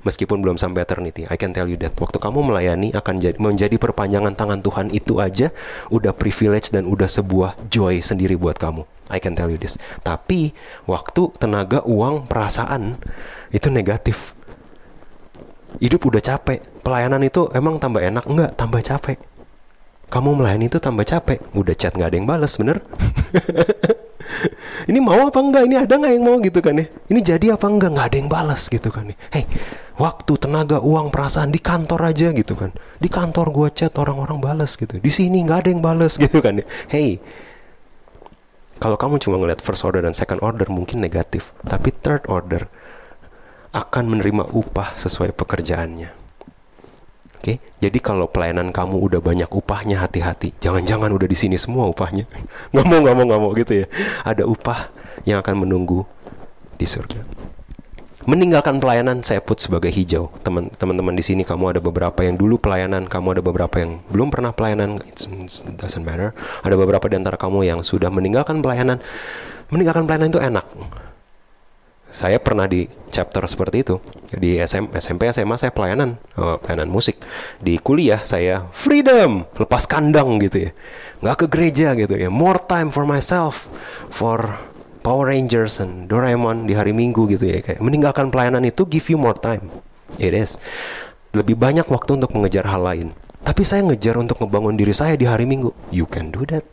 Meskipun 0.00 0.40
belum 0.40 0.56
sampai 0.56 0.88
eternity 0.88 1.28
I 1.28 1.36
can 1.36 1.52
tell 1.52 1.68
you 1.68 1.76
that. 1.76 1.92
Waktu 1.92 2.16
kamu 2.16 2.40
melayani 2.40 2.88
akan 2.96 3.20
jadi, 3.20 3.36
menjadi 3.36 3.76
perpanjangan 3.76 4.32
tangan 4.32 4.64
Tuhan 4.64 4.88
itu 4.96 5.20
aja 5.20 5.52
udah 5.92 6.16
privilege 6.16 6.72
dan 6.72 6.88
udah 6.88 7.04
sebuah 7.04 7.60
joy 7.68 8.00
sendiri 8.00 8.32
buat 8.32 8.56
kamu. 8.56 8.88
I 9.12 9.20
can 9.20 9.36
tell 9.36 9.52
you 9.52 9.60
this. 9.60 9.76
Tapi 10.00 10.56
waktu 10.88 11.36
tenaga 11.36 11.84
uang 11.84 12.24
perasaan 12.32 12.96
itu 13.52 13.68
negatif. 13.68 14.32
Hidup 15.84 16.08
udah 16.08 16.24
capek. 16.24 16.64
Pelayanan 16.80 17.20
itu 17.20 17.52
emang 17.52 17.76
tambah 17.76 18.00
enak? 18.00 18.24
Enggak 18.24 18.56
tambah 18.56 18.80
capek 18.80 19.20
kamu 20.10 20.42
melayani 20.42 20.66
itu 20.66 20.82
tambah 20.82 21.06
capek. 21.06 21.38
Udah 21.54 21.74
chat 21.78 21.94
nggak 21.94 22.10
ada 22.10 22.16
yang 22.18 22.28
balas 22.28 22.58
bener? 22.58 22.82
Ini 24.90 24.98
mau 24.98 25.28
apa 25.28 25.38
enggak? 25.38 25.64
Ini 25.70 25.76
ada 25.86 25.94
nggak 26.00 26.12
yang 26.18 26.24
mau 26.24 26.36
gitu 26.42 26.58
kan 26.62 26.74
ya? 26.78 26.86
Ini 27.10 27.20
jadi 27.20 27.46
apa 27.54 27.66
enggak? 27.70 27.90
Nggak 27.94 28.06
ada 28.10 28.16
yang 28.16 28.30
balas 28.30 28.62
gitu 28.66 28.88
kan 28.90 29.12
ya? 29.12 29.16
Hey 29.30 29.44
waktu 30.00 30.32
tenaga 30.40 30.80
uang 30.80 31.12
perasaan 31.12 31.52
di 31.52 31.60
kantor 31.60 32.10
aja 32.10 32.32
gitu 32.32 32.56
kan. 32.56 32.72
Di 32.96 33.06
kantor 33.06 33.46
gua 33.52 33.68
chat 33.70 33.92
orang-orang 34.00 34.40
balas 34.40 34.74
gitu. 34.74 34.98
Di 34.98 35.12
sini 35.12 35.44
nggak 35.44 35.58
ada 35.66 35.68
yang 35.70 35.82
balas 35.84 36.16
gitu 36.22 36.42
kan 36.42 36.62
ya? 36.62 36.66
Hey 36.90 37.20
kalau 38.80 38.96
kamu 38.96 39.20
cuma 39.20 39.36
ngeliat 39.36 39.60
first 39.60 39.84
order 39.84 40.00
dan 40.00 40.16
second 40.16 40.40
order 40.40 40.66
mungkin 40.72 41.04
negatif. 41.04 41.52
Tapi 41.62 41.92
third 42.00 42.24
order 42.26 42.66
akan 43.70 44.04
menerima 44.10 44.50
upah 44.50 44.98
sesuai 44.98 45.36
pekerjaannya. 45.36 46.19
Oke, 47.40 47.56
okay? 47.56 47.80
jadi 47.80 48.04
kalau 48.04 48.28
pelayanan 48.28 48.68
kamu 48.68 49.00
udah 49.00 49.20
banyak 49.24 49.48
upahnya 49.48 50.04
hati-hati. 50.04 50.52
Jangan-jangan 50.60 51.08
udah 51.08 51.24
di 51.24 51.32
sini 51.32 51.56
semua 51.56 51.88
upahnya. 51.88 52.28
Nggak 52.68 52.84
mau, 52.84 53.00
nggak 53.00 53.16
mau, 53.16 53.24
nggak 53.24 53.40
mau 53.40 53.50
gitu 53.56 53.72
ya. 53.80 53.86
Ada 54.28 54.44
upah 54.44 54.92
yang 55.24 55.40
akan 55.40 55.64
menunggu 55.64 56.04
di 56.76 56.84
surga. 56.84 57.24
Meninggalkan 58.28 58.76
pelayanan 58.76 59.24
saya 59.24 59.40
put 59.40 59.56
sebagai 59.56 59.88
hijau. 59.88 60.28
Teman-teman 60.44 61.16
di 61.16 61.24
sini 61.24 61.40
kamu 61.40 61.72
ada 61.72 61.80
beberapa 61.80 62.20
yang 62.20 62.36
dulu 62.36 62.60
pelayanan, 62.60 63.08
kamu 63.08 63.40
ada 63.40 63.42
beberapa 63.42 63.72
yang 63.80 64.04
belum 64.12 64.28
pernah 64.28 64.52
pelayanan. 64.52 65.00
It 65.08 65.24
doesn't 65.80 66.04
matter. 66.04 66.36
Ada 66.60 66.76
beberapa 66.76 67.08
di 67.08 67.16
antara 67.16 67.40
kamu 67.40 67.64
yang 67.64 67.80
sudah 67.80 68.12
meninggalkan 68.12 68.60
pelayanan. 68.60 69.00
Meninggalkan 69.72 70.04
pelayanan 70.04 70.28
itu 70.28 70.44
enak 70.44 70.68
saya 72.10 72.42
pernah 72.42 72.66
di 72.66 72.90
chapter 73.14 73.46
seperti 73.46 73.86
itu. 73.86 73.96
Di 74.34 74.58
SM, 74.58 74.90
SMP 74.98 75.30
SMA 75.30 75.56
saya 75.58 75.70
pelayanan 75.70 76.18
oh, 76.38 76.58
pelayanan 76.58 76.90
musik. 76.90 77.22
Di 77.62 77.78
kuliah 77.78 78.22
saya 78.26 78.66
freedom 78.74 79.46
lepas 79.54 79.86
kandang 79.86 80.42
gitu 80.42 80.68
ya. 80.68 80.70
Nggak 81.22 81.36
ke 81.38 81.46
gereja 81.46 81.88
gitu 81.94 82.14
ya. 82.18 82.28
More 82.28 82.58
time 82.66 82.90
for 82.90 83.06
myself 83.06 83.70
for 84.10 84.58
Power 85.00 85.32
Rangers 85.32 85.80
and 85.80 86.10
Doraemon 86.10 86.66
di 86.66 86.74
hari 86.74 86.90
Minggu 86.90 87.30
gitu 87.30 87.46
ya. 87.46 87.62
Kayak 87.62 87.80
meninggalkan 87.80 88.28
pelayanan 88.28 88.66
itu 88.66 88.84
give 88.90 89.06
you 89.06 89.16
more 89.16 89.38
time. 89.38 89.70
It 90.18 90.34
is. 90.34 90.58
Lebih 91.30 91.54
banyak 91.54 91.86
waktu 91.86 92.18
untuk 92.18 92.34
mengejar 92.34 92.66
hal 92.66 92.82
lain. 92.82 93.14
Tapi 93.40 93.62
saya 93.64 93.86
ngejar 93.86 94.20
untuk 94.20 94.42
ngebangun 94.42 94.76
diri 94.76 94.92
saya 94.92 95.14
di 95.14 95.24
hari 95.24 95.46
Minggu. 95.46 95.72
You 95.94 96.04
can 96.10 96.34
do 96.34 96.44
that 96.50 96.66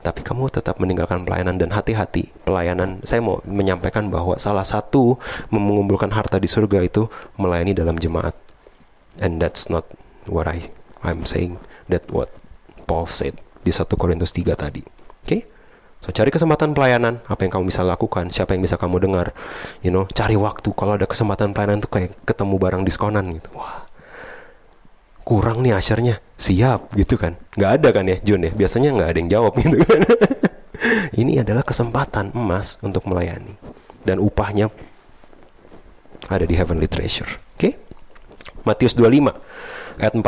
tapi 0.00 0.24
kamu 0.24 0.48
tetap 0.48 0.80
meninggalkan 0.80 1.28
pelayanan 1.28 1.60
dan 1.60 1.70
hati-hati. 1.76 2.32
Pelayanan 2.48 3.04
saya 3.04 3.20
mau 3.20 3.44
menyampaikan 3.44 4.08
bahwa 4.08 4.40
salah 4.40 4.64
satu 4.64 5.20
mengumpulkan 5.52 6.08
harta 6.12 6.40
di 6.40 6.48
surga 6.48 6.80
itu 6.84 7.08
melayani 7.36 7.76
dalam 7.76 8.00
jemaat. 8.00 8.32
And 9.20 9.36
that's 9.36 9.68
not 9.68 9.84
what 10.24 10.48
I 10.48 10.72
I'm 11.04 11.28
saying. 11.28 11.60
That 11.92 12.08
what 12.08 12.32
Paul 12.88 13.04
said 13.04 13.36
di 13.60 13.72
1 13.72 13.84
Korintus 14.00 14.32
3 14.32 14.56
tadi. 14.56 14.80
Oke 14.80 15.24
okay? 15.24 15.40
So 16.00 16.16
cari 16.16 16.32
kesempatan 16.32 16.72
pelayanan, 16.72 17.20
apa 17.28 17.44
yang 17.44 17.52
kamu 17.60 17.68
bisa 17.68 17.84
lakukan, 17.84 18.32
siapa 18.32 18.56
yang 18.56 18.64
bisa 18.64 18.80
kamu 18.80 19.04
dengar, 19.04 19.36
you 19.84 19.92
know, 19.92 20.08
cari 20.08 20.32
waktu. 20.32 20.72
Kalau 20.72 20.96
ada 20.96 21.04
kesempatan 21.04 21.52
pelayanan 21.52 21.84
tuh 21.84 21.92
kayak 21.92 22.16
ketemu 22.24 22.56
barang 22.56 22.82
diskonan 22.88 23.36
gitu. 23.36 23.52
Wah, 23.52 23.84
kurang 25.30 25.62
nih 25.62 25.78
asyarnya 25.78 26.18
siap 26.34 26.90
gitu 26.98 27.14
kan. 27.14 27.38
Nggak 27.54 27.70
ada 27.78 27.88
kan 27.94 28.04
ya 28.10 28.18
Jun 28.26 28.42
ya? 28.42 28.50
Biasanya 28.50 28.90
nggak 28.98 29.08
ada 29.14 29.18
yang 29.22 29.30
jawab 29.30 29.52
gitu 29.62 29.78
kan. 29.86 30.02
Ini 31.14 31.46
adalah 31.46 31.62
kesempatan 31.62 32.34
emas 32.34 32.82
untuk 32.82 33.06
melayani. 33.06 33.54
Dan 34.02 34.18
upahnya 34.18 34.74
ada 36.26 36.42
di 36.42 36.58
heavenly 36.58 36.90
treasure. 36.90 37.30
Oke? 37.54 37.62
Okay? 37.62 37.72
Matius 38.66 38.98
25 38.98 40.02
ayat 40.02 40.12
40 40.18 40.26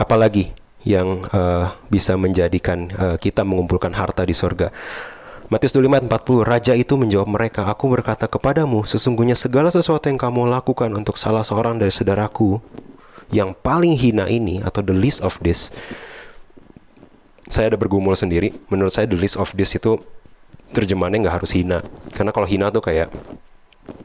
apalagi 0.00 0.56
yang 0.88 1.28
uh, 1.28 1.76
bisa 1.92 2.16
menjadikan 2.16 2.88
uh, 2.96 3.16
kita 3.20 3.44
mengumpulkan 3.44 3.92
harta 3.92 4.24
di 4.24 4.32
sorga. 4.32 4.72
Matius 5.52 5.76
25 5.76 5.84
ayat 5.84 6.04
40 6.08 6.48
Raja 6.48 6.72
itu 6.76 6.92
menjawab 7.00 7.24
mereka 7.24 7.64
Aku 7.72 7.88
berkata 7.88 8.28
kepadamu 8.28 8.84
Sesungguhnya 8.84 9.32
segala 9.32 9.72
sesuatu 9.72 10.04
yang 10.12 10.20
kamu 10.20 10.44
lakukan 10.44 10.92
Untuk 10.92 11.16
salah 11.16 11.40
seorang 11.40 11.80
dari 11.80 11.88
saudaraku 11.88 12.60
yang 13.28 13.52
paling 13.52 13.96
hina 13.96 14.24
ini 14.28 14.64
atau 14.64 14.80
the 14.80 14.96
least 14.96 15.20
of 15.20 15.36
this 15.44 15.68
saya 17.48 17.72
ada 17.72 17.78
bergumul 17.80 18.12
sendiri 18.12 18.52
menurut 18.68 18.92
saya 18.92 19.08
the 19.08 19.16
least 19.16 19.40
of 19.40 19.52
this 19.56 19.72
itu 19.72 20.00
terjemahannya 20.72 21.24
nggak 21.24 21.36
harus 21.42 21.52
hina. 21.56 21.80
Karena 22.12 22.30
kalau 22.32 22.46
hina 22.48 22.68
tuh 22.68 22.84
kayak 22.84 23.08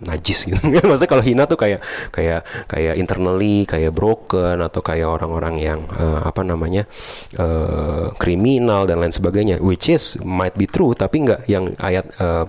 najis 0.04 0.48
gitu. 0.48 0.60
Maksudnya 0.90 1.10
kalau 1.10 1.24
hina 1.24 1.44
tuh 1.48 1.60
kayak 1.60 1.80
kayak 2.12 2.44
kayak 2.68 2.96
internally 3.00 3.64
kayak 3.64 3.96
broken 3.96 4.60
atau 4.60 4.82
kayak 4.84 5.08
orang-orang 5.08 5.56
yang 5.60 5.80
uh, 5.96 6.24
apa 6.28 6.44
namanya 6.44 6.84
uh, 7.40 8.12
kriminal 8.20 8.88
dan 8.88 9.00
lain 9.00 9.14
sebagainya. 9.16 9.60
Which 9.64 9.88
is 9.88 10.20
might 10.22 10.56
be 10.56 10.68
true 10.68 10.96
tapi 10.96 11.24
nggak 11.24 11.48
yang 11.48 11.74
ayat 11.80 12.06
uh, 12.20 12.46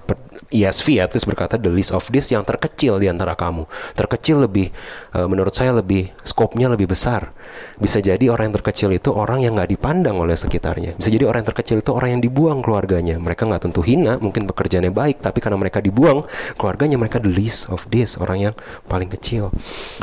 ESV 0.50 1.02
ya 1.02 1.04
terus 1.10 1.26
berkata 1.26 1.58
the 1.58 1.70
least 1.70 1.94
of 1.94 2.06
this 2.10 2.30
yang 2.30 2.42
terkecil 2.42 2.98
di 2.98 3.06
antara 3.10 3.38
kamu. 3.38 3.66
Terkecil 3.94 4.44
lebih 4.44 4.70
uh, 5.14 5.26
menurut 5.30 5.54
saya 5.54 5.74
lebih 5.74 6.10
skopnya 6.26 6.70
lebih 6.70 6.90
besar. 6.90 7.34
Bisa 7.78 7.98
jadi 8.02 8.30
orang 8.30 8.50
yang 8.50 8.56
terkecil 8.62 8.90
itu 8.94 9.10
orang 9.14 9.42
yang 9.42 9.54
nggak 9.54 9.70
dipandang 9.74 10.18
oleh 10.18 10.34
sekitarnya. 10.34 10.98
Bisa 10.98 11.10
jadi 11.10 11.26
orang 11.26 11.42
yang 11.46 11.50
terkecil 11.54 11.76
itu 11.82 11.90
orang 11.94 12.18
yang 12.18 12.22
dibuang 12.22 12.60
keluarganya. 12.62 13.18
Mereka 13.18 13.46
nggak 13.46 13.62
tentu 13.70 13.80
hina, 13.82 14.18
mungkin 14.18 14.46
pekerjaannya 14.50 14.90
baik, 14.90 15.22
tapi 15.22 15.38
karena 15.38 15.58
mereka 15.58 15.78
dibuang 15.78 16.26
keluarganya 16.58 16.98
mereka 16.98 17.22
the 17.24 17.32
least 17.32 17.72
of 17.72 17.88
this 17.88 18.20
orang 18.20 18.52
yang 18.52 18.54
paling 18.84 19.08
kecil. 19.08 19.48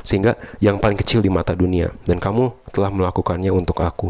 Sehingga 0.01 0.35
yang 0.57 0.81
paling 0.81 0.97
kecil 0.97 1.21
di 1.21 1.29
mata 1.29 1.53
dunia 1.53 1.93
dan 2.09 2.17
kamu 2.17 2.49
telah 2.73 2.89
melakukannya 2.89 3.53
untuk 3.53 3.79
aku. 3.85 4.09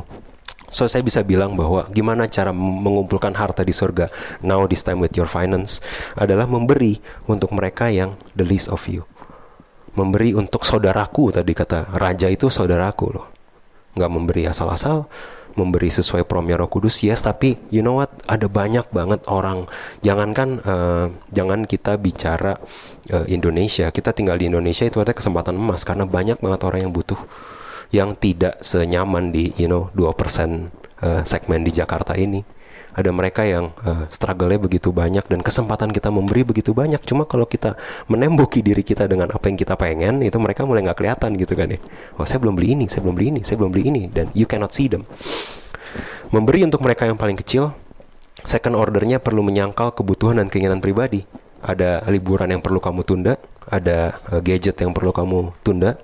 So 0.71 0.87
saya 0.87 1.03
bisa 1.03 1.19
bilang 1.19 1.59
bahwa 1.59 1.83
gimana 1.91 2.31
cara 2.31 2.55
mengumpulkan 2.55 3.35
harta 3.35 3.67
di 3.67 3.75
surga 3.75 4.07
now 4.39 4.63
this 4.63 4.87
time 4.87 5.03
with 5.03 5.11
your 5.19 5.27
finance 5.27 5.83
adalah 6.15 6.47
memberi 6.47 7.03
untuk 7.27 7.51
mereka 7.51 7.91
yang 7.91 8.15
the 8.39 8.47
least 8.47 8.71
of 8.71 8.79
you. 8.87 9.03
Memberi 9.99 10.31
untuk 10.31 10.63
saudaraku 10.63 11.35
tadi 11.35 11.51
kata 11.51 11.91
raja 11.99 12.31
itu 12.31 12.47
saudaraku 12.47 13.05
loh. 13.11 13.27
Nggak 13.99 14.11
memberi 14.15 14.47
asal-asal, 14.47 15.11
memberi 15.55 15.91
sesuai 15.91 16.27
promnya 16.27 16.55
Roh 16.59 16.71
Kudus 16.71 17.03
yes 17.03 17.23
tapi 17.25 17.59
you 17.73 17.83
know 17.83 17.99
what? 17.99 18.11
Ada 18.27 18.47
banyak 18.47 18.87
banget 18.91 19.25
orang. 19.27 19.67
Jangankan 20.05 20.49
uh, 20.63 21.05
jangan 21.31 21.67
kita 21.67 21.97
bicara 21.99 22.59
uh, 23.11 23.25
Indonesia. 23.27 23.89
Kita 23.91 24.15
tinggal 24.15 24.39
di 24.39 24.47
Indonesia 24.47 24.87
itu 24.87 24.99
ada 25.03 25.11
kesempatan 25.11 25.57
emas 25.57 25.83
karena 25.83 26.07
banyak 26.07 26.39
banget 26.39 26.61
orang 26.63 26.89
yang 26.89 26.93
butuh 26.93 27.19
yang 27.91 28.15
tidak 28.15 28.59
senyaman 28.63 29.35
di 29.35 29.51
you 29.59 29.67
know 29.67 29.91
2% 29.99 30.71
uh, 31.03 31.21
segmen 31.27 31.67
di 31.67 31.71
Jakarta 31.75 32.15
ini. 32.15 32.60
Ada 32.91 33.09
mereka 33.15 33.47
yang 33.47 33.71
uh, 33.87 34.03
struggle-nya 34.11 34.59
begitu 34.59 34.91
banyak 34.91 35.23
dan 35.23 35.39
kesempatan 35.39 35.95
kita 35.95 36.11
memberi 36.11 36.43
begitu 36.43 36.75
banyak. 36.75 36.99
Cuma 37.07 37.23
kalau 37.23 37.47
kita 37.47 37.79
menembuki 38.11 38.59
diri 38.59 38.83
kita 38.83 39.07
dengan 39.07 39.31
apa 39.31 39.47
yang 39.47 39.55
kita 39.55 39.79
pengen, 39.79 40.19
itu 40.19 40.35
mereka 40.35 40.67
mulai 40.67 40.83
nggak 40.83 40.99
kelihatan 40.99 41.39
gitu 41.39 41.55
kan 41.55 41.71
ya. 41.71 41.79
Oh 42.19 42.27
saya 42.27 42.43
belum 42.43 42.59
beli 42.59 42.75
ini, 42.75 42.85
saya 42.91 43.07
belum 43.07 43.15
beli 43.15 43.27
ini, 43.31 43.41
saya 43.47 43.55
belum 43.63 43.71
beli 43.71 43.83
ini, 43.87 44.03
dan 44.11 44.27
you 44.35 44.43
cannot 44.43 44.75
see 44.75 44.91
them. 44.91 45.07
Memberi 46.35 46.67
untuk 46.67 46.83
mereka 46.83 47.07
yang 47.07 47.15
paling 47.15 47.39
kecil, 47.39 47.71
second 48.43 48.75
ordernya 48.75 49.23
perlu 49.23 49.39
menyangkal 49.43 49.95
kebutuhan 49.95 50.39
dan 50.39 50.51
keinginan 50.51 50.83
pribadi. 50.83 51.23
Ada 51.63 52.03
liburan 52.11 52.49
yang 52.49 52.59
perlu 52.59 52.83
kamu 52.83 53.07
tunda, 53.07 53.39
ada 53.71 54.19
uh, 54.31 54.43
gadget 54.43 54.75
yang 54.83 54.91
perlu 54.91 55.15
kamu 55.15 55.55
tunda, 55.63 55.95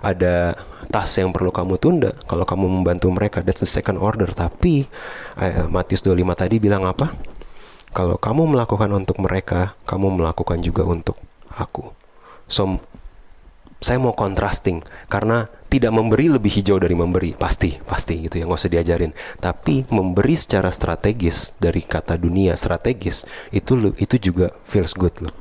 ada 0.00 0.56
tas 0.92 1.08
yang 1.16 1.32
perlu 1.32 1.48
kamu 1.48 1.80
tunda. 1.80 2.12
Kalau 2.28 2.44
kamu 2.44 2.68
membantu 2.68 3.08
mereka 3.08 3.40
that's 3.40 3.64
the 3.64 3.70
second 3.70 3.96
order. 3.96 4.28
Tapi 4.28 4.84
eh, 5.40 5.64
Matius 5.72 6.04
25 6.04 6.20
tadi 6.36 6.60
bilang 6.60 6.84
apa? 6.84 7.16
Kalau 7.96 8.20
kamu 8.20 8.52
melakukan 8.52 8.92
untuk 8.92 9.16
mereka 9.24 9.72
kamu 9.88 10.20
melakukan 10.20 10.60
juga 10.60 10.84
untuk 10.84 11.16
aku. 11.48 11.88
So 12.52 12.76
saya 13.80 13.98
mau 13.98 14.12
contrasting. 14.12 14.84
Karena 15.08 15.48
tidak 15.72 15.96
memberi 15.96 16.28
lebih 16.28 16.52
hijau 16.60 16.76
dari 16.76 16.92
memberi. 16.92 17.32
Pasti 17.32 17.80
pasti 17.88 18.28
gitu 18.28 18.36
ya 18.36 18.44
nggak 18.44 18.60
usah 18.60 18.72
diajarin. 18.72 19.12
Tapi 19.40 19.88
memberi 19.88 20.36
secara 20.36 20.68
strategis 20.68 21.56
dari 21.56 21.80
kata 21.80 22.20
dunia 22.20 22.52
strategis 22.60 23.24
itu 23.48 23.96
itu 23.96 24.20
juga 24.20 24.52
feels 24.68 24.92
good 24.92 25.16
loh. 25.24 25.34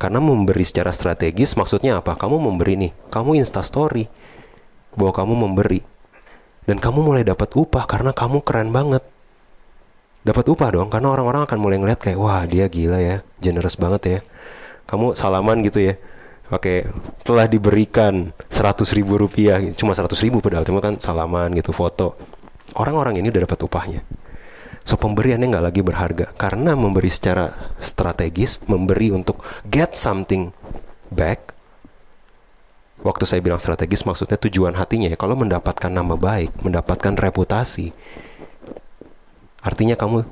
Karena 0.00 0.18
memberi 0.18 0.66
secara 0.66 0.90
strategis 0.90 1.54
maksudnya 1.54 2.02
apa? 2.02 2.18
Kamu 2.18 2.42
memberi 2.42 2.74
nih, 2.74 2.92
kamu 3.06 3.38
insta 3.38 3.62
story 3.62 4.10
bahwa 4.96 5.12
kamu 5.12 5.34
memberi. 5.46 5.80
Dan 6.66 6.82
kamu 6.82 6.98
mulai 7.06 7.22
dapat 7.22 7.54
upah 7.54 7.86
karena 7.86 8.10
kamu 8.10 8.42
keren 8.42 8.74
banget. 8.74 9.04
Dapat 10.26 10.44
upah 10.50 10.74
dong, 10.74 10.90
karena 10.90 11.14
orang-orang 11.14 11.46
akan 11.46 11.58
mulai 11.62 11.78
ngeliat 11.78 12.02
kayak, 12.02 12.18
wah 12.18 12.42
dia 12.42 12.66
gila 12.66 12.98
ya, 12.98 13.22
generous 13.38 13.78
banget 13.78 14.02
ya. 14.02 14.18
Kamu 14.90 15.14
salaman 15.14 15.62
gitu 15.62 15.78
ya, 15.78 15.94
Oke, 16.46 16.86
telah 17.26 17.50
diberikan 17.50 18.30
100 18.46 18.86
ribu 18.94 19.18
rupiah, 19.18 19.58
cuma 19.74 19.98
100 19.98 20.14
ribu 20.22 20.38
padahal, 20.38 20.62
cuma 20.62 20.78
kan 20.78 20.94
salaman 20.94 21.50
gitu, 21.58 21.74
foto. 21.74 22.14
Orang-orang 22.78 23.18
ini 23.18 23.34
udah 23.34 23.50
dapat 23.50 23.58
upahnya. 23.66 24.00
So 24.86 24.94
pemberiannya 24.94 25.50
nggak 25.50 25.66
lagi 25.66 25.82
berharga 25.82 26.30
karena 26.38 26.78
memberi 26.78 27.10
secara 27.10 27.50
strategis, 27.74 28.62
memberi 28.70 29.10
untuk 29.10 29.42
get 29.66 29.98
something 29.98 30.54
back. 31.10 31.55
Waktu 33.06 33.22
saya 33.22 33.38
bilang 33.38 33.62
strategis 33.62 34.02
maksudnya 34.02 34.34
tujuan 34.34 34.74
hatinya 34.74 35.06
ya. 35.06 35.14
Kalau 35.14 35.38
mendapatkan 35.38 35.94
nama 35.94 36.18
baik, 36.18 36.58
mendapatkan 36.58 37.14
reputasi, 37.14 37.94
artinya 39.62 39.94
kamu 39.94 40.26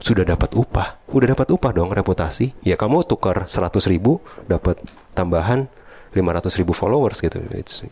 sudah 0.00 0.24
dapat 0.24 0.56
upah. 0.56 0.96
Udah 1.12 1.36
dapat 1.36 1.52
upah 1.52 1.76
dong 1.76 1.92
reputasi. 1.92 2.56
Ya 2.64 2.80
kamu 2.80 3.04
tukar 3.04 3.44
100 3.44 3.84
ribu, 3.84 4.24
dapat 4.48 4.80
tambahan 5.12 5.68
500 6.16 6.56
ribu 6.56 6.72
followers 6.72 7.20
gitu. 7.20 7.36
It's 7.52 7.84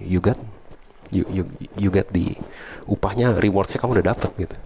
you 0.00 0.24
get 0.24 0.40
you 1.12 1.28
you 1.28 1.42
you 1.76 1.90
get 1.92 2.08
the 2.10 2.34
upahnya 2.88 3.36
rewardsnya 3.36 3.78
kamu 3.78 4.00
udah 4.00 4.06
dapat 4.16 4.30
gitu 4.34 4.56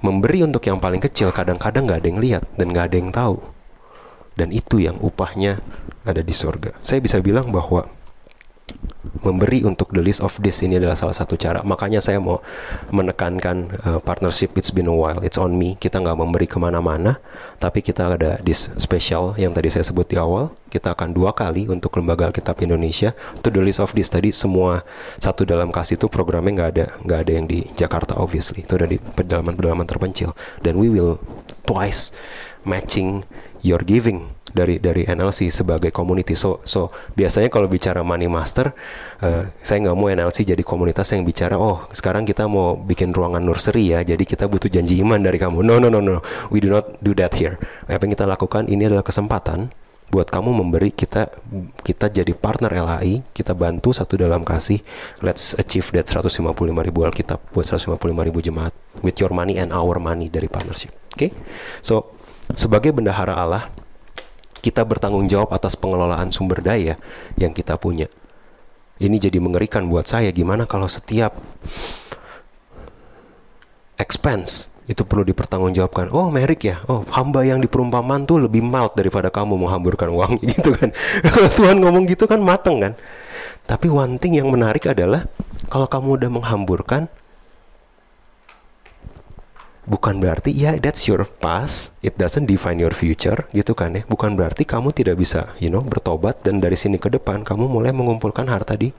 memberi 0.00 0.46
untuk 0.46 0.62
yang 0.64 0.78
paling 0.78 1.02
kecil 1.02 1.34
kadang-kadang 1.34 1.84
nggak 1.84 2.00
ada 2.00 2.08
yang 2.08 2.20
lihat 2.22 2.42
dan 2.54 2.66
nggak 2.70 2.86
ada 2.88 2.96
yang 2.96 3.10
tahu 3.10 3.36
dan 4.38 4.48
itu 4.54 4.78
yang 4.78 4.96
upahnya 5.02 5.58
ada 6.08 6.24
di 6.24 6.32
surga 6.32 6.72
saya 6.80 7.04
bisa 7.04 7.20
bilang 7.20 7.52
bahwa 7.52 7.86
memberi 9.24 9.64
untuk 9.66 9.90
the 9.90 10.02
list 10.02 10.22
of 10.22 10.32
this 10.40 10.60
ini 10.62 10.78
adalah 10.78 10.94
salah 10.94 11.16
satu 11.16 11.34
cara. 11.34 11.64
Makanya 11.64 11.98
saya 11.98 12.22
mau 12.22 12.38
menekankan 12.92 13.56
uh, 13.84 14.00
partnership 14.00 14.54
It's 14.54 14.70
been 14.70 14.88
a 14.88 14.94
while, 14.94 15.20
it's 15.24 15.40
on 15.40 15.56
me. 15.56 15.74
Kita 15.76 15.98
nggak 16.00 16.18
memberi 16.18 16.46
ke 16.46 16.56
mana-mana, 16.60 17.18
tapi 17.58 17.82
kita 17.82 18.14
ada 18.14 18.38
this 18.44 18.70
special 18.78 19.34
yang 19.40 19.52
tadi 19.52 19.72
saya 19.72 19.84
sebut 19.84 20.06
di 20.08 20.16
awal. 20.20 20.52
Kita 20.68 20.92
akan 20.94 21.16
dua 21.16 21.32
kali 21.32 21.66
untuk 21.66 21.96
lembaga 21.98 22.28
Alkitab 22.30 22.60
Indonesia. 22.62 23.16
To 23.42 23.48
the 23.48 23.60
list 23.60 23.80
of 23.82 23.92
this 23.96 24.12
tadi 24.12 24.30
semua 24.30 24.84
satu 25.18 25.42
dalam 25.48 25.72
kasih 25.72 25.98
itu 25.98 26.06
programnya 26.06 26.52
nggak 26.54 26.70
ada 26.76 26.86
nggak 27.04 27.18
ada 27.24 27.32
yang 27.32 27.46
di 27.48 27.64
Jakarta 27.74 28.16
obviously. 28.20 28.62
Itu 28.64 28.78
ada 28.78 28.86
di 28.86 29.00
pedalaman-pedalaman 29.00 29.88
terpencil. 29.88 30.36
Dan 30.62 30.78
we 30.78 30.92
will 30.92 31.18
twice 31.64 32.14
matching 32.64 33.24
your 33.64 33.80
giving 33.82 34.37
dari 34.52 34.80
dari 34.80 35.04
NLC 35.04 35.52
sebagai 35.52 35.92
community. 35.92 36.34
So 36.34 36.64
so 36.64 36.92
biasanya 37.14 37.52
kalau 37.52 37.68
bicara 37.68 38.00
money 38.00 38.26
master, 38.30 38.72
uh, 39.22 39.48
saya 39.60 39.78
nggak 39.88 39.96
mau 39.96 40.08
NLC 40.08 40.48
jadi 40.48 40.62
komunitas 40.64 41.12
yang 41.12 41.24
bicara 41.24 41.56
oh 41.56 41.86
sekarang 41.92 42.24
kita 42.24 42.48
mau 42.48 42.76
bikin 42.76 43.12
ruangan 43.12 43.42
nursery 43.44 43.92
ya, 43.92 44.00
jadi 44.04 44.20
kita 44.22 44.48
butuh 44.48 44.68
janji 44.68 45.00
iman 45.04 45.20
dari 45.20 45.36
kamu. 45.36 45.60
No 45.64 45.76
no 45.80 45.88
no 45.92 46.00
no, 46.00 46.20
we 46.48 46.58
do 46.58 46.72
not 46.72 46.98
do 47.04 47.12
that 47.16 47.34
here. 47.36 47.60
Apa 47.88 48.04
yang 48.08 48.12
kita 48.16 48.26
lakukan 48.26 48.66
ini 48.68 48.88
adalah 48.88 49.04
kesempatan 49.04 49.72
buat 50.08 50.32
kamu 50.32 50.64
memberi 50.64 50.88
kita 50.88 51.28
kita 51.84 52.08
jadi 52.08 52.32
partner 52.32 52.72
LHI 52.72 53.28
kita 53.36 53.52
bantu 53.52 53.92
satu 53.92 54.16
dalam 54.16 54.40
kasih 54.40 54.80
let's 55.20 55.52
achieve 55.60 55.84
that 55.92 56.08
155 56.08 56.48
ribu 56.64 57.04
Alkitab 57.04 57.36
buat 57.52 57.68
155 57.68 58.00
ribu 58.08 58.40
jemaat 58.40 58.72
with 59.04 59.20
your 59.20 59.36
money 59.36 59.60
and 59.60 59.68
our 59.68 60.00
money 60.00 60.32
dari 60.32 60.48
partnership 60.48 60.96
oke 61.12 61.12
okay? 61.12 61.30
so 61.84 62.16
sebagai 62.56 62.96
bendahara 62.96 63.36
Allah 63.36 63.68
kita 64.58 64.82
bertanggung 64.82 65.30
jawab 65.30 65.54
atas 65.54 65.78
pengelolaan 65.78 66.30
sumber 66.34 66.62
daya 66.62 66.98
yang 67.38 67.54
kita 67.54 67.78
punya. 67.78 68.10
Ini 68.98 69.14
jadi 69.14 69.38
mengerikan 69.38 69.86
buat 69.86 70.10
saya 70.10 70.34
gimana 70.34 70.66
kalau 70.66 70.90
setiap 70.90 71.38
expense 73.98 74.70
itu 74.88 75.04
perlu 75.04 75.22
dipertanggungjawabkan. 75.28 76.08
Oh, 76.16 76.32
merik 76.32 76.64
ya. 76.64 76.80
Oh, 76.88 77.04
hamba 77.12 77.44
yang 77.44 77.60
di 77.60 77.68
perumpamaan 77.68 78.24
tuh 78.24 78.40
lebih 78.40 78.64
mild 78.64 78.96
daripada 78.96 79.28
kamu 79.28 79.60
menghamburkan 79.60 80.08
uang 80.08 80.40
gitu 80.56 80.72
kan. 80.72 80.90
Kalau 81.20 81.48
Tuhan 81.52 81.76
ngomong 81.84 82.08
gitu 82.08 82.24
kan 82.24 82.40
mateng 82.40 82.80
kan. 82.80 82.92
Tapi 83.68 83.92
one 83.92 84.16
thing 84.16 84.40
yang 84.40 84.48
menarik 84.48 84.88
adalah 84.88 85.28
kalau 85.68 85.84
kamu 85.84 86.24
udah 86.24 86.30
menghamburkan, 86.32 87.12
bukan 89.88 90.20
berarti 90.20 90.52
ya 90.52 90.76
that's 90.76 91.08
your 91.08 91.24
past. 91.24 91.96
It 92.04 92.20
doesn't 92.20 92.44
define 92.44 92.76
your 92.76 92.92
future 92.92 93.48
gitu 93.56 93.72
kan 93.72 93.96
ya. 93.96 94.02
Bukan 94.04 94.36
berarti 94.36 94.68
kamu 94.68 94.92
tidak 94.92 95.16
bisa 95.16 95.56
you 95.58 95.72
know 95.72 95.80
bertobat 95.80 96.44
dan 96.44 96.60
dari 96.60 96.76
sini 96.76 97.00
ke 97.00 97.08
depan 97.08 97.42
kamu 97.42 97.66
mulai 97.66 97.96
mengumpulkan 97.96 98.44
harta 98.46 98.76
di 98.76 98.92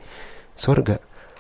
surga 0.58 1.00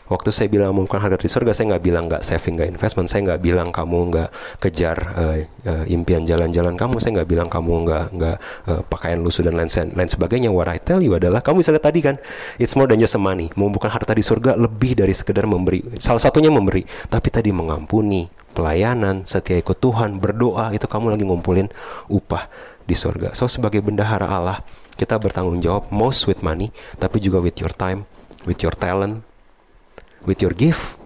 waktu 0.09 0.29
saya 0.33 0.47
bilang 0.49 0.73
mengumpulkan 0.73 1.05
harta 1.05 1.21
di 1.21 1.29
surga 1.29 1.53
saya 1.53 1.77
nggak 1.77 1.83
bilang 1.85 2.09
nggak 2.09 2.25
saving 2.25 2.57
nggak 2.57 2.69
investment 2.75 3.07
saya 3.07 3.21
nggak 3.29 3.41
bilang 3.45 3.69
kamu 3.69 3.99
nggak 4.09 4.29
kejar 4.57 4.97
uh, 5.15 5.37
uh, 5.69 5.85
impian 5.87 6.25
jalan-jalan 6.25 6.73
kamu 6.73 6.97
saya 6.97 7.21
nggak 7.21 7.29
bilang 7.29 7.47
kamu 7.47 7.73
nggak 7.85 8.05
nggak 8.17 8.37
uh, 8.67 8.81
pakaian 8.89 9.21
lusuh 9.21 9.45
dan 9.45 9.55
lain, 9.55 9.69
lain 9.69 10.09
sebagainya 10.09 10.49
what 10.49 10.67
I 10.67 10.81
tell 10.81 10.99
you 10.99 11.15
adalah 11.15 11.39
kamu 11.45 11.61
bisa 11.61 11.71
lihat 11.71 11.85
tadi 11.85 11.99
kan 12.01 12.15
it's 12.57 12.73
more 12.73 12.89
than 12.89 12.97
just 12.97 13.15
money 13.21 13.53
mengumpulkan 13.53 13.93
harta 13.93 14.11
di 14.17 14.25
surga 14.25 14.57
lebih 14.57 14.97
dari 14.97 15.13
sekedar 15.13 15.45
memberi 15.45 16.01
salah 16.01 16.19
satunya 16.19 16.49
memberi 16.49 16.83
tapi 17.07 17.29
tadi 17.29 17.53
mengampuni 17.53 18.39
pelayanan, 18.59 19.23
setia 19.23 19.61
ikut 19.61 19.77
Tuhan, 19.79 20.19
berdoa, 20.19 20.75
itu 20.75 20.83
kamu 20.83 21.15
lagi 21.15 21.23
ngumpulin 21.23 21.71
upah 22.11 22.49
di 22.83 22.97
surga. 22.97 23.37
So 23.37 23.45
sebagai 23.45 23.79
bendahara 23.79 24.25
Allah, 24.25 24.59
kita 24.99 25.15
bertanggung 25.15 25.61
jawab 25.63 25.87
most 25.93 26.25
with 26.25 26.41
money, 26.43 26.73
tapi 26.97 27.21
juga 27.21 27.39
with 27.39 27.55
your 27.61 27.71
time, 27.71 28.03
with 28.43 28.59
your 28.59 28.75
talent, 28.75 29.23
with 30.23 30.39
your 30.43 30.55
gift, 30.55 30.99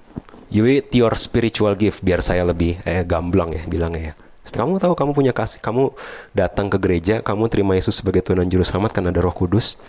with 0.53 0.89
your 0.93 1.13
spiritual 1.17 1.73
gift. 1.77 2.01
Biar 2.01 2.21
saya 2.21 2.45
lebih 2.47 2.79
eh 2.85 3.01
gamblang 3.03 3.53
ya 3.53 3.63
bilangnya 3.65 4.01
ya. 4.01 4.13
Kamu 4.43 4.75
tahu 4.75 4.93
kamu 4.93 5.11
punya 5.15 5.31
kasih, 5.31 5.63
kamu 5.63 5.95
datang 6.35 6.67
ke 6.67 6.75
gereja, 6.75 7.23
kamu 7.23 7.47
terima 7.47 7.79
Yesus 7.79 8.03
sebagai 8.03 8.19
Tuhan 8.19 8.43
dan 8.43 8.51
Juru 8.51 8.67
Selamat 8.67 8.91
kan 8.91 9.07
ada 9.07 9.23
Roh 9.23 9.31
Kudus. 9.31 9.79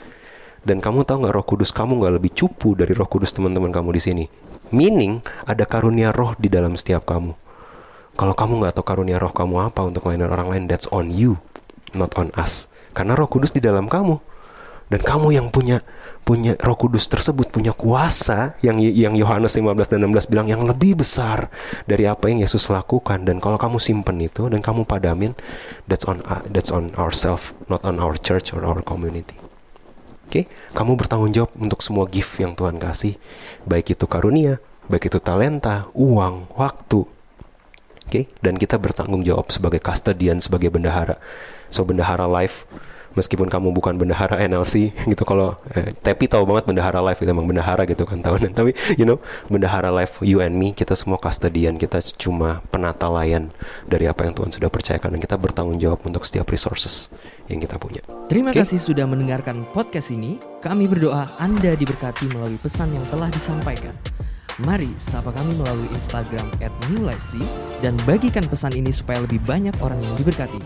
Dan 0.64 0.80
kamu 0.80 1.04
tahu 1.04 1.26
nggak 1.26 1.34
Roh 1.34 1.44
Kudus 1.44 1.74
kamu 1.74 2.00
nggak 2.00 2.14
lebih 2.22 2.32
cupu 2.32 2.72
dari 2.78 2.94
Roh 2.96 3.04
Kudus 3.10 3.34
teman-teman 3.34 3.74
kamu 3.74 3.92
di 3.98 4.00
sini. 4.00 4.24
Meaning 4.72 5.20
ada 5.44 5.68
karunia 5.68 6.14
Roh 6.14 6.32
di 6.38 6.48
dalam 6.48 6.78
setiap 6.78 7.04
kamu. 7.04 7.36
Kalau 8.14 8.32
kamu 8.32 8.62
nggak 8.62 8.78
tahu 8.78 8.86
karunia 8.86 9.18
Roh 9.18 9.34
kamu 9.34 9.68
apa 9.68 9.84
untuk 9.84 10.06
melayani 10.06 10.30
orang 10.30 10.48
lain, 10.48 10.64
that's 10.70 10.86
on 10.94 11.10
you, 11.10 11.36
not 11.92 12.14
on 12.14 12.30
us. 12.38 12.70
Karena 12.94 13.18
Roh 13.18 13.26
Kudus 13.28 13.50
di 13.50 13.60
dalam 13.60 13.90
kamu. 13.90 14.22
Dan 14.88 15.00
kamu 15.02 15.34
yang 15.34 15.50
punya 15.50 15.82
punya 16.24 16.56
Roh 16.56 16.74
Kudus 16.74 17.04
tersebut 17.06 17.52
punya 17.52 17.76
kuasa 17.76 18.56
yang 18.64 18.80
yang 18.80 19.12
Yohanes 19.12 19.52
15 19.60 19.92
dan 19.92 20.08
16 20.08 20.32
bilang 20.32 20.48
yang 20.48 20.64
lebih 20.64 21.04
besar 21.04 21.52
dari 21.84 22.08
apa 22.08 22.32
yang 22.32 22.40
Yesus 22.40 22.72
lakukan 22.72 23.28
dan 23.28 23.44
kalau 23.44 23.60
kamu 23.60 23.76
simpen 23.76 24.16
itu 24.24 24.48
dan 24.48 24.64
kamu 24.64 24.88
padamin 24.88 25.36
that's 25.84 26.08
on 26.08 26.24
that's 26.48 26.72
on 26.72 26.96
ourselves 26.96 27.52
not 27.68 27.84
on 27.84 28.00
our 28.00 28.16
church 28.16 28.56
or 28.56 28.64
our 28.64 28.80
community. 28.80 29.36
Oke, 30.24 30.48
okay? 30.48 30.72
kamu 30.72 30.96
bertanggung 30.96 31.36
jawab 31.36 31.52
untuk 31.60 31.84
semua 31.84 32.08
gift 32.08 32.40
yang 32.40 32.56
Tuhan 32.56 32.80
kasih, 32.80 33.20
baik 33.68 33.92
itu 33.92 34.08
karunia, 34.08 34.56
baik 34.88 35.12
itu 35.12 35.20
talenta, 35.20 35.92
uang, 35.92 36.48
waktu. 36.56 37.04
Oke, 37.04 38.08
okay? 38.08 38.24
dan 38.40 38.56
kita 38.56 38.80
bertanggung 38.80 39.20
jawab 39.20 39.52
sebagai 39.52 39.84
custodian, 39.84 40.40
sebagai 40.40 40.72
bendahara. 40.72 41.20
So 41.68 41.84
bendahara 41.84 42.24
life 42.24 42.64
meskipun 43.14 43.50
kamu 43.50 43.74
bukan 43.74 43.98
bendahara 43.98 44.38
NLC 44.44 44.94
gitu 45.10 45.22
kalau 45.26 45.58
eh, 45.74 45.94
tapi 46.02 46.26
tahu 46.30 46.46
banget 46.46 46.70
bendahara 46.70 47.00
life 47.00 47.18
itu 47.22 47.30
emang 47.30 47.46
bendahara 47.48 47.86
gitu 47.86 48.04
kan 48.06 48.20
tahunan 48.20 48.52
tapi 48.54 48.76
you 49.00 49.06
know 49.06 49.18
bendahara 49.48 49.90
life 49.90 50.20
you 50.20 50.38
and 50.42 50.54
me 50.54 50.74
kita 50.74 50.94
semua 50.94 51.18
custodian 51.18 51.78
kita 51.80 52.02
cuma 52.18 52.60
penata 52.68 53.08
layan 53.08 53.50
dari 53.86 54.10
apa 54.10 54.26
yang 54.26 54.34
Tuhan 54.36 54.50
sudah 54.52 54.68
percayakan 54.68 55.16
dan 55.16 55.20
kita 55.22 55.36
bertanggung 55.38 55.78
jawab 55.78 56.02
untuk 56.06 56.26
setiap 56.26 56.50
resources 56.50 57.08
yang 57.46 57.60
kita 57.60 57.76
punya. 57.76 58.00
Terima 58.26 58.50
okay? 58.50 58.64
kasih 58.64 58.80
sudah 58.80 59.04
mendengarkan 59.04 59.68
podcast 59.70 60.10
ini. 60.10 60.40
Kami 60.64 60.88
berdoa 60.88 61.28
Anda 61.36 61.76
diberkati 61.76 62.32
melalui 62.32 62.56
pesan 62.56 62.96
yang 62.96 63.04
telah 63.12 63.28
disampaikan. 63.28 63.92
Mari 64.62 64.88
sapa 64.94 65.34
kami 65.34 65.50
melalui 65.58 65.90
Instagram 65.92 66.46
@newlifec 66.88 67.42
dan 67.82 67.98
bagikan 68.06 68.46
pesan 68.46 68.72
ini 68.78 68.94
supaya 68.94 69.18
lebih 69.20 69.42
banyak 69.42 69.74
orang 69.82 69.98
yang 69.98 70.14
diberkati. 70.14 70.62